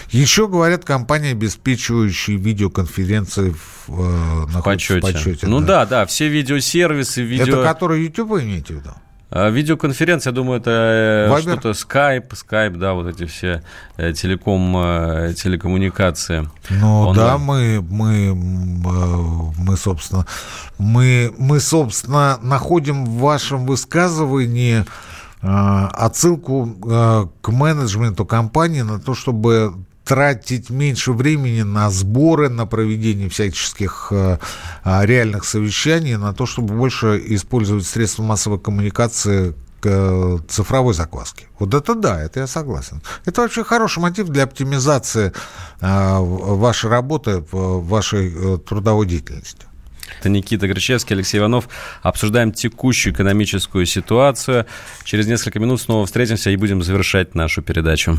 Еще, 0.08 0.48
говорят, 0.48 0.84
компании, 0.84 1.32
обеспечивающие 1.32 2.36
видеоконференции 2.36 3.50
в, 3.50 3.88
э, 3.88 4.46
В 4.46 4.62
почете. 4.62 4.98
в 4.98 5.02
почете. 5.02 5.46
ну 5.46 5.60
да. 5.60 5.66
да. 5.66 5.86
да, 5.86 6.06
все 6.06 6.28
видеосервисы, 6.28 7.22
видео... 7.22 7.60
Это 7.60 7.62
которые 7.62 8.04
YouTube 8.04 8.30
вы 8.30 8.42
имеете 8.44 8.74
в 8.74 8.76
виду? 8.78 8.90
А, 9.32 9.48
Видеоконференция, 9.48 10.32
я 10.32 10.34
думаю, 10.34 10.60
это 10.60 10.70
э, 10.70 11.30
Viber? 11.30 11.42
что-то 11.42 11.70
Skype, 11.70 12.30
Skype, 12.30 12.76
да, 12.76 12.94
вот 12.94 13.06
эти 13.06 13.26
все 13.26 13.62
э, 13.96 14.12
телеком, 14.12 14.76
э, 14.76 15.34
телекоммуникации. 15.34 16.48
Ну 16.68 17.02
онлайн. 17.02 17.16
да, 17.16 17.38
мы, 17.38 17.80
мы, 17.80 18.12
э, 18.26 19.52
мы, 19.56 19.76
собственно, 19.76 20.26
мы, 20.78 21.32
мы, 21.38 21.60
собственно, 21.60 22.40
находим 22.42 23.04
в 23.04 23.20
вашем 23.20 23.66
высказывании 23.66 24.84
э, 25.42 25.86
отсылку 25.92 26.76
э, 26.90 27.26
к 27.40 27.48
менеджменту 27.50 28.26
компании 28.26 28.82
на 28.82 28.98
то, 28.98 29.14
чтобы 29.14 29.74
тратить 30.04 30.70
меньше 30.70 31.12
времени 31.12 31.62
на 31.62 31.90
сборы, 31.90 32.48
на 32.48 32.66
проведение 32.66 33.28
всяческих 33.28 34.08
э, 34.10 34.38
а, 34.82 35.06
реальных 35.06 35.44
совещаний, 35.44 36.16
на 36.16 36.32
то, 36.32 36.46
чтобы 36.46 36.74
больше 36.74 37.22
использовать 37.28 37.86
средства 37.86 38.22
массовой 38.22 38.58
коммуникации 38.58 39.54
к 39.80 39.86
э, 39.86 40.38
цифровой 40.48 40.94
закваске. 40.94 41.46
Вот 41.58 41.74
это 41.74 41.94
да, 41.94 42.20
это 42.20 42.40
я 42.40 42.46
согласен. 42.46 43.02
Это 43.24 43.42
вообще 43.42 43.64
хороший 43.64 44.00
мотив 44.00 44.28
для 44.28 44.44
оптимизации 44.44 45.32
э, 45.80 46.16
вашей 46.18 46.90
работы, 46.90 47.44
вашей 47.52 48.58
трудовой 48.58 49.06
деятельности. 49.06 49.66
Это 50.18 50.28
Никита 50.28 50.66
Гречевский, 50.66 51.14
Алексей 51.14 51.38
Иванов. 51.38 51.68
Обсуждаем 52.02 52.52
текущую 52.52 53.14
экономическую 53.14 53.86
ситуацию. 53.86 54.66
Через 55.04 55.26
несколько 55.26 55.58
минут 55.60 55.80
снова 55.80 56.04
встретимся 56.04 56.50
и 56.50 56.56
будем 56.56 56.82
завершать 56.82 57.34
нашу 57.34 57.62
передачу. 57.62 58.18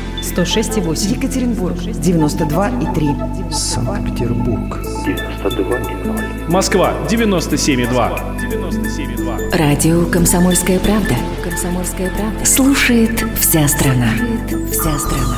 106,8. 0.21 1.15
Екатеринбург. 1.15 1.75
92,3. 1.77 3.51
Санкт-Петербург. 3.51 4.79
92,0. 5.05 6.49
Москва. 6.49 6.93
97,2. 7.09 7.91
97,2. 8.39 9.57
Радио 9.57 10.05
«Комсомольская 10.05 10.79
правда». 10.79 11.15
«Комсомольская 11.43 12.11
правда». 12.11 12.45
Слушает 12.45 13.23
вся 13.39 13.67
страна. 13.67 14.13
Слушает 14.15 14.71
вся 14.71 14.99
страна. 14.99 15.37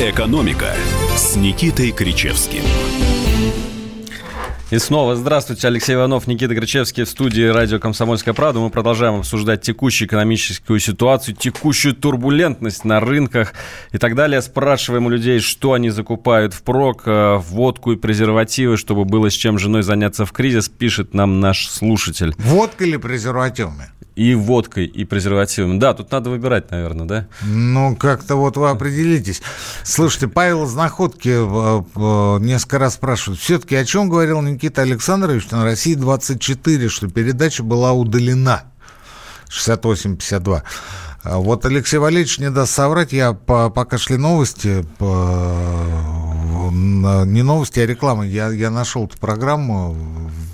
«Экономика» 0.00 0.74
с 1.16 1.36
Никитой 1.36 1.90
Кричевским. 1.90 2.62
И 4.70 4.76
снова 4.76 5.16
здравствуйте, 5.16 5.66
Алексей 5.66 5.94
Иванов, 5.94 6.26
Никита 6.26 6.54
Кричевский 6.54 7.04
в 7.04 7.08
студии 7.08 7.48
радио 7.48 7.78
«Комсомольская 7.78 8.34
правда». 8.34 8.60
Мы 8.60 8.68
продолжаем 8.68 9.20
обсуждать 9.20 9.62
текущую 9.62 10.08
экономическую 10.08 10.78
ситуацию, 10.78 11.34
текущую 11.34 11.94
турбулентность 11.94 12.84
на 12.84 13.00
рынках 13.00 13.54
и 13.92 13.98
так 13.98 14.14
далее. 14.14 14.42
Спрашиваем 14.42 15.06
у 15.06 15.08
людей, 15.08 15.40
что 15.40 15.72
они 15.72 15.88
закупают 15.88 16.52
впрок, 16.52 17.04
э, 17.06 17.36
водку 17.36 17.92
и 17.92 17.96
презервативы, 17.96 18.76
чтобы 18.76 19.06
было 19.06 19.30
с 19.30 19.34
чем 19.34 19.58
женой 19.58 19.82
заняться 19.82 20.26
в 20.26 20.32
кризис, 20.32 20.68
пишет 20.68 21.14
нам 21.14 21.40
наш 21.40 21.66
слушатель. 21.70 22.34
Водка 22.36 22.84
или 22.84 22.98
презервативами? 22.98 23.86
И 24.16 24.34
водкой, 24.34 24.84
и 24.84 25.04
презервативами. 25.04 25.78
Да, 25.78 25.94
тут 25.94 26.10
надо 26.10 26.28
выбирать, 26.28 26.72
наверное, 26.72 27.06
да? 27.06 27.28
Ну, 27.42 27.94
как-то 27.94 28.34
вот 28.34 28.56
вы 28.56 28.68
определитесь. 28.68 29.40
Слушайте, 29.84 30.26
Павел 30.26 30.64
из 30.64 30.74
Находки 30.74 31.28
э, 31.28 31.82
э, 31.94 32.44
несколько 32.44 32.80
раз 32.80 32.94
спрашивает. 32.94 33.40
Все-таки 33.40 33.76
о 33.76 33.84
чем 33.84 34.10
говорил 34.10 34.42
Никита 34.42 34.57
Александрович 34.82 35.50
на 35.50 35.64
России 35.64 35.94
24, 35.94 36.88
что 36.88 37.08
передача 37.08 37.62
была 37.62 37.92
удалена? 37.92 38.64
68-52. 39.48 40.62
Вот 41.24 41.64
Алексей 41.64 41.98
Валерьевич 41.98 42.38
не 42.38 42.50
даст 42.50 42.72
соврать. 42.72 43.12
Я 43.12 43.32
по, 43.32 43.70
пока 43.70 43.98
шли 43.98 44.16
новости, 44.16 44.84
по, 44.98 46.70
не 46.70 47.42
новости, 47.42 47.80
а 47.80 47.86
реклама. 47.86 48.26
Я, 48.26 48.50
я 48.50 48.70
нашел 48.70 49.06
эту 49.06 49.18
программу 49.18 49.96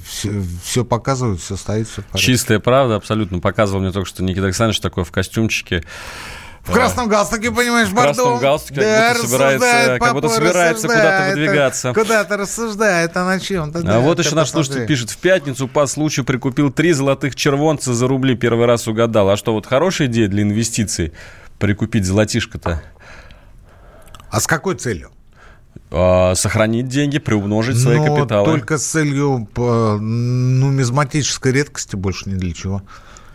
все, 0.07 0.43
все 0.63 0.85
показывают, 0.85 1.41
все 1.41 1.57
стоит, 1.57 1.89
все 1.89 2.03
в. 2.03 2.25
Чистая 2.27 2.61
правда, 2.61 2.97
абсолютно. 2.97 3.41
Показывал 3.41 3.83
мне 3.83 3.93
только 3.93 4.09
что 4.09 4.23
Никита 4.23 4.47
Александрович 4.47 4.81
такой 4.81 5.05
в 5.05 5.11
костюмчике. 5.13 5.85
В 6.65 6.73
красном 6.73 7.09
галстуке, 7.09 7.51
понимаешь, 7.51 7.89
В 7.89 7.95
красном 7.95 8.39
галстуке, 8.39 8.81
да, 8.81 9.15
как 9.15 9.23
будто 9.23 9.29
собирается, 9.29 9.99
как 9.99 10.13
будто 10.15 10.29
собирается 10.31 10.89
куда-то 10.89 11.31
выдвигаться. 11.31 11.93
Куда-то 11.93 12.37
рассуждает, 12.39 13.17
а 13.17 13.25
на 13.25 13.39
чем-то. 13.39 13.83
Да, 13.83 13.97
а 13.97 14.01
вот 14.01 14.19
еще 14.19 14.35
наш 14.35 14.51
слушатель 14.51 14.87
пишет. 14.87 15.11
В 15.11 15.19
пятницу 15.19 15.69
по 15.69 15.87
случаю 15.87 16.25
прикупил 16.25 16.73
три 16.73 16.93
золотых 16.93 17.37
червонца 17.37 17.93
за 17.93 18.09
рубли. 18.09 18.35
Первый 18.35 18.67
раз 18.67 18.89
угадал. 18.89 19.29
А 19.29 19.37
что, 19.37 19.53
вот 19.53 19.67
хорошая 19.67 20.09
идея 20.09 20.29
для 20.29 20.43
инвестиций 20.43 21.13
прикупить 21.59 22.07
золотишко-то? 22.07 22.83
А 24.31 24.41
с 24.41 24.47
какой 24.47 24.75
целью? 24.77 25.11
А, 25.91 26.35
сохранить 26.35 26.89
деньги, 26.89 27.19
приумножить 27.19 27.79
свои 27.79 27.99
Но 27.99 28.17
капиталы. 28.17 28.47
только 28.47 28.79
с 28.79 28.85
целью 28.85 29.47
по 29.53 29.99
нумизматической 30.01 31.53
редкости, 31.53 31.95
больше 31.95 32.31
ни 32.31 32.35
для 32.35 32.53
чего. 32.53 32.83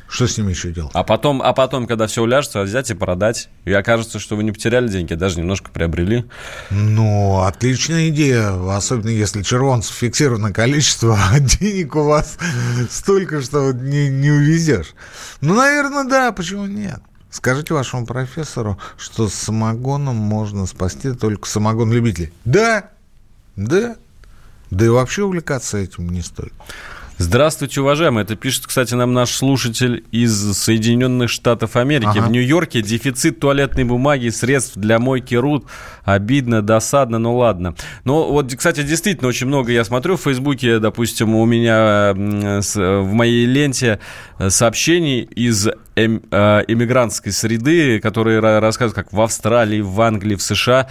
Что 0.09 0.27
с 0.27 0.37
ними 0.37 0.49
еще 0.49 0.71
делать? 0.71 0.91
А 0.95 1.03
потом, 1.03 1.39
а 1.41 1.53
потом, 1.53 1.85
когда 1.85 2.07
все 2.07 2.23
уляжется, 2.23 2.63
взять 2.63 2.89
и 2.89 2.95
продать. 2.95 3.49
И 3.65 3.71
окажется, 3.71 4.17
что 4.17 4.35
вы 4.35 4.43
не 4.43 4.51
потеряли 4.51 4.87
деньги, 4.87 5.13
а 5.13 5.15
даже 5.15 5.37
немножко 5.37 5.69
приобрели. 5.69 6.25
Ну, 6.71 7.41
отличная 7.41 8.09
идея. 8.09 8.53
Особенно 8.75 9.09
если 9.09 9.43
червонцев 9.43 9.95
фиксированное 9.95 10.51
количество, 10.51 11.17
а 11.31 11.39
денег 11.39 11.95
у 11.95 12.03
вас 12.03 12.39
столько, 12.89 13.41
что 13.41 13.71
не, 13.71 14.09
не 14.09 14.31
увезешь. 14.31 14.95
Ну, 15.41 15.53
наверное, 15.53 16.05
да, 16.05 16.31
почему 16.31 16.65
нет? 16.65 17.01
Скажите 17.29 17.75
вашему 17.75 18.07
профессору, 18.07 18.79
что 18.97 19.29
самогоном 19.29 20.15
можно 20.15 20.65
спасти 20.65 21.11
только 21.11 21.47
самогон 21.47 21.93
любителей. 21.93 22.33
Да, 22.45 22.89
да. 23.55 23.95
Да 24.71 24.85
и 24.85 24.89
вообще 24.89 25.23
увлекаться 25.23 25.77
этим 25.77 26.09
не 26.09 26.21
стоит. 26.21 26.53
Здравствуйте, 27.21 27.81
уважаемые. 27.81 28.23
Это 28.23 28.37
пишет, 28.37 28.65
кстати, 28.65 28.93
нам 28.93 29.11
наш 29.11 29.31
слушатель 29.31 30.05
из 30.09 30.31
Соединенных 30.57 31.29
Штатов 31.29 31.75
Америки. 31.75 32.17
Ага. 32.17 32.21
В 32.21 32.31
Нью-Йорке 32.31 32.81
дефицит 32.81 33.41
туалетной 33.41 33.83
бумаги 33.83 34.27
и 34.27 34.31
средств 34.31 34.77
для 34.77 34.99
мойки 34.99 35.35
руд. 35.35 35.65
Обидно, 36.05 36.61
досадно, 36.61 37.19
но 37.19 37.35
ладно. 37.35 37.75
Но 38.05 38.31
вот, 38.31 38.55
кстати, 38.55 38.83
действительно 38.83 39.27
очень 39.27 39.47
много 39.47 39.73
я 39.73 39.83
смотрю 39.83 40.15
в 40.15 40.21
Фейсбуке, 40.21 40.79
допустим, 40.79 41.35
у 41.35 41.45
меня 41.45 42.13
в 42.15 43.13
моей 43.13 43.45
ленте 43.45 43.99
сообщений 44.47 45.23
из 45.23 45.67
эм, 45.97 46.23
э, 46.31 46.63
эмигрантской 46.69 47.33
среды, 47.33 47.99
которые 47.99 48.39
рассказывают, 48.39 48.95
как 48.95 49.11
в 49.11 49.19
Австралии, 49.19 49.81
в 49.81 49.99
Англии, 49.99 50.35
в 50.35 50.41
США 50.41 50.87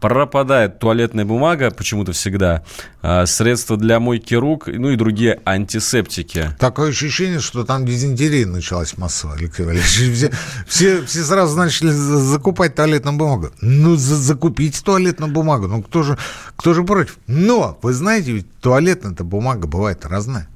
пропадает 0.00 0.78
туалетная 0.78 1.24
бумага 1.24 1.70
почему-то 1.70 2.12
всегда, 2.12 2.64
а, 3.02 3.26
средства 3.26 3.76
для 3.76 4.00
мойки 4.00 4.34
рук, 4.34 4.66
ну 4.66 4.90
и 4.90 4.96
другие 4.96 5.40
антисептики. 5.44 6.50
Такое 6.58 6.90
ощущение, 6.90 7.40
что 7.40 7.64
там 7.64 7.84
дизентерия 7.84 8.46
началась 8.46 8.96
массово, 8.96 9.34
Алексей 9.34 9.64
Валерьевич. 9.64 9.90
Все, 10.20 10.30
все, 10.66 11.04
все 11.04 11.24
сразу 11.24 11.56
начали 11.56 11.90
закупать 11.90 12.74
туалетную 12.74 13.16
бумагу. 13.16 13.50
Ну, 13.60 13.96
за, 13.96 14.16
закупите 14.16 14.80
туалетную 14.82 15.30
бумагу. 15.30 15.66
Ну, 15.66 15.82
кто 15.82 16.02
же, 16.02 16.18
кто 16.56 16.74
же 16.74 16.82
против? 16.82 17.18
Но, 17.26 17.78
вы 17.82 17.92
знаете, 17.92 18.32
ведь 18.32 18.46
туалетная-то 18.60 19.24
бумага 19.24 19.66
бывает 19.66 20.04
разная. 20.06 20.48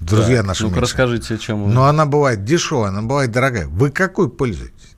Друзья 0.00 0.38
так, 0.38 0.46
наши. 0.46 0.64
Ну-ка 0.64 0.80
расскажите, 0.80 1.38
чем 1.38 1.64
вы... 1.64 1.72
Но 1.72 1.86
она 1.86 2.04
бывает 2.04 2.44
дешевая, 2.44 2.90
она 2.90 3.02
бывает 3.02 3.30
дорогая. 3.30 3.66
Вы 3.66 3.90
какой 3.90 4.28
пользуетесь? 4.28 4.95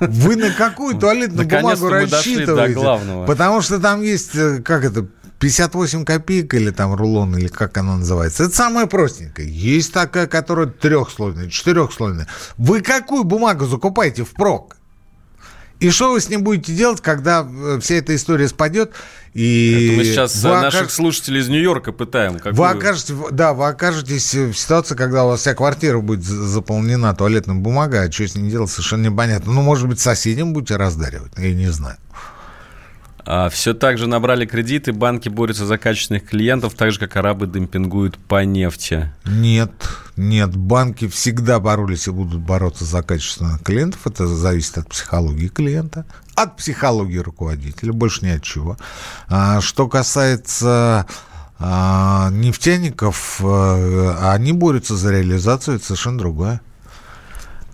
Вы 0.00 0.36
на 0.36 0.50
какую 0.50 0.96
туалетную 0.98 1.46
бумагу 1.48 1.88
рассчитываете? 1.88 2.74
Потому 3.26 3.60
что 3.60 3.78
там 3.80 4.02
есть, 4.02 4.34
э, 4.34 4.60
как 4.62 4.84
это, 4.84 5.06
58 5.40 6.04
копеек 6.04 6.54
или 6.54 6.70
там 6.70 6.94
рулон, 6.94 7.36
или 7.36 7.48
как 7.48 7.76
оно 7.76 7.96
называется. 7.96 8.44
Это 8.44 8.54
самое 8.54 8.86
простенькое. 8.86 9.48
Есть 9.48 9.92
такая, 9.92 10.26
которая 10.26 10.66
трехслойная, 10.68 11.50
четырехслойная. 11.50 12.28
Вы 12.56 12.80
какую 12.80 13.24
бумагу 13.24 13.66
закупаете 13.66 14.24
впрок? 14.24 14.76
И 15.84 15.90
что 15.90 16.12
вы 16.12 16.20
с 16.20 16.30
ним 16.30 16.42
будете 16.42 16.72
делать, 16.72 17.02
когда 17.02 17.46
э, 17.46 17.78
вся 17.78 17.96
эта 17.96 18.16
история 18.16 18.48
спадет? 18.48 18.92
И 19.34 19.88
Это 19.88 19.96
мы 19.98 20.04
сейчас 20.04 20.34
вы 20.42 20.48
наших 20.48 20.80
окаж... 20.82 20.92
слушателей 20.92 21.42
из 21.42 21.48
Нью-Йорка 21.48 21.92
пытаем. 21.92 22.36
Какую... 22.36 22.54
Вы 22.54 22.68
окажетесь, 22.68 23.14
да, 23.32 23.52
вы 23.52 23.68
окажетесь 23.68 24.32
в 24.32 24.54
ситуации, 24.54 24.94
когда 24.94 25.24
у 25.24 25.28
вас 25.28 25.40
вся 25.40 25.54
квартира 25.54 26.00
будет 26.00 26.24
заполнена 26.24 27.14
туалетной 27.14 27.56
бумагой, 27.56 28.08
а 28.08 28.10
что 28.10 28.26
с 28.26 28.34
ней 28.34 28.50
делать, 28.50 28.70
совершенно 28.70 29.08
непонятно. 29.08 29.52
Ну, 29.52 29.60
может 29.60 29.86
быть, 29.86 30.00
соседям 30.00 30.54
будете 30.54 30.76
раздаривать, 30.76 31.32
я 31.36 31.52
не 31.52 31.70
знаю. 31.70 31.98
А, 33.26 33.48
все 33.48 33.74
так 33.74 33.98
же 33.98 34.06
набрали 34.06 34.44
кредиты, 34.46 34.92
банки 34.92 35.28
борются 35.28 35.66
за 35.66 35.78
качественных 35.78 36.26
клиентов, 36.26 36.74
так 36.74 36.92
же, 36.92 36.98
как 36.98 37.16
арабы 37.16 37.46
демпингуют 37.46 38.18
по 38.18 38.44
нефти. 38.44 39.10
Нет, 39.24 39.72
нет, 40.16 40.54
банки 40.56 41.08
всегда 41.08 41.58
боролись 41.58 42.06
и 42.06 42.10
будут 42.10 42.40
бороться 42.40 42.84
за 42.84 43.02
качественных 43.02 43.62
клиентов. 43.62 44.06
Это 44.06 44.26
зависит 44.26 44.78
от 44.78 44.88
психологии 44.88 45.48
клиента, 45.48 46.04
от 46.34 46.56
психологии 46.56 47.18
руководителя, 47.18 47.92
больше 47.92 48.24
ни 48.26 48.30
от 48.30 48.42
чего. 48.42 48.76
А, 49.28 49.60
что 49.60 49.88
касается 49.88 51.06
а, 51.58 52.28
нефтяников, 52.30 53.40
а, 53.42 54.32
они 54.34 54.52
борются 54.52 54.96
за 54.96 55.12
реализацию, 55.12 55.76
это 55.76 55.86
совершенно 55.86 56.18
другое. 56.18 56.60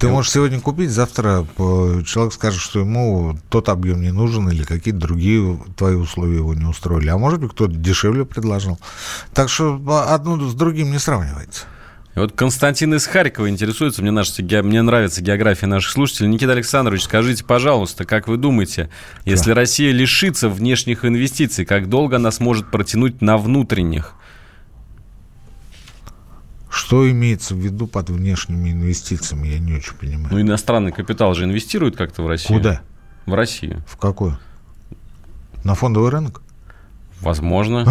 Ты 0.00 0.08
можешь 0.08 0.32
сегодня 0.32 0.60
купить, 0.60 0.90
завтра 0.90 1.46
человек 1.58 2.32
скажет, 2.32 2.58
что 2.58 2.80
ему 2.80 3.38
тот 3.50 3.68
объем 3.68 4.00
не 4.00 4.12
нужен 4.12 4.48
или 4.48 4.62
какие-то 4.62 4.98
другие 4.98 5.60
твои 5.76 5.94
условия 5.94 6.36
его 6.36 6.54
не 6.54 6.64
устроили. 6.64 7.08
А 7.08 7.18
может 7.18 7.38
быть, 7.38 7.50
кто-то 7.50 7.74
дешевле 7.74 8.24
предложил. 8.24 8.78
Так 9.34 9.50
что 9.50 9.78
одно 10.08 10.40
с 10.48 10.54
другим 10.54 10.90
не 10.90 10.98
сравнивается. 10.98 11.64
вот 12.14 12.32
Константин 12.32 12.94
из 12.94 13.06
Харькова 13.06 13.50
интересуется, 13.50 14.00
мне, 14.00 14.10
наш, 14.10 14.38
мне 14.38 14.80
нравится 14.80 15.20
география 15.20 15.66
наших 15.66 15.92
слушателей. 15.92 16.30
Никита 16.30 16.52
Александрович, 16.52 17.02
скажите, 17.02 17.44
пожалуйста, 17.44 18.06
как 18.06 18.26
вы 18.26 18.38
думаете, 18.38 18.88
если 19.26 19.50
да. 19.50 19.56
Россия 19.56 19.92
лишится 19.92 20.48
внешних 20.48 21.04
инвестиций, 21.04 21.66
как 21.66 21.90
долго 21.90 22.16
она 22.16 22.30
сможет 22.30 22.70
протянуть 22.70 23.20
на 23.20 23.36
внутренних? 23.36 24.14
Что 26.80 27.08
имеется 27.10 27.54
в 27.54 27.58
виду 27.58 27.86
под 27.86 28.08
внешними 28.08 28.70
инвестициями, 28.70 29.48
я 29.48 29.58
не 29.58 29.74
очень 29.74 29.92
понимаю. 29.92 30.28
Ну, 30.30 30.40
иностранный 30.40 30.92
капитал 30.92 31.34
же 31.34 31.44
инвестирует 31.44 31.94
как-то 31.94 32.22
в 32.22 32.26
Россию. 32.26 32.58
Куда? 32.58 32.80
В 33.26 33.34
Россию. 33.34 33.84
В 33.86 33.98
какую? 33.98 34.38
На 35.62 35.74
фондовый 35.74 36.08
рынок? 36.08 36.40
Возможно. 37.20 37.86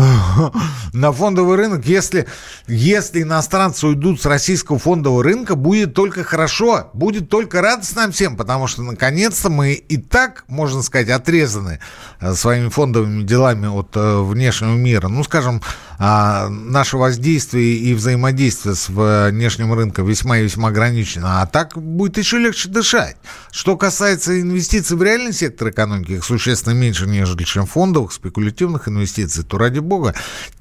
На 0.93 1.11
фондовый 1.11 1.57
рынок, 1.57 1.85
если, 1.85 2.27
если 2.67 3.21
иностранцы 3.21 3.87
уйдут 3.87 4.21
с 4.21 4.25
российского 4.25 4.79
фондового 4.79 5.23
рынка, 5.23 5.55
будет 5.55 5.93
только 5.93 6.23
хорошо, 6.23 6.89
будет 6.93 7.29
только 7.29 7.61
радостно 7.61 7.99
нам 8.01 8.11
всем, 8.11 8.37
потому 8.37 8.67
что, 8.67 8.81
наконец-то, 8.81 9.49
мы 9.49 9.73
и 9.73 9.97
так, 9.97 10.45
можно 10.47 10.81
сказать, 10.81 11.09
отрезаны 11.09 11.79
э, 12.19 12.33
своими 12.33 12.69
фондовыми 12.69 13.23
делами 13.23 13.67
от 13.67 13.95
э, 13.95 14.21
внешнего 14.21 14.75
мира. 14.75 15.09
Ну, 15.09 15.23
скажем, 15.23 15.61
а, 16.01 16.47
наше 16.47 16.95
воздействие 16.95 17.75
и 17.75 17.93
взаимодействие 17.93 18.73
с 18.73 18.87
внешним 18.87 19.73
рынком 19.73 20.05
весьма 20.05 20.37
и 20.37 20.43
весьма 20.43 20.69
ограничено. 20.69 21.41
А 21.41 21.45
так 21.45 21.77
будет 21.77 22.17
еще 22.17 22.37
легче 22.39 22.69
дышать. 22.69 23.17
Что 23.51 23.75
касается 23.75 24.39
инвестиций 24.39 24.95
в 24.95 25.03
реальный 25.03 25.33
сектор 25.33 25.69
экономики, 25.69 26.13
их 26.13 26.23
существенно 26.23 26.73
меньше, 26.73 27.05
нежели 27.05 27.43
чем 27.43 27.65
фондовых, 27.65 28.13
спекулятивных 28.13 28.87
инвестиций, 28.87 29.18
то 29.27 29.57
ради 29.57 29.79
бога, 29.79 30.15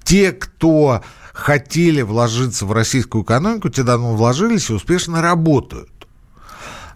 те, 0.05 0.33
кто 0.33 1.03
хотели 1.33 2.03
вложиться 2.03 2.67
в 2.67 2.73
российскую 2.73 3.25
экономику, 3.25 3.69
те 3.69 3.83
давно 3.83 4.17
вложились 4.17 4.71
и 4.71 4.73
успешно 4.73 5.23
работают. 5.23 5.91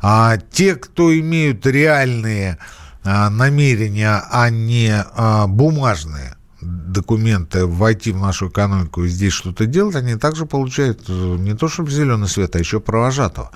А 0.00 0.36
те, 0.50 0.74
кто 0.74 1.16
имеют 1.16 1.64
реальные 1.64 2.58
а, 3.04 3.30
намерения, 3.30 4.22
а 4.30 4.50
не 4.50 4.92
а, 4.92 5.46
бумажные, 5.46 6.36
документы 6.60 7.66
войти 7.66 8.12
в 8.12 8.18
нашу 8.18 8.48
экономику 8.48 9.04
и 9.04 9.08
здесь 9.08 9.32
что-то 9.32 9.66
делать, 9.66 9.96
они 9.96 10.16
также 10.16 10.46
получают 10.46 11.04
э, 11.08 11.36
не 11.38 11.54
то 11.54 11.68
чтобы 11.68 11.90
зеленый 11.90 12.28
свет, 12.28 12.54
а 12.54 12.58
еще 12.58 12.80
провожатого. 12.80 13.50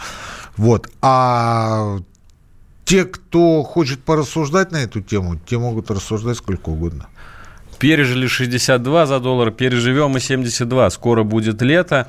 Вот. 0.57 0.91
А 1.03 1.99
те, 2.85 3.05
кто 3.05 3.63
хочет 3.63 4.03
порассуждать 4.03 4.73
на 4.73 4.79
эту 4.79 5.01
тему, 5.01 5.37
те 5.37 5.59
могут 5.59 5.91
рассуждать 5.91 6.39
сколько 6.39 6.71
угодно. 6.71 7.09
Пережили 7.79 8.27
62 8.27 9.07
за 9.07 9.21
доллар, 9.21 9.51
переживем 9.51 10.17
и 10.17 10.21
72. 10.21 10.91
Скоро 10.91 11.23
будет 11.23 11.63
лето. 11.63 12.07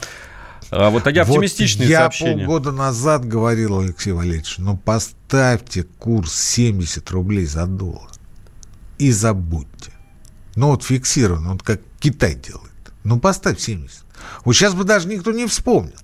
А 0.69 0.89
вот 0.89 1.03
такие 1.03 1.21
оптимистичные 1.21 1.87
вот 1.87 1.91
я 1.91 1.99
сообщения. 1.99 2.41
Я 2.41 2.45
полгода 2.45 2.71
назад 2.71 3.25
говорил, 3.25 3.79
Алексей 3.79 4.11
Валерьевич, 4.11 4.55
ну 4.57 4.77
поставьте 4.77 5.83
курс 5.83 6.33
70 6.33 7.09
рублей 7.11 7.45
за 7.45 7.65
доллар 7.65 8.09
и 8.97 9.11
забудьте. 9.11 9.91
Ну 10.55 10.69
вот 10.69 10.83
фиксировано, 10.83 11.53
вот 11.53 11.63
как 11.63 11.81
Китай 11.99 12.35
делает. 12.35 12.71
Ну 13.03 13.19
поставь 13.19 13.59
70. 13.59 14.03
Вот 14.43 14.53
сейчас 14.53 14.73
бы 14.73 14.83
даже 14.83 15.07
никто 15.07 15.31
не 15.31 15.45
вспомнил. 15.45 15.95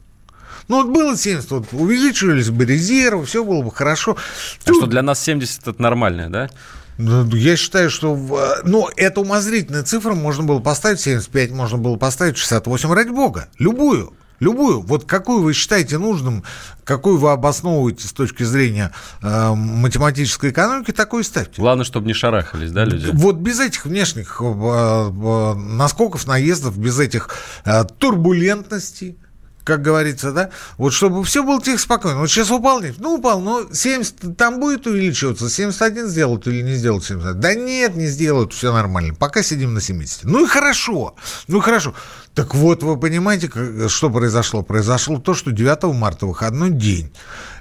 Ну, 0.69 0.83
вот 0.83 0.93
было 0.93 1.17
70, 1.17 1.51
вот 1.51 1.65
увеличивались 1.73 2.49
бы 2.49 2.65
резервы, 2.65 3.25
все 3.25 3.43
было 3.43 3.61
бы 3.61 3.71
хорошо. 3.71 4.15
А 4.15 4.65
Тут... 4.65 4.77
что 4.77 4.85
для 4.87 5.01
нас 5.01 5.21
70 5.21 5.67
это 5.67 5.81
нормальное, 5.81 6.29
да? 6.29 6.49
Ну, 6.97 7.25
я 7.35 7.55
считаю, 7.55 7.89
что... 7.89 8.17
Ну, 8.63 8.89
это 8.95 9.21
умозрительная 9.21 9.83
цифра. 9.83 10.13
Можно 10.13 10.43
было 10.43 10.59
поставить 10.59 10.99
75, 10.99 11.51
можно 11.51 11.77
было 11.77 11.95
поставить 11.97 12.37
68. 12.37 12.93
Ради 12.93 13.09
бога. 13.09 13.47
Любую. 13.59 14.13
Любую. 14.39 14.81
Вот 14.81 15.05
какую 15.05 15.41
вы 15.41 15.53
считаете 15.53 15.97
нужным, 15.97 16.43
какую 16.83 17.17
вы 17.17 17.31
обосновываете 17.31 18.07
с 18.07 18.11
точки 18.11 18.43
зрения 18.43 18.91
э, 19.21 19.53
математической 19.55 20.49
экономики, 20.49 20.91
такую 20.91 21.21
и 21.21 21.25
ставьте. 21.25 21.61
Главное, 21.61 21.85
чтобы 21.85 22.07
не 22.07 22.13
шарахались, 22.13 22.71
да, 22.71 22.83
люди? 22.83 23.09
Вот 23.13 23.37
без 23.37 23.59
этих 23.61 23.85
внешних 23.85 24.41
э, 24.41 24.45
э, 24.45 25.53
наскоков, 25.53 26.27
наездов, 26.27 26.77
без 26.77 26.99
этих 26.99 27.29
э, 27.63 27.85
турбулентностей, 27.97 29.17
как 29.63 29.81
говорится, 29.81 30.31
да, 30.31 30.49
вот 30.77 30.93
чтобы 30.93 31.23
все 31.23 31.43
было 31.43 31.61
тихо, 31.61 31.79
спокойно. 31.79 32.19
Вот 32.19 32.29
сейчас 32.29 32.51
упал 32.51 32.81
нефть, 32.81 32.99
ну 32.99 33.15
упал, 33.15 33.39
но 33.39 33.63
70 33.71 34.37
там 34.37 34.59
будет 34.59 34.85
увеличиваться, 34.87 35.49
71 35.49 36.07
сделают 36.07 36.47
или 36.47 36.61
не 36.61 36.75
сделают 36.75 37.05
71? 37.05 37.39
Да 37.39 37.55
нет, 37.55 37.95
не 37.95 38.07
сделают, 38.07 38.53
все 38.53 38.73
нормально, 38.73 39.13
пока 39.13 39.43
сидим 39.43 39.73
на 39.73 39.81
70. 39.81 40.25
Ну 40.25 40.45
и 40.45 40.47
хорошо, 40.47 41.15
ну 41.47 41.59
и 41.59 41.61
хорошо. 41.61 41.93
Так 42.33 42.55
вот, 42.55 42.81
вы 42.81 42.99
понимаете, 42.99 43.49
что 43.87 44.09
произошло? 44.09 44.63
Произошло 44.63 45.19
то, 45.19 45.35
что 45.35 45.51
9 45.51 45.83
марта, 45.93 46.25
выходной 46.25 46.71
день, 46.71 47.13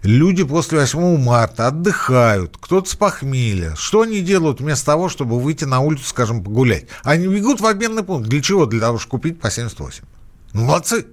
люди 0.03 0.45
после 0.45 0.81
8 0.81 1.19
марта 1.19 1.67
отдыхают, 1.67 2.57
кто-то 2.59 2.89
с 2.89 2.95
похмелья. 2.95 3.75
Что 3.77 4.01
они 4.01 4.23
делают 4.23 4.61
вместо 4.61 4.87
того, 4.87 5.11
чтобы 5.11 5.39
выйти 5.39 5.65
на 5.65 5.81
улицу, 5.81 6.05
скажем, 6.07 6.43
погулять? 6.43 6.87
Они 7.03 7.27
бегут 7.27 7.61
в 7.61 7.67
обменный 7.67 8.03
пункт. 8.03 8.29
Для 8.29 8.41
чего? 8.41 8.65
Для 8.65 8.81
того, 8.81 8.99
чтобы 8.99 9.11
купить 9.11 9.41
по 9.41 9.51
78. 9.51 10.05
Ну, 10.55 10.65
молодцы. 10.65 11.07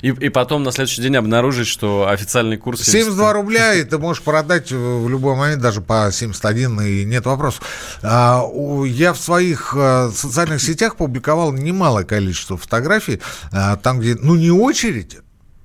И, 0.00 0.08
и 0.08 0.28
потом 0.28 0.62
на 0.62 0.72
следующий 0.72 1.02
день 1.02 1.16
обнаружить, 1.16 1.66
что 1.66 2.08
официальный 2.08 2.56
курс... 2.56 2.82
72 2.82 3.14
70... 3.14 3.34
рубля, 3.34 3.74
и 3.74 3.84
ты 3.84 3.98
можешь 3.98 4.22
продать 4.22 4.72
в 4.72 5.08
любой 5.08 5.36
момент 5.36 5.60
даже 5.60 5.80
по 5.80 6.10
71, 6.12 6.80
и 6.80 7.04
нет 7.04 7.26
вопросов. 7.26 7.62
А, 8.02 8.42
я 8.86 9.12
в 9.12 9.18
своих 9.18 9.74
э, 9.76 10.10
социальных 10.14 10.60
сетях 10.62 10.96
публиковал 10.96 11.52
немалое 11.52 12.04
количество 12.04 12.56
фотографий, 12.56 13.20
а, 13.52 13.76
там, 13.76 14.00
где, 14.00 14.14
ну, 14.14 14.34
не 14.34 14.50
очередь 14.50 15.18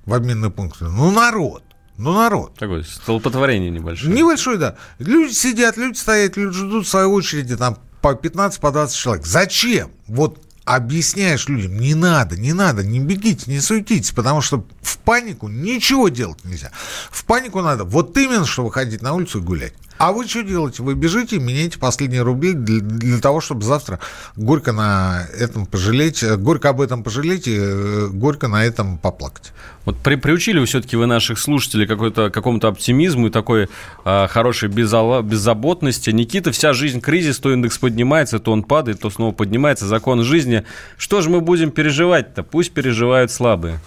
в 0.04 0.14
обменный 0.14 0.50
пункт, 0.50 0.80
ну, 0.80 1.10
народ. 1.10 1.62
Ну, 1.96 2.12
народ. 2.12 2.54
Такое 2.54 2.84
столпотворение 2.84 3.70
небольшое. 3.70 4.14
Небольшое, 4.14 4.56
да. 4.56 4.76
Люди 5.00 5.32
сидят, 5.32 5.76
люди 5.76 5.96
стоят, 5.96 6.36
люди 6.36 6.56
ждут 6.56 6.86
в 6.86 6.88
своей 6.88 7.08
очереди, 7.08 7.56
там, 7.56 7.76
по 8.00 8.14
15, 8.14 8.60
по 8.60 8.70
20 8.70 8.96
человек. 8.96 9.26
Зачем? 9.26 9.90
Вот 10.06 10.40
объясняешь 10.76 11.48
людям, 11.48 11.78
не 11.78 11.94
надо, 11.94 12.36
не 12.36 12.52
надо, 12.52 12.84
не 12.84 13.00
бегите, 13.00 13.50
не 13.50 13.60
суетитесь, 13.60 14.10
потому 14.12 14.40
что 14.42 14.66
в 14.82 14.98
панику 14.98 15.48
ничего 15.48 16.08
делать 16.08 16.44
нельзя. 16.44 16.70
В 17.10 17.24
панику 17.24 17.62
надо 17.62 17.84
вот 17.84 18.16
именно, 18.16 18.44
что 18.44 18.64
выходить 18.64 19.00
на 19.02 19.14
улицу 19.14 19.38
и 19.38 19.42
гулять. 19.42 19.74
А 19.98 20.12
вы 20.12 20.26
что 20.26 20.42
делаете? 20.42 20.82
Вы 20.82 20.94
бежите, 20.94 21.38
меняете 21.38 21.78
последние 21.78 22.22
рубли 22.22 22.52
для, 22.52 22.80
для 22.80 23.18
того, 23.18 23.40
чтобы 23.40 23.62
завтра 23.62 23.98
горько 24.36 24.72
на 24.72 25.26
этом 25.36 25.66
пожалеть, 25.66 26.24
горько 26.24 26.68
об 26.68 26.80
этом 26.80 27.02
пожалеть 27.02 27.48
и 27.48 27.56
э, 27.58 28.08
горько 28.12 28.46
на 28.46 28.64
этом 28.64 28.98
поплакать. 28.98 29.52
Вот 29.84 29.96
при, 29.96 30.14
приучили 30.14 30.60
вы 30.60 30.66
все-таки 30.66 30.96
вы 30.96 31.06
наших 31.06 31.38
слушателей 31.38 31.86
какой-то, 31.86 32.30
какому-то 32.30 32.68
оптимизму 32.68 33.26
и 33.26 33.30
такой 33.30 33.68
э, 34.04 34.26
хорошей 34.28 34.68
беззало, 34.68 35.22
беззаботности. 35.22 36.10
Никита, 36.10 36.52
вся 36.52 36.72
жизнь 36.74 37.00
кризис, 37.00 37.40
то 37.40 37.52
индекс 37.52 37.78
поднимается, 37.78 38.38
то 38.38 38.52
он 38.52 38.62
падает, 38.62 39.00
то 39.00 39.10
снова 39.10 39.32
поднимается. 39.32 39.86
Закон 39.86 40.22
жизни. 40.22 40.64
Что 40.96 41.22
же 41.22 41.30
мы 41.30 41.40
будем 41.40 41.72
переживать-то? 41.72 42.44
Пусть 42.44 42.72
переживают 42.72 43.32
слабые. 43.32 43.80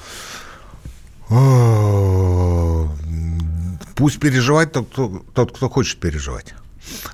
Пусть 3.95 4.19
переживает 4.19 4.71
тот, 4.73 4.89
кто, 4.89 5.23
тот, 5.33 5.55
кто 5.55 5.69
хочет 5.69 5.99
переживать. 5.99 6.53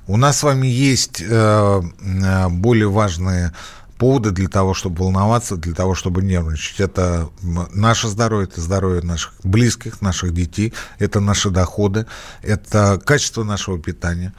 У 0.07 0.17
нас 0.17 0.39
с 0.39 0.43
вами 0.43 0.67
есть 0.67 1.21
э, 1.21 1.25
э, 1.27 2.49
более 2.49 2.89
важные 2.89 3.53
поводы 3.97 4.31
для 4.31 4.47
того, 4.47 4.73
чтобы 4.73 5.03
волноваться, 5.03 5.55
для 5.55 5.73
того, 5.73 5.95
чтобы 5.95 6.21
нервничать. 6.21 6.79
Это 6.79 7.29
наше 7.73 8.07
здоровье, 8.07 8.47
это 8.47 8.61
здоровье 8.61 9.01
наших 9.01 9.33
близких, 9.43 10.01
наших 10.01 10.33
детей, 10.33 10.73
это 10.99 11.19
наши 11.19 11.49
доходы, 11.49 12.05
это 12.43 13.01
качество 13.03 13.43
нашего 13.43 13.79
питания, 13.79 14.33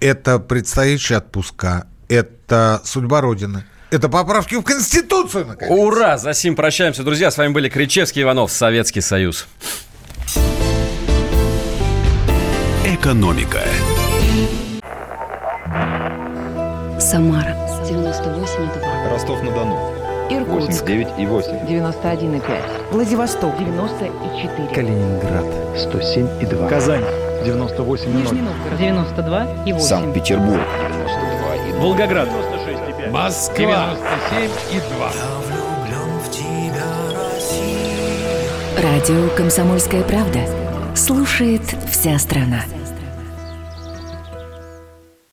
это 0.00 0.38
предстоящие 0.38 1.18
отпуска, 1.18 1.86
это 2.08 2.80
судьба 2.84 3.20
Родины, 3.20 3.64
это 3.90 4.08
поправки 4.08 4.54
в 4.54 4.62
Конституцию, 4.62 5.48
наконец. 5.48 5.78
Ура! 5.78 6.16
За 6.16 6.32
сим 6.32 6.56
прощаемся, 6.56 7.02
друзья. 7.02 7.30
С 7.30 7.36
вами 7.36 7.52
были 7.52 7.68
Кричевский 7.68 8.22
Иванов, 8.22 8.50
Советский 8.50 9.02
Союз. 9.02 9.46
Экономика. 12.92 13.60
Самара 16.98 17.56
98,2. 17.88 19.10
Ростов-на-Дону. 19.10 19.78
Иркутск. 20.28 20.84
89,8. 20.84 21.66
91,5. 21.66 22.42
Владивосток. 22.90 23.56
94. 23.56 24.74
Калининград. 24.74 25.46
107,2. 25.74 26.68
Казань. 26.68 27.02
98,0. 27.46 28.08
Нижний 28.14 28.42
Новгород. 28.42 28.78
92,8. 28.78 29.80
Санкт-Петербург. 29.80 30.60
92,0. 30.60 31.80
Волгоград. 31.80 32.28
96,5. 32.28 33.10
Москва. 33.10 33.96
97,2. 34.30 35.12
Радио 38.82 39.30
«Комсомольская 39.34 40.02
правда». 40.02 40.40
Слушает 40.94 41.62
вся 41.90 42.18
страна. 42.18 42.64